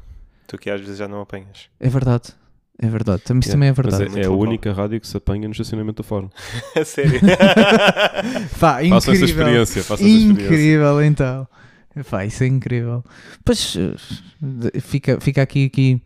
Tu 0.46 0.58
que 0.58 0.68
às 0.68 0.80
vezes 0.80 0.98
já 0.98 1.08
não 1.08 1.20
apanhas. 1.20 1.68
É 1.78 1.88
verdade. 1.88 2.30
É 2.82 2.88
verdade. 2.88 3.22
Também, 3.22 3.42
Yeah. 3.42 3.52
também 3.52 3.68
é 3.68 3.72
Mas 3.72 3.76
verdade. 3.76 4.02
é, 4.04 4.08
Muito 4.08 4.24
é 4.24 4.26
a 4.26 4.30
única 4.30 4.72
rádio 4.72 5.00
que 5.00 5.06
se 5.06 5.16
apanha 5.16 5.46
no 5.46 5.52
estacionamento 5.52 6.02
do 6.02 6.06
fórum. 6.06 6.28
Sério. 6.84 7.20
Essa 8.58 8.82
incrível. 8.84 9.24
experiência. 9.24 9.82
Façam 9.82 10.06
essa 10.06 10.16
experiência. 10.16 10.44
Incrível, 10.44 11.02
então. 11.04 11.46
Epá, 11.96 12.24
isso 12.24 12.42
é 12.44 12.46
incrível. 12.46 13.04
Pois 13.44 13.76
eh, 13.76 14.80
fica, 14.80 15.18
fica 15.20 15.42
aqui, 15.42 15.66
aqui. 15.66 16.00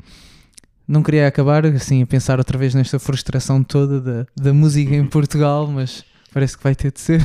Não 0.86 1.02
queria 1.02 1.26
acabar 1.26 1.64
assim 1.66 2.02
a 2.02 2.06
pensar 2.06 2.38
outra 2.38 2.58
vez 2.58 2.74
nesta 2.74 2.98
frustração 2.98 3.62
toda 3.64 4.00
da, 4.00 4.26
da 4.36 4.52
música 4.52 4.94
em 4.94 5.06
Portugal, 5.06 5.66
mas 5.66 6.04
parece 6.32 6.56
que 6.58 6.62
vai 6.64 6.74
ter 6.74 6.92
de 6.92 7.00
ser. 7.00 7.20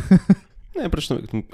É, 0.76 0.86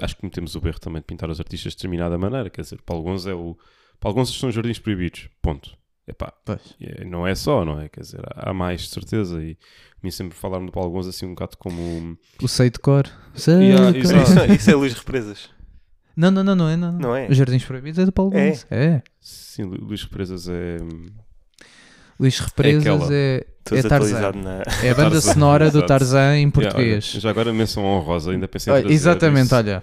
acho 0.04 0.14
que 0.14 0.20
cometemos 0.20 0.54
o 0.54 0.68
erro 0.68 0.78
também 0.78 1.00
de 1.00 1.06
pintar 1.06 1.28
os 1.28 1.40
artistas 1.40 1.72
de 1.72 1.78
determinada 1.78 2.16
maneira. 2.16 2.48
Quer 2.48 2.60
dizer, 2.62 2.80
Paulo 2.86 3.02
Gonzo 3.02 3.28
é 3.28 3.34
o. 3.34 3.56
Paulo 3.98 4.14
Gonzo 4.18 4.32
são 4.34 4.52
jardins 4.52 4.78
proibidos. 4.78 5.28
Ponto. 5.42 5.76
Epá, 6.06 6.32
Pois. 6.44 6.60
é- 6.80 7.04
não 7.04 7.26
é 7.26 7.34
só, 7.34 7.64
não 7.64 7.80
é? 7.80 7.88
Quer 7.88 8.02
dizer, 8.02 8.20
há 8.36 8.54
mais 8.54 8.82
de 8.82 8.88
certeza. 8.90 9.42
E 9.42 9.58
me 10.00 10.12
sempre 10.12 10.36
falaram 10.38 10.64
do 10.64 10.70
Paulo 10.70 10.92
Gonzo 10.92 11.08
assim 11.08 11.26
um 11.26 11.30
bocado 11.30 11.56
como. 11.56 12.16
O 12.40 12.46
sei 12.46 12.70
de 12.70 12.78
cor. 12.78 13.04
Sei 13.34 13.54
Yeah, 13.54 13.90
de 13.90 14.02
cor. 14.02 14.12
exato. 14.16 14.44
isso, 14.52 14.54
isso 14.54 14.70
é 14.70 14.74
Luís 14.76 14.92
Represas. 14.94 15.50
Não, 16.16 16.30
não, 16.30 16.44
não, 16.44 16.54
não 16.54 16.68
é. 16.68 16.76
Não, 16.76 16.92
Não 16.92 17.16
é? 17.16 17.26
Os 17.28 17.36
Jardins 17.36 17.64
Proibidos 17.64 17.98
é 17.98 18.04
do 18.06 18.12
Paulo 18.12 18.32
É? 18.32 18.50
Gonzo. 18.50 18.66
É. 18.70 19.02
Sim, 19.20 19.64
Lu- 19.64 19.84
Luís 19.86 20.04
Represas 20.04 20.48
é. 20.48 20.76
Luís 22.18 22.38
Represas 22.38 22.80
aquela. 22.82 23.08
é, 23.12 23.46
Estou 23.58 23.78
é 23.78 23.82
Tarzan. 23.82 24.32
na. 24.32 24.62
É 24.82 24.90
a 24.90 24.94
banda 24.94 25.10
Tarzan, 25.10 25.32
sonora 25.32 25.70
do. 25.70 25.84
Tarzan 25.84 26.36
em 26.38 26.46
Yeah, 26.46 26.46
olha, 26.46 26.50
português. 26.52 27.04
já 27.04 27.30
agora 27.30 27.52
menção 27.52 27.84
honrosa, 27.84 28.30
ainda 28.30 28.46
pensei 28.48 28.72
em 28.72 28.80
trazer. 28.80 28.94
exatamente, 28.94 29.46
isso. 29.46 29.54
olha. 29.56 29.82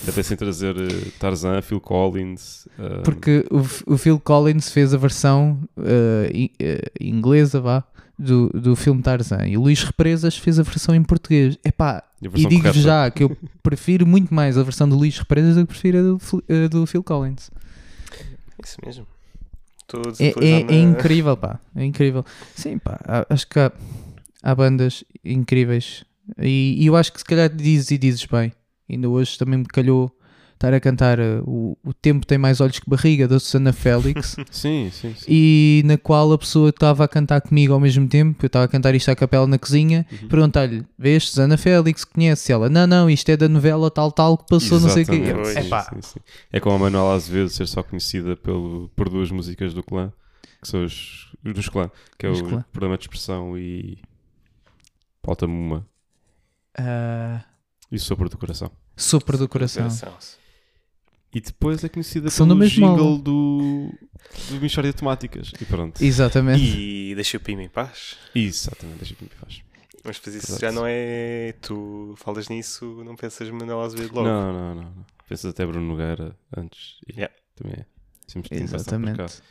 Ainda 0.00 0.12
pensei 0.12 0.34
em 0.34 0.38
trazer 0.38 0.74
eh, 0.76 1.10
Tarzan, 1.18 1.60
Phil 1.62 1.78
Collins. 1.80 2.66
eh, 2.78 3.02
Porque 3.04 3.44
o, 3.50 3.92
o 3.94 3.98
Phil 3.98 4.18
Collins 4.18 4.70
fez 4.70 4.94
a 4.94 4.96
versão 4.96 5.60
eh, 5.84 6.48
inglesa, 6.98 7.60
vá, 7.60 7.84
do, 8.18 8.48
do 8.48 8.74
filme 8.74 9.02
Tarzan. 9.02 9.46
E 9.46 9.56
o 9.58 9.60
Luís 9.60 9.84
Represas 9.84 10.36
fez 10.36 10.58
a 10.58 10.62
versão 10.62 10.94
em 10.94 11.02
português. 11.02 11.58
Epá, 11.64 12.02
E 12.22 12.26
e 12.26 12.42
correta. 12.56 12.72
já 12.72 13.10
que 13.10 13.22
eu 13.24 13.36
prefiro 13.62 14.06
muito 14.06 14.32
mais 14.34 14.56
a 14.56 14.62
versão 14.62 14.88
do 14.88 14.96
Luís 14.96 15.18
Represas 15.18 15.54
do 15.56 15.60
que 15.66 15.66
prefiro 15.72 15.98
a 15.98 16.02
do, 16.02 16.68
do 16.70 16.86
Phil 16.86 17.02
Collins. 17.04 17.50
Isso 18.64 18.78
mesmo. 18.84 19.06
Estou 20.00 20.42
É, 20.42 20.48
é, 20.48 20.74
é 20.74 20.78
incrível, 20.78 21.36
pá. 21.36 21.60
É 21.74 21.84
incrível. 21.84 22.24
Sim, 22.54 22.78
pá. 22.78 22.98
Acho 23.28 23.46
que 23.46 23.58
há, 23.58 23.72
há 24.42 24.54
bandas 24.54 25.04
incríveis. 25.24 26.04
E, 26.38 26.76
e 26.78 26.86
eu 26.86 26.96
acho 26.96 27.12
que 27.12 27.18
se 27.18 27.24
calhar 27.24 27.48
dizes 27.48 27.90
e 27.90 27.98
dizes 27.98 28.24
bem. 28.24 28.52
Ainda 28.88 29.08
hoje 29.08 29.38
também 29.38 29.58
me 29.58 29.66
calhou 29.66 30.10
estar 30.62 30.74
a 30.74 30.80
cantar 30.80 31.18
uh, 31.18 31.42
o, 31.44 31.76
o 31.84 31.92
Tempo 31.92 32.24
Tem 32.24 32.38
Mais 32.38 32.60
Olhos 32.60 32.78
que 32.78 32.88
Barriga 32.88 33.26
da 33.26 33.38
Susana 33.40 33.72
Félix 33.74 34.36
Sim, 34.50 34.90
sim, 34.92 35.14
sim. 35.14 35.24
e 35.28 35.82
na 35.84 35.98
qual 35.98 36.32
a 36.32 36.38
pessoa 36.38 36.70
estava 36.70 37.04
a 37.04 37.08
cantar 37.08 37.40
comigo 37.40 37.72
ao 37.72 37.80
mesmo 37.80 38.06
tempo, 38.08 38.44
eu 38.44 38.46
estava 38.46 38.64
a 38.64 38.68
cantar 38.68 38.94
isto 38.94 39.10
à 39.10 39.16
capela 39.16 39.46
na 39.46 39.58
cozinha, 39.58 40.06
Uhum. 40.12 40.28
perguntar-lhe, 40.28 40.86
vês, 40.98 41.28
Susana 41.28 41.56
Félix, 41.58 42.04
conhece 42.04 42.52
ela? 42.52 42.68
Não, 42.68 42.86
não, 42.86 43.10
isto 43.10 43.28
é 43.30 43.36
da 43.36 43.48
novela 43.48 43.90
tal, 43.90 44.12
tal, 44.12 44.38
que 44.38 44.46
passou 44.48 44.78
não 44.80 44.88
sei 44.88 45.02
o 45.02 45.06
quê. 45.06 45.12
Exatamente, 45.16 45.38
Eu, 45.48 45.62
sim, 45.62 45.66
"Epá, 45.66 45.82
sim, 45.84 46.02
sim. 46.02 46.20
É 46.52 46.60
como 46.60 46.76
a 46.76 46.78
Manuela 46.78 47.14
Azevedo 47.14 47.48
ser 47.48 47.66
só 47.66 47.82
conhecida 47.82 48.36
pelo, 48.36 48.88
por 48.94 49.08
duas 49.08 49.30
músicas 49.30 49.74
do 49.74 49.82
clã, 49.82 50.12
que 50.60 50.68
são 50.68 50.84
os 50.84 51.32
dos 51.42 51.68
clã, 51.68 51.90
que 52.16 52.24
é 52.26 52.30
o 52.30 52.44
Clã. 52.44 52.64
Problema 52.72 52.96
de 52.96 53.02
Expressão 53.04 53.58
e 53.58 53.98
Falta-me 55.24 55.52
uma. 55.52 55.86
ah, 56.78 57.40
E 57.90 57.98
Sopro 57.98 58.28
do 58.28 58.38
Coração. 58.38 58.70
Sopro 58.96 59.36
do 59.38 59.48
Coração. 59.48 59.88
E 61.34 61.40
depois 61.40 61.82
é 61.82 61.88
conhecida 61.88 62.28
São 62.30 62.46
pelo 62.46 62.56
do 62.58 62.60
mesmo 62.60 62.74
jingle 62.86 63.06
álbum. 63.12 63.22
do, 63.22 63.90
do 64.50 64.60
Michórdia 64.60 64.92
de 64.92 64.98
Temáticas. 64.98 65.52
E 65.60 65.64
pronto. 65.64 66.02
Exatamente. 66.02 66.62
E 66.62 67.14
deixa 67.14 67.36
o 67.38 67.40
Pima 67.40 67.62
em 67.62 67.68
paz. 67.68 68.16
Exatamente, 68.34 68.98
deixa 68.98 69.14
que 69.14 69.24
me 69.24 69.30
faz. 69.30 69.62
Mas 70.04 70.16
depois 70.16 70.36
isso 70.36 70.46
Exato. 70.52 70.60
já 70.60 70.72
não 70.72 70.82
é. 70.86 71.54
Tu 71.62 72.14
falas 72.18 72.48
nisso, 72.48 73.02
não 73.04 73.14
pensas 73.16 73.48
Manuel 73.50 73.80
Azevedo 73.82 74.14
logo. 74.16 74.26
Não, 74.28 74.52
não, 74.52 74.74
não, 74.74 74.82
não. 74.82 75.06
Pensas 75.28 75.46
até 75.50 75.64
Bruno 75.64 75.86
Nogueira 75.86 76.36
antes. 76.56 76.96
E 77.08 77.12
Yeah. 77.14 77.34
Também 77.54 77.76
é. 77.78 77.86
Sempre 78.26 78.48
passado 78.60 79.00
por 79.00 79.16
cá. 79.16 79.24
Exatamente. 79.24 79.42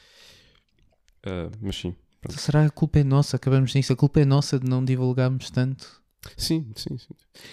Ah, 1.25 1.49
mas 1.61 1.75
sim. 1.75 1.95
Então 2.23 2.37
será 2.37 2.61
que 2.61 2.67
a 2.67 2.71
culpa 2.71 2.99
é 2.99 3.03
nossa? 3.03 3.35
Acabamos 3.37 3.73
nisso. 3.73 3.93
A 3.93 3.95
culpa 3.95 4.19
é 4.19 4.25
nossa 4.25 4.59
de 4.59 4.69
não 4.69 4.83
divulgarmos 4.83 5.49
tanto. 5.49 6.01
Sim, 6.37 6.71
sim, 6.75 6.97
sim. 6.97 7.07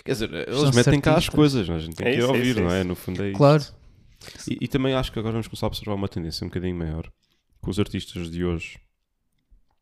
Quer 0.04 0.12
dizer, 0.12 0.34
eles 0.34 0.74
metem 0.74 1.00
cá 1.00 1.12
as 1.12 1.16
artistas. 1.16 1.34
coisas, 1.34 1.68
não 1.68 1.76
é? 1.76 1.78
a 1.78 1.80
gente 1.80 1.96
tem 1.96 2.06
É 2.06 2.10
que 2.10 2.16
ir 2.16 2.20
isso, 2.20 2.26
é 2.28 2.30
ouvir, 2.36 2.50
isso, 2.50 2.58
é 2.58 2.62
não 2.62 2.70
é? 2.72 2.78
isso. 2.80 2.88
No 2.88 2.94
fundo 2.94 3.22
é 3.22 3.28
isso. 3.28 3.36
Claro. 3.38 3.64
E, 4.50 4.58
e 4.64 4.68
também 4.68 4.94
acho 4.94 5.12
que 5.12 5.18
agora 5.18 5.32
vamos 5.32 5.48
começar 5.48 5.66
a 5.66 5.68
observar 5.68 5.94
uma 5.94 6.08
tendência 6.08 6.44
um 6.44 6.48
bocadinho 6.48 6.76
maior 6.76 7.10
com 7.60 7.70
os 7.70 7.78
artistas 7.78 8.30
de 8.30 8.44
hoje. 8.44 8.78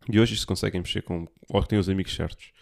De 0.08 0.20
hoje 0.20 0.36
se 0.36 0.46
conseguem 0.46 0.80
mexer 0.80 1.02
com. 1.02 1.26
ou 1.48 1.62
que 1.62 1.68
têm 1.68 1.78
os 1.78 1.88
amigos 1.88 2.14
certos. 2.14 2.52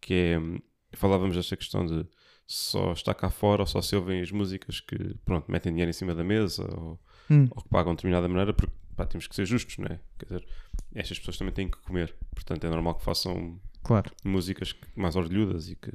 Que 0.00 0.14
é. 0.14 0.96
Falávamos 0.96 1.36
desta 1.36 1.56
questão 1.56 1.84
de 1.84 2.06
só 2.46 2.92
está 2.92 3.12
cá 3.12 3.28
fora 3.28 3.62
ou 3.62 3.66
só 3.66 3.82
se 3.82 3.96
ouvem 3.96 4.20
as 4.20 4.30
músicas 4.30 4.80
que, 4.80 5.14
pronto, 5.24 5.50
metem 5.50 5.72
dinheiro 5.72 5.90
em 5.90 5.92
cima 5.92 6.14
da 6.14 6.22
mesa 6.22 6.62
ou, 6.78 6.98
Hum, 7.30 7.48
ou 7.50 7.62
que 7.62 7.68
pagam 7.68 7.92
de 7.92 7.96
determinada 7.96 8.28
maneira, 8.28 8.52
porque 8.52 8.74
pá, 8.94 9.04
temos 9.04 9.26
que 9.26 9.34
ser 9.34 9.46
justos, 9.46 9.76
não 9.78 9.86
é? 9.86 10.00
Quer 10.18 10.26
dizer, 10.26 10.46
estas 10.94 11.18
pessoas 11.18 11.36
também 11.36 11.52
têm 11.52 11.68
que 11.68 11.78
comer. 11.78 12.14
Portanto, 12.34 12.64
é 12.64 12.70
normal 12.70 12.94
que 12.94 13.04
façam 13.04 13.60
claro. 13.82 14.10
músicas 14.24 14.74
mais 14.94 15.16
orgulhudas 15.16 15.68
e 15.68 15.76
que, 15.76 15.92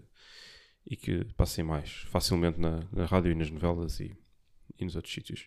e 0.85 0.95
que 0.95 1.25
passem 1.35 1.63
mais 1.63 1.89
facilmente 2.09 2.59
na, 2.59 2.81
na 2.91 3.05
rádio 3.05 3.31
e 3.31 3.35
nas 3.35 3.49
novelas 3.49 3.99
e, 3.99 4.15
e 4.81 4.85
nos 4.85 4.95
outros 4.95 5.13
sítios. 5.13 5.45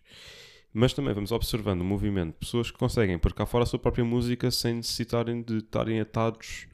Mas 0.72 0.92
também 0.92 1.14
vamos 1.14 1.30
observando 1.30 1.82
o 1.82 1.84
movimento 1.84 2.32
de 2.32 2.38
pessoas 2.38 2.70
que 2.70 2.78
conseguem 2.78 3.18
pôr 3.18 3.32
cá 3.32 3.46
fora 3.46 3.62
a 3.62 3.66
sua 3.66 3.78
própria 3.78 4.04
música 4.04 4.50
sem 4.50 4.74
necessitarem 4.74 5.40
de 5.42 5.58
estarem 5.58 6.00
atados 6.00 6.66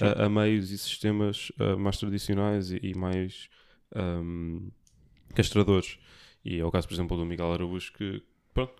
a, 0.00 0.24
a 0.24 0.28
meios 0.28 0.72
e 0.72 0.78
sistemas 0.78 1.52
ah, 1.60 1.76
mais 1.76 1.96
tradicionais 1.96 2.72
e, 2.72 2.80
e 2.82 2.94
mais 2.94 3.48
ahm, 3.94 4.68
castradores. 5.34 5.98
E 6.44 6.58
é 6.58 6.64
o 6.64 6.70
caso, 6.70 6.88
por 6.88 6.94
exemplo, 6.94 7.16
do 7.16 7.24
Miguel 7.24 7.52
Araújo 7.52 7.92
que 7.92 8.22
pronto, 8.52 8.72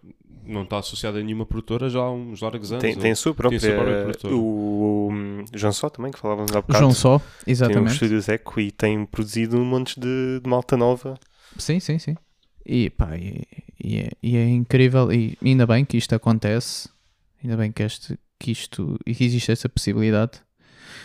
não 0.45 0.62
está 0.62 0.78
associado 0.78 1.18
a 1.18 1.22
nenhuma 1.22 1.45
produtora 1.45 1.89
já 1.89 2.01
há 2.01 2.11
uns 2.11 2.41
largos 2.41 2.70
anos. 2.72 2.82
Tem, 2.82 2.97
tem 2.97 3.11
a 3.12 3.16
sua 3.16 3.35
própria. 3.35 3.59
Tem 3.59 3.70
a 3.70 3.74
sua 3.74 3.82
própria 3.82 4.03
produtora. 4.05 4.35
o, 4.35 5.09
o 5.09 5.45
João 5.55 5.72
Só 5.72 5.91
também, 5.91 6.12
que 6.12 6.18
falávamos 6.18 6.53
há 6.53 6.59
O 6.59 6.62
bocado. 6.62 6.78
João 6.78 6.95
Só, 6.95 7.18
Tem 7.18 7.26
os 7.26 7.61
exatamente. 7.61 7.93
estúdios 7.93 8.28
Eco 8.28 8.61
e 8.61 8.70
tem 8.70 9.05
produzido 9.05 9.59
um 9.59 9.64
monte 9.64 9.99
de, 9.99 10.41
de 10.41 10.49
malta 10.49 10.76
nova. 10.76 11.18
Sim, 11.59 11.80
sim, 11.80 11.99
sim. 11.99 12.16
E 12.67 12.91
pá, 12.91 13.17
e, 13.17 13.43
e 13.83 13.99
é, 13.99 14.09
e 14.23 14.37
é 14.37 14.49
incrível. 14.49 15.12
E 15.12 15.37
ainda 15.43 15.67
bem 15.67 15.85
que 15.85 15.97
isto 15.97 16.15
acontece. 16.15 16.89
Ainda 17.43 17.57
bem 17.57 17.71
que, 17.71 17.83
este, 17.83 18.19
que 18.39 18.51
isto 18.51 18.99
e 19.07 19.15
que 19.15 19.25
existe 19.25 19.53
essa 19.53 19.69
possibilidade. 19.69 20.41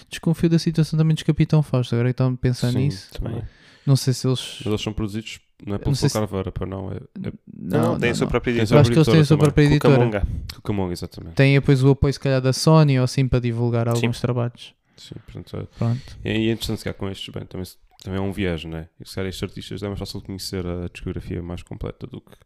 Desconfio 0.10 0.49
da 0.49 0.57
situação 0.60 0.97
também 0.97 1.14
dos 1.14 1.24
Capitão 1.24 1.62
Fausto. 1.62 1.95
Agora 1.95 2.10
que 2.10 2.14
estão 2.14 2.32
a 2.34 2.38
pensar 2.38 2.72
Sim, 2.72 2.80
nisso. 2.80 3.10
também. 3.12 3.41
Não 3.86 3.95
sei 3.95 4.14
se 4.14 4.28
eles. 4.28 4.57
Mas 4.60 4.66
eles 4.68 4.82
são 4.82 4.93
produzidos, 4.93 5.39
não 5.66 5.76
é 5.76 5.78
Não 5.78 5.84
pelo 5.84 5.95
se- 5.95 6.10
Carveira, 6.10 6.51
para 6.51 6.66
não, 6.68 6.91
é, 6.91 6.95
é 6.97 7.32
Não, 7.57 7.82
não, 7.93 7.99
tem 7.99 8.12
a 8.12 8.16
sua 8.16 8.28
própria 8.28 8.53
Tem 8.53 8.62
editora. 8.62 8.82
acho 8.82 8.91
que 8.91 8.97
eles 8.97 9.07
têm 9.07 9.20
a 9.20 9.26
sua 9.26 9.38
própria 9.38 9.64
editora. 9.64 9.93
Cucamonga. 9.95 10.28
Cucamonga, 10.55 10.93
exatamente. 10.93 11.34
Têm 11.36 11.53
depois 11.55 11.84
o 11.84 11.89
apoio, 11.89 12.14
se 12.14 12.20
calhar, 12.20 12.39
da 12.41 12.53
Sony 12.53 12.99
ou 12.99 13.03
assim 13.05 13.28
para 13.28 13.39
divulgar 13.39 13.88
alguns 13.88 14.20
trabalhos. 14.22 14.74
Sim, 14.95 15.16
portanto, 15.26 15.57
é, 15.57 15.64
Pronto. 15.78 16.18
e 16.24 16.30
é 16.30 16.51
interessante 16.51 16.84
que 16.84 16.89
há 16.89 16.93
com 16.93 17.10
estes, 17.10 17.34
bem, 17.34 17.45
também, 17.45 17.66
também 18.03 18.19
é 18.19 18.21
um 18.21 18.31
viés, 18.31 18.63
não 18.65 18.77
é? 18.77 18.89
E 18.99 19.07
se 19.07 19.15
calhar 19.15 19.29
estes 19.29 19.43
artistas 19.43 19.83
é 19.83 19.87
mais 19.87 19.99
fácil 19.99 20.21
conhecer 20.21 20.65
a 20.65 20.87
discografia 20.87 21.41
mais 21.41 21.63
completa 21.63 22.07
do 22.07 22.21
que 22.21 22.37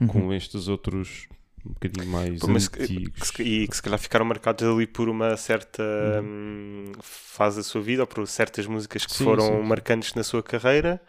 Uhum. 0.00 0.10
com 0.12 0.32
estes 0.32 0.68
outros 0.68 1.28
um 1.64 1.72
bocadinho 1.74 2.06
mais 2.06 2.40
Pô, 2.40 2.48
mas 2.48 2.68
que- 2.68 2.88
antigos. 2.88 3.20
que 3.20 3.26
se- 3.26 3.42
e 3.42 3.68
que 3.68 3.76
se 3.76 3.82
calhar 3.82 3.98
ficaram 3.98 4.24
marcados 4.24 4.66
ali 4.66 4.86
por 4.86 5.08
uma 5.08 5.36
certa 5.36 5.82
hum, 6.22 6.92
fase 7.02 7.58
da 7.58 7.62
sua 7.62 7.80
vida 7.82 8.02
ou 8.02 8.06
por 8.06 8.26
certas 8.26 8.66
músicas 8.66 9.06
que 9.06 9.14
Sim, 9.14 9.24
foram 9.24 9.62
sim, 9.62 9.62
marcantes 9.62 10.14
na 10.14 10.24
sua 10.24 10.42
carreira 10.42 11.00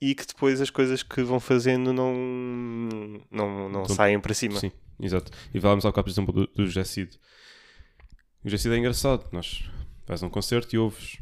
e 0.00 0.14
que 0.14 0.26
depois 0.26 0.60
as 0.60 0.70
coisas 0.70 1.02
que 1.02 1.22
vão 1.22 1.40
fazendo 1.40 1.92
não, 1.92 2.14
não, 3.30 3.68
não 3.68 3.82
Então, 3.82 3.96
saem 3.96 4.20
para 4.20 4.34
cima. 4.34 4.60
Sim, 4.60 4.72
exato. 5.00 5.32
E 5.52 5.60
falámos 5.60 5.84
há 5.84 5.88
bocado, 5.88 6.04
por 6.04 6.10
exemplo, 6.10 6.32
do, 6.32 6.46
do 6.46 6.66
José 6.66 6.84
Cid. 6.84 7.18
O 8.44 8.48
José 8.48 8.62
Cid 8.62 8.74
é 8.74 8.78
engraçado. 8.78 9.26
Nós 9.32 9.64
vais 10.06 10.22
a 10.22 10.26
um 10.26 10.30
concerto 10.30 10.74
e 10.74 10.78
ouves 10.78 11.18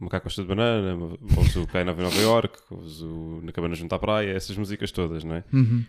Macaco 0.00 0.24
Costa 0.24 0.42
de 0.42 0.48
Banana, 0.48 0.96
ouves 1.36 1.56
o 1.56 1.66
Cai 1.66 1.84
Nova 1.84 2.00
em 2.00 2.04
Nova 2.04 2.20
York, 2.20 2.58
ouves 2.70 3.02
o 3.02 3.40
Na 3.42 3.52
Cabana 3.52 3.74
Junto 3.74 3.94
à 3.94 3.98
Praia, 3.98 4.32
essas 4.32 4.56
músicas 4.56 4.90
todas, 4.90 5.22
não 5.22 5.36
é? 5.36 5.44
Uhum. 5.52 5.84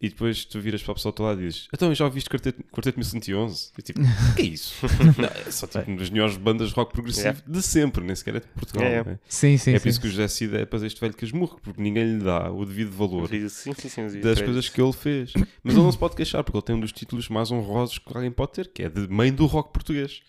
E 0.00 0.10
depois 0.10 0.44
tu 0.44 0.60
viras 0.60 0.82
para 0.82 0.92
a 0.92 0.94
pessoa 0.94 1.10
ao 1.10 1.14
teu 1.14 1.24
lado 1.24 1.40
e 1.40 1.46
dizes 1.46 1.68
Então, 1.72 1.94
já 1.94 2.04
ouviste 2.04 2.28
Quarteto, 2.28 2.62
Quarteto 2.64 2.98
1111? 2.98 3.70
E 3.78 3.82
tipo, 3.82 4.00
o 4.02 4.34
que 4.34 4.42
é 4.42 4.44
isso? 4.44 4.74
não, 5.16 5.24
é 5.24 5.50
só 5.50 5.66
tipo 5.66 5.90
uma 5.90 5.96
das 5.96 6.10
melhores 6.10 6.36
bandas 6.36 6.68
de 6.68 6.74
rock 6.74 6.92
progressivo 6.92 7.26
Yeah. 7.26 7.42
de 7.46 7.62
sempre, 7.62 8.04
nem 8.04 8.14
sequer 8.14 8.36
é 8.36 8.40
de 8.40 8.46
Portugal. 8.48 8.86
Yeah, 8.86 9.12
é? 9.12 9.18
Sim, 9.26 9.56
sim. 9.56 9.72
é 9.72 9.78
sim. 9.78 9.82
por 9.82 9.88
isso 9.88 10.00
que 10.00 10.06
o 10.06 10.10
José 10.10 10.28
Cid 10.28 10.54
é 10.54 10.66
para 10.66 10.86
este 10.86 11.00
velho 11.00 11.14
casmurro, 11.14 11.58
porque 11.62 11.80
ninguém 11.80 12.18
lhe 12.18 12.22
dá 12.22 12.52
o 12.52 12.64
devido 12.66 12.90
valor 12.90 13.28
Sim, 13.28 13.48
sim, 13.48 13.88
sim, 13.88 14.20
das 14.20 14.40
coisas 14.40 14.68
que 14.68 14.80
ele 14.80 14.92
fez. 14.92 15.32
Mas 15.64 15.74
ele 15.74 15.82
não 15.82 15.90
se 15.90 15.98
pode 15.98 16.14
queixar, 16.14 16.44
porque 16.44 16.58
ele 16.58 16.64
tem 16.64 16.76
um 16.76 16.80
dos 16.80 16.92
títulos 16.92 17.28
mais 17.30 17.50
honrosos 17.50 17.98
que 17.98 18.14
alguém 18.14 18.30
pode 18.30 18.52
ter, 18.52 18.68
que 18.68 18.82
é 18.82 18.88
de 18.90 19.08
mãe 19.08 19.32
do 19.32 19.46
rock 19.46 19.72
português. 19.72 20.20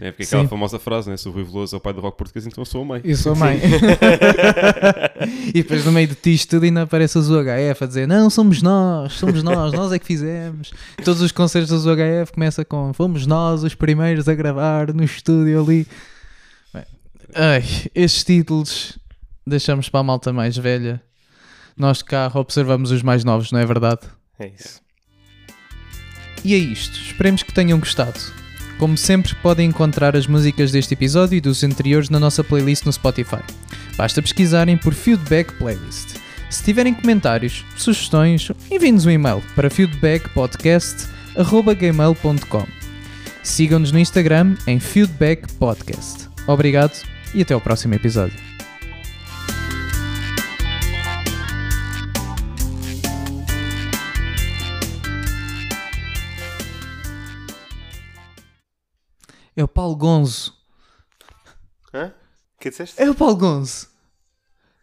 É 0.00 0.12
porque 0.12 0.22
aquela 0.22 0.44
Sim. 0.44 0.48
famosa 0.48 0.78
frase, 0.78 1.10
né? 1.10 1.16
Se 1.16 1.28
o 1.28 1.32
Rui 1.32 1.42
Veloso 1.42 1.74
é 1.74 1.78
o 1.78 1.80
pai 1.80 1.92
do 1.92 2.00
rock 2.00 2.16
português, 2.16 2.46
então 2.46 2.62
eu 2.62 2.64
sou 2.64 2.82
a 2.82 2.84
mãe. 2.84 3.00
Eu 3.02 3.16
sou 3.16 3.32
a 3.32 3.34
mãe. 3.34 3.58
e 5.48 5.54
depois 5.54 5.84
no 5.84 5.90
meio 5.90 6.06
de 6.06 6.14
ti 6.14 6.34
isto 6.34 6.50
tudo 6.50 6.62
ainda 6.62 6.82
aparece 6.82 7.18
o 7.18 7.22
ZHF 7.22 7.82
a 7.82 7.86
dizer 7.86 8.06
não, 8.06 8.30
somos 8.30 8.62
nós, 8.62 9.14
somos 9.14 9.42
nós, 9.42 9.72
nós 9.72 9.90
é 9.90 9.98
que 9.98 10.06
fizemos. 10.06 10.72
Todos 11.04 11.20
os 11.20 11.32
concertos 11.32 11.70
do 11.70 11.78
ZHF 11.80 12.32
começa 12.32 12.64
com 12.64 12.92
fomos 12.92 13.26
nós 13.26 13.64
os 13.64 13.74
primeiros 13.74 14.28
a 14.28 14.34
gravar 14.36 14.94
no 14.94 15.02
estúdio 15.02 15.60
ali. 15.60 15.84
Bem, 16.72 16.84
ai, 17.34 17.64
estes 17.92 18.22
títulos 18.22 18.96
deixamos 19.44 19.88
para 19.88 19.98
a 19.98 20.04
malta 20.04 20.32
mais 20.32 20.56
velha. 20.56 21.02
Nós 21.76 21.98
de 21.98 22.04
carro 22.04 22.40
observamos 22.40 22.92
os 22.92 23.02
mais 23.02 23.24
novos, 23.24 23.50
não 23.50 23.58
é 23.58 23.66
verdade? 23.66 24.02
É 24.38 24.46
isso. 24.46 24.80
E 26.44 26.54
é 26.54 26.56
isto, 26.56 27.00
esperemos 27.00 27.42
que 27.42 27.52
tenham 27.52 27.80
gostado. 27.80 28.47
Como 28.78 28.96
sempre, 28.96 29.34
podem 29.36 29.68
encontrar 29.68 30.16
as 30.16 30.26
músicas 30.28 30.70
deste 30.70 30.94
episódio 30.94 31.36
e 31.36 31.40
dos 31.40 31.64
anteriores 31.64 32.08
na 32.08 32.20
nossa 32.20 32.44
playlist 32.44 32.84
no 32.84 32.92
Spotify. 32.92 33.42
Basta 33.96 34.22
pesquisarem 34.22 34.76
por 34.76 34.94
Feedback 34.94 35.52
Playlist. 35.54 36.16
Se 36.48 36.62
tiverem 36.62 36.94
comentários, 36.94 37.64
sugestões, 37.76 38.52
enviem-nos 38.70 39.04
um 39.04 39.10
e-mail 39.10 39.42
para 39.54 39.68
feedbackpodcast.gmail.com 39.68 42.66
Sigam-nos 43.42 43.92
no 43.92 43.98
Instagram 43.98 44.54
em 44.66 44.78
Feedback 44.78 45.52
Podcast. 45.54 46.28
Obrigado 46.46 46.92
e 47.34 47.42
até 47.42 47.54
ao 47.54 47.60
próximo 47.60 47.94
episódio. 47.94 48.57
É 59.58 59.64
o 59.64 59.66
Paulo 59.66 59.96
Gonzo. 59.96 60.56
Hã? 61.92 62.14
O 62.54 62.60
que 62.60 62.70
disseste? 62.70 63.02
É 63.02 63.10
o 63.10 63.14
Paulo 63.14 63.34
Gonzo. 63.34 63.88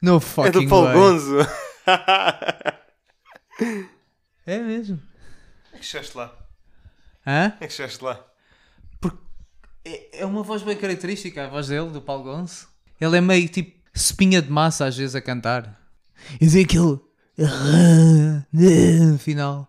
No 0.02 0.20
fucking 0.20 0.50
É 0.50 0.52
do 0.52 0.68
Paulo 0.68 0.88
way. 0.88 0.96
Gonzo. 0.96 1.38
É 4.46 4.60
mesmo. 4.60 5.02
é 5.74 5.78
que 5.78 5.86
chegaste 5.86 6.16
lá? 6.18 6.36
Hã? 7.26 7.54
É 7.62 7.68
que 7.68 7.74
chegaste 7.74 8.04
lá? 8.04 8.22
É, 9.86 10.20
é 10.20 10.26
uma 10.26 10.44
voz 10.44 10.62
bem 10.62 10.76
característica, 10.76 11.46
a 11.46 11.48
voz 11.48 11.70
dele, 11.70 11.90
do 11.90 12.02
Paulo 12.02 12.24
Gonço. 12.26 12.68
Ele 13.00 13.18
é 13.18 13.22
meio 13.22 13.48
tipo 13.48 13.80
espinha 13.94 14.42
de 14.42 14.52
massa 14.52 14.86
às 14.86 14.98
vezes 14.98 15.16
a 15.16 15.22
cantar. 15.22 15.80
E 16.34 16.40
dizer 16.46 16.66
aquele. 16.66 17.00
Final. 19.20 19.68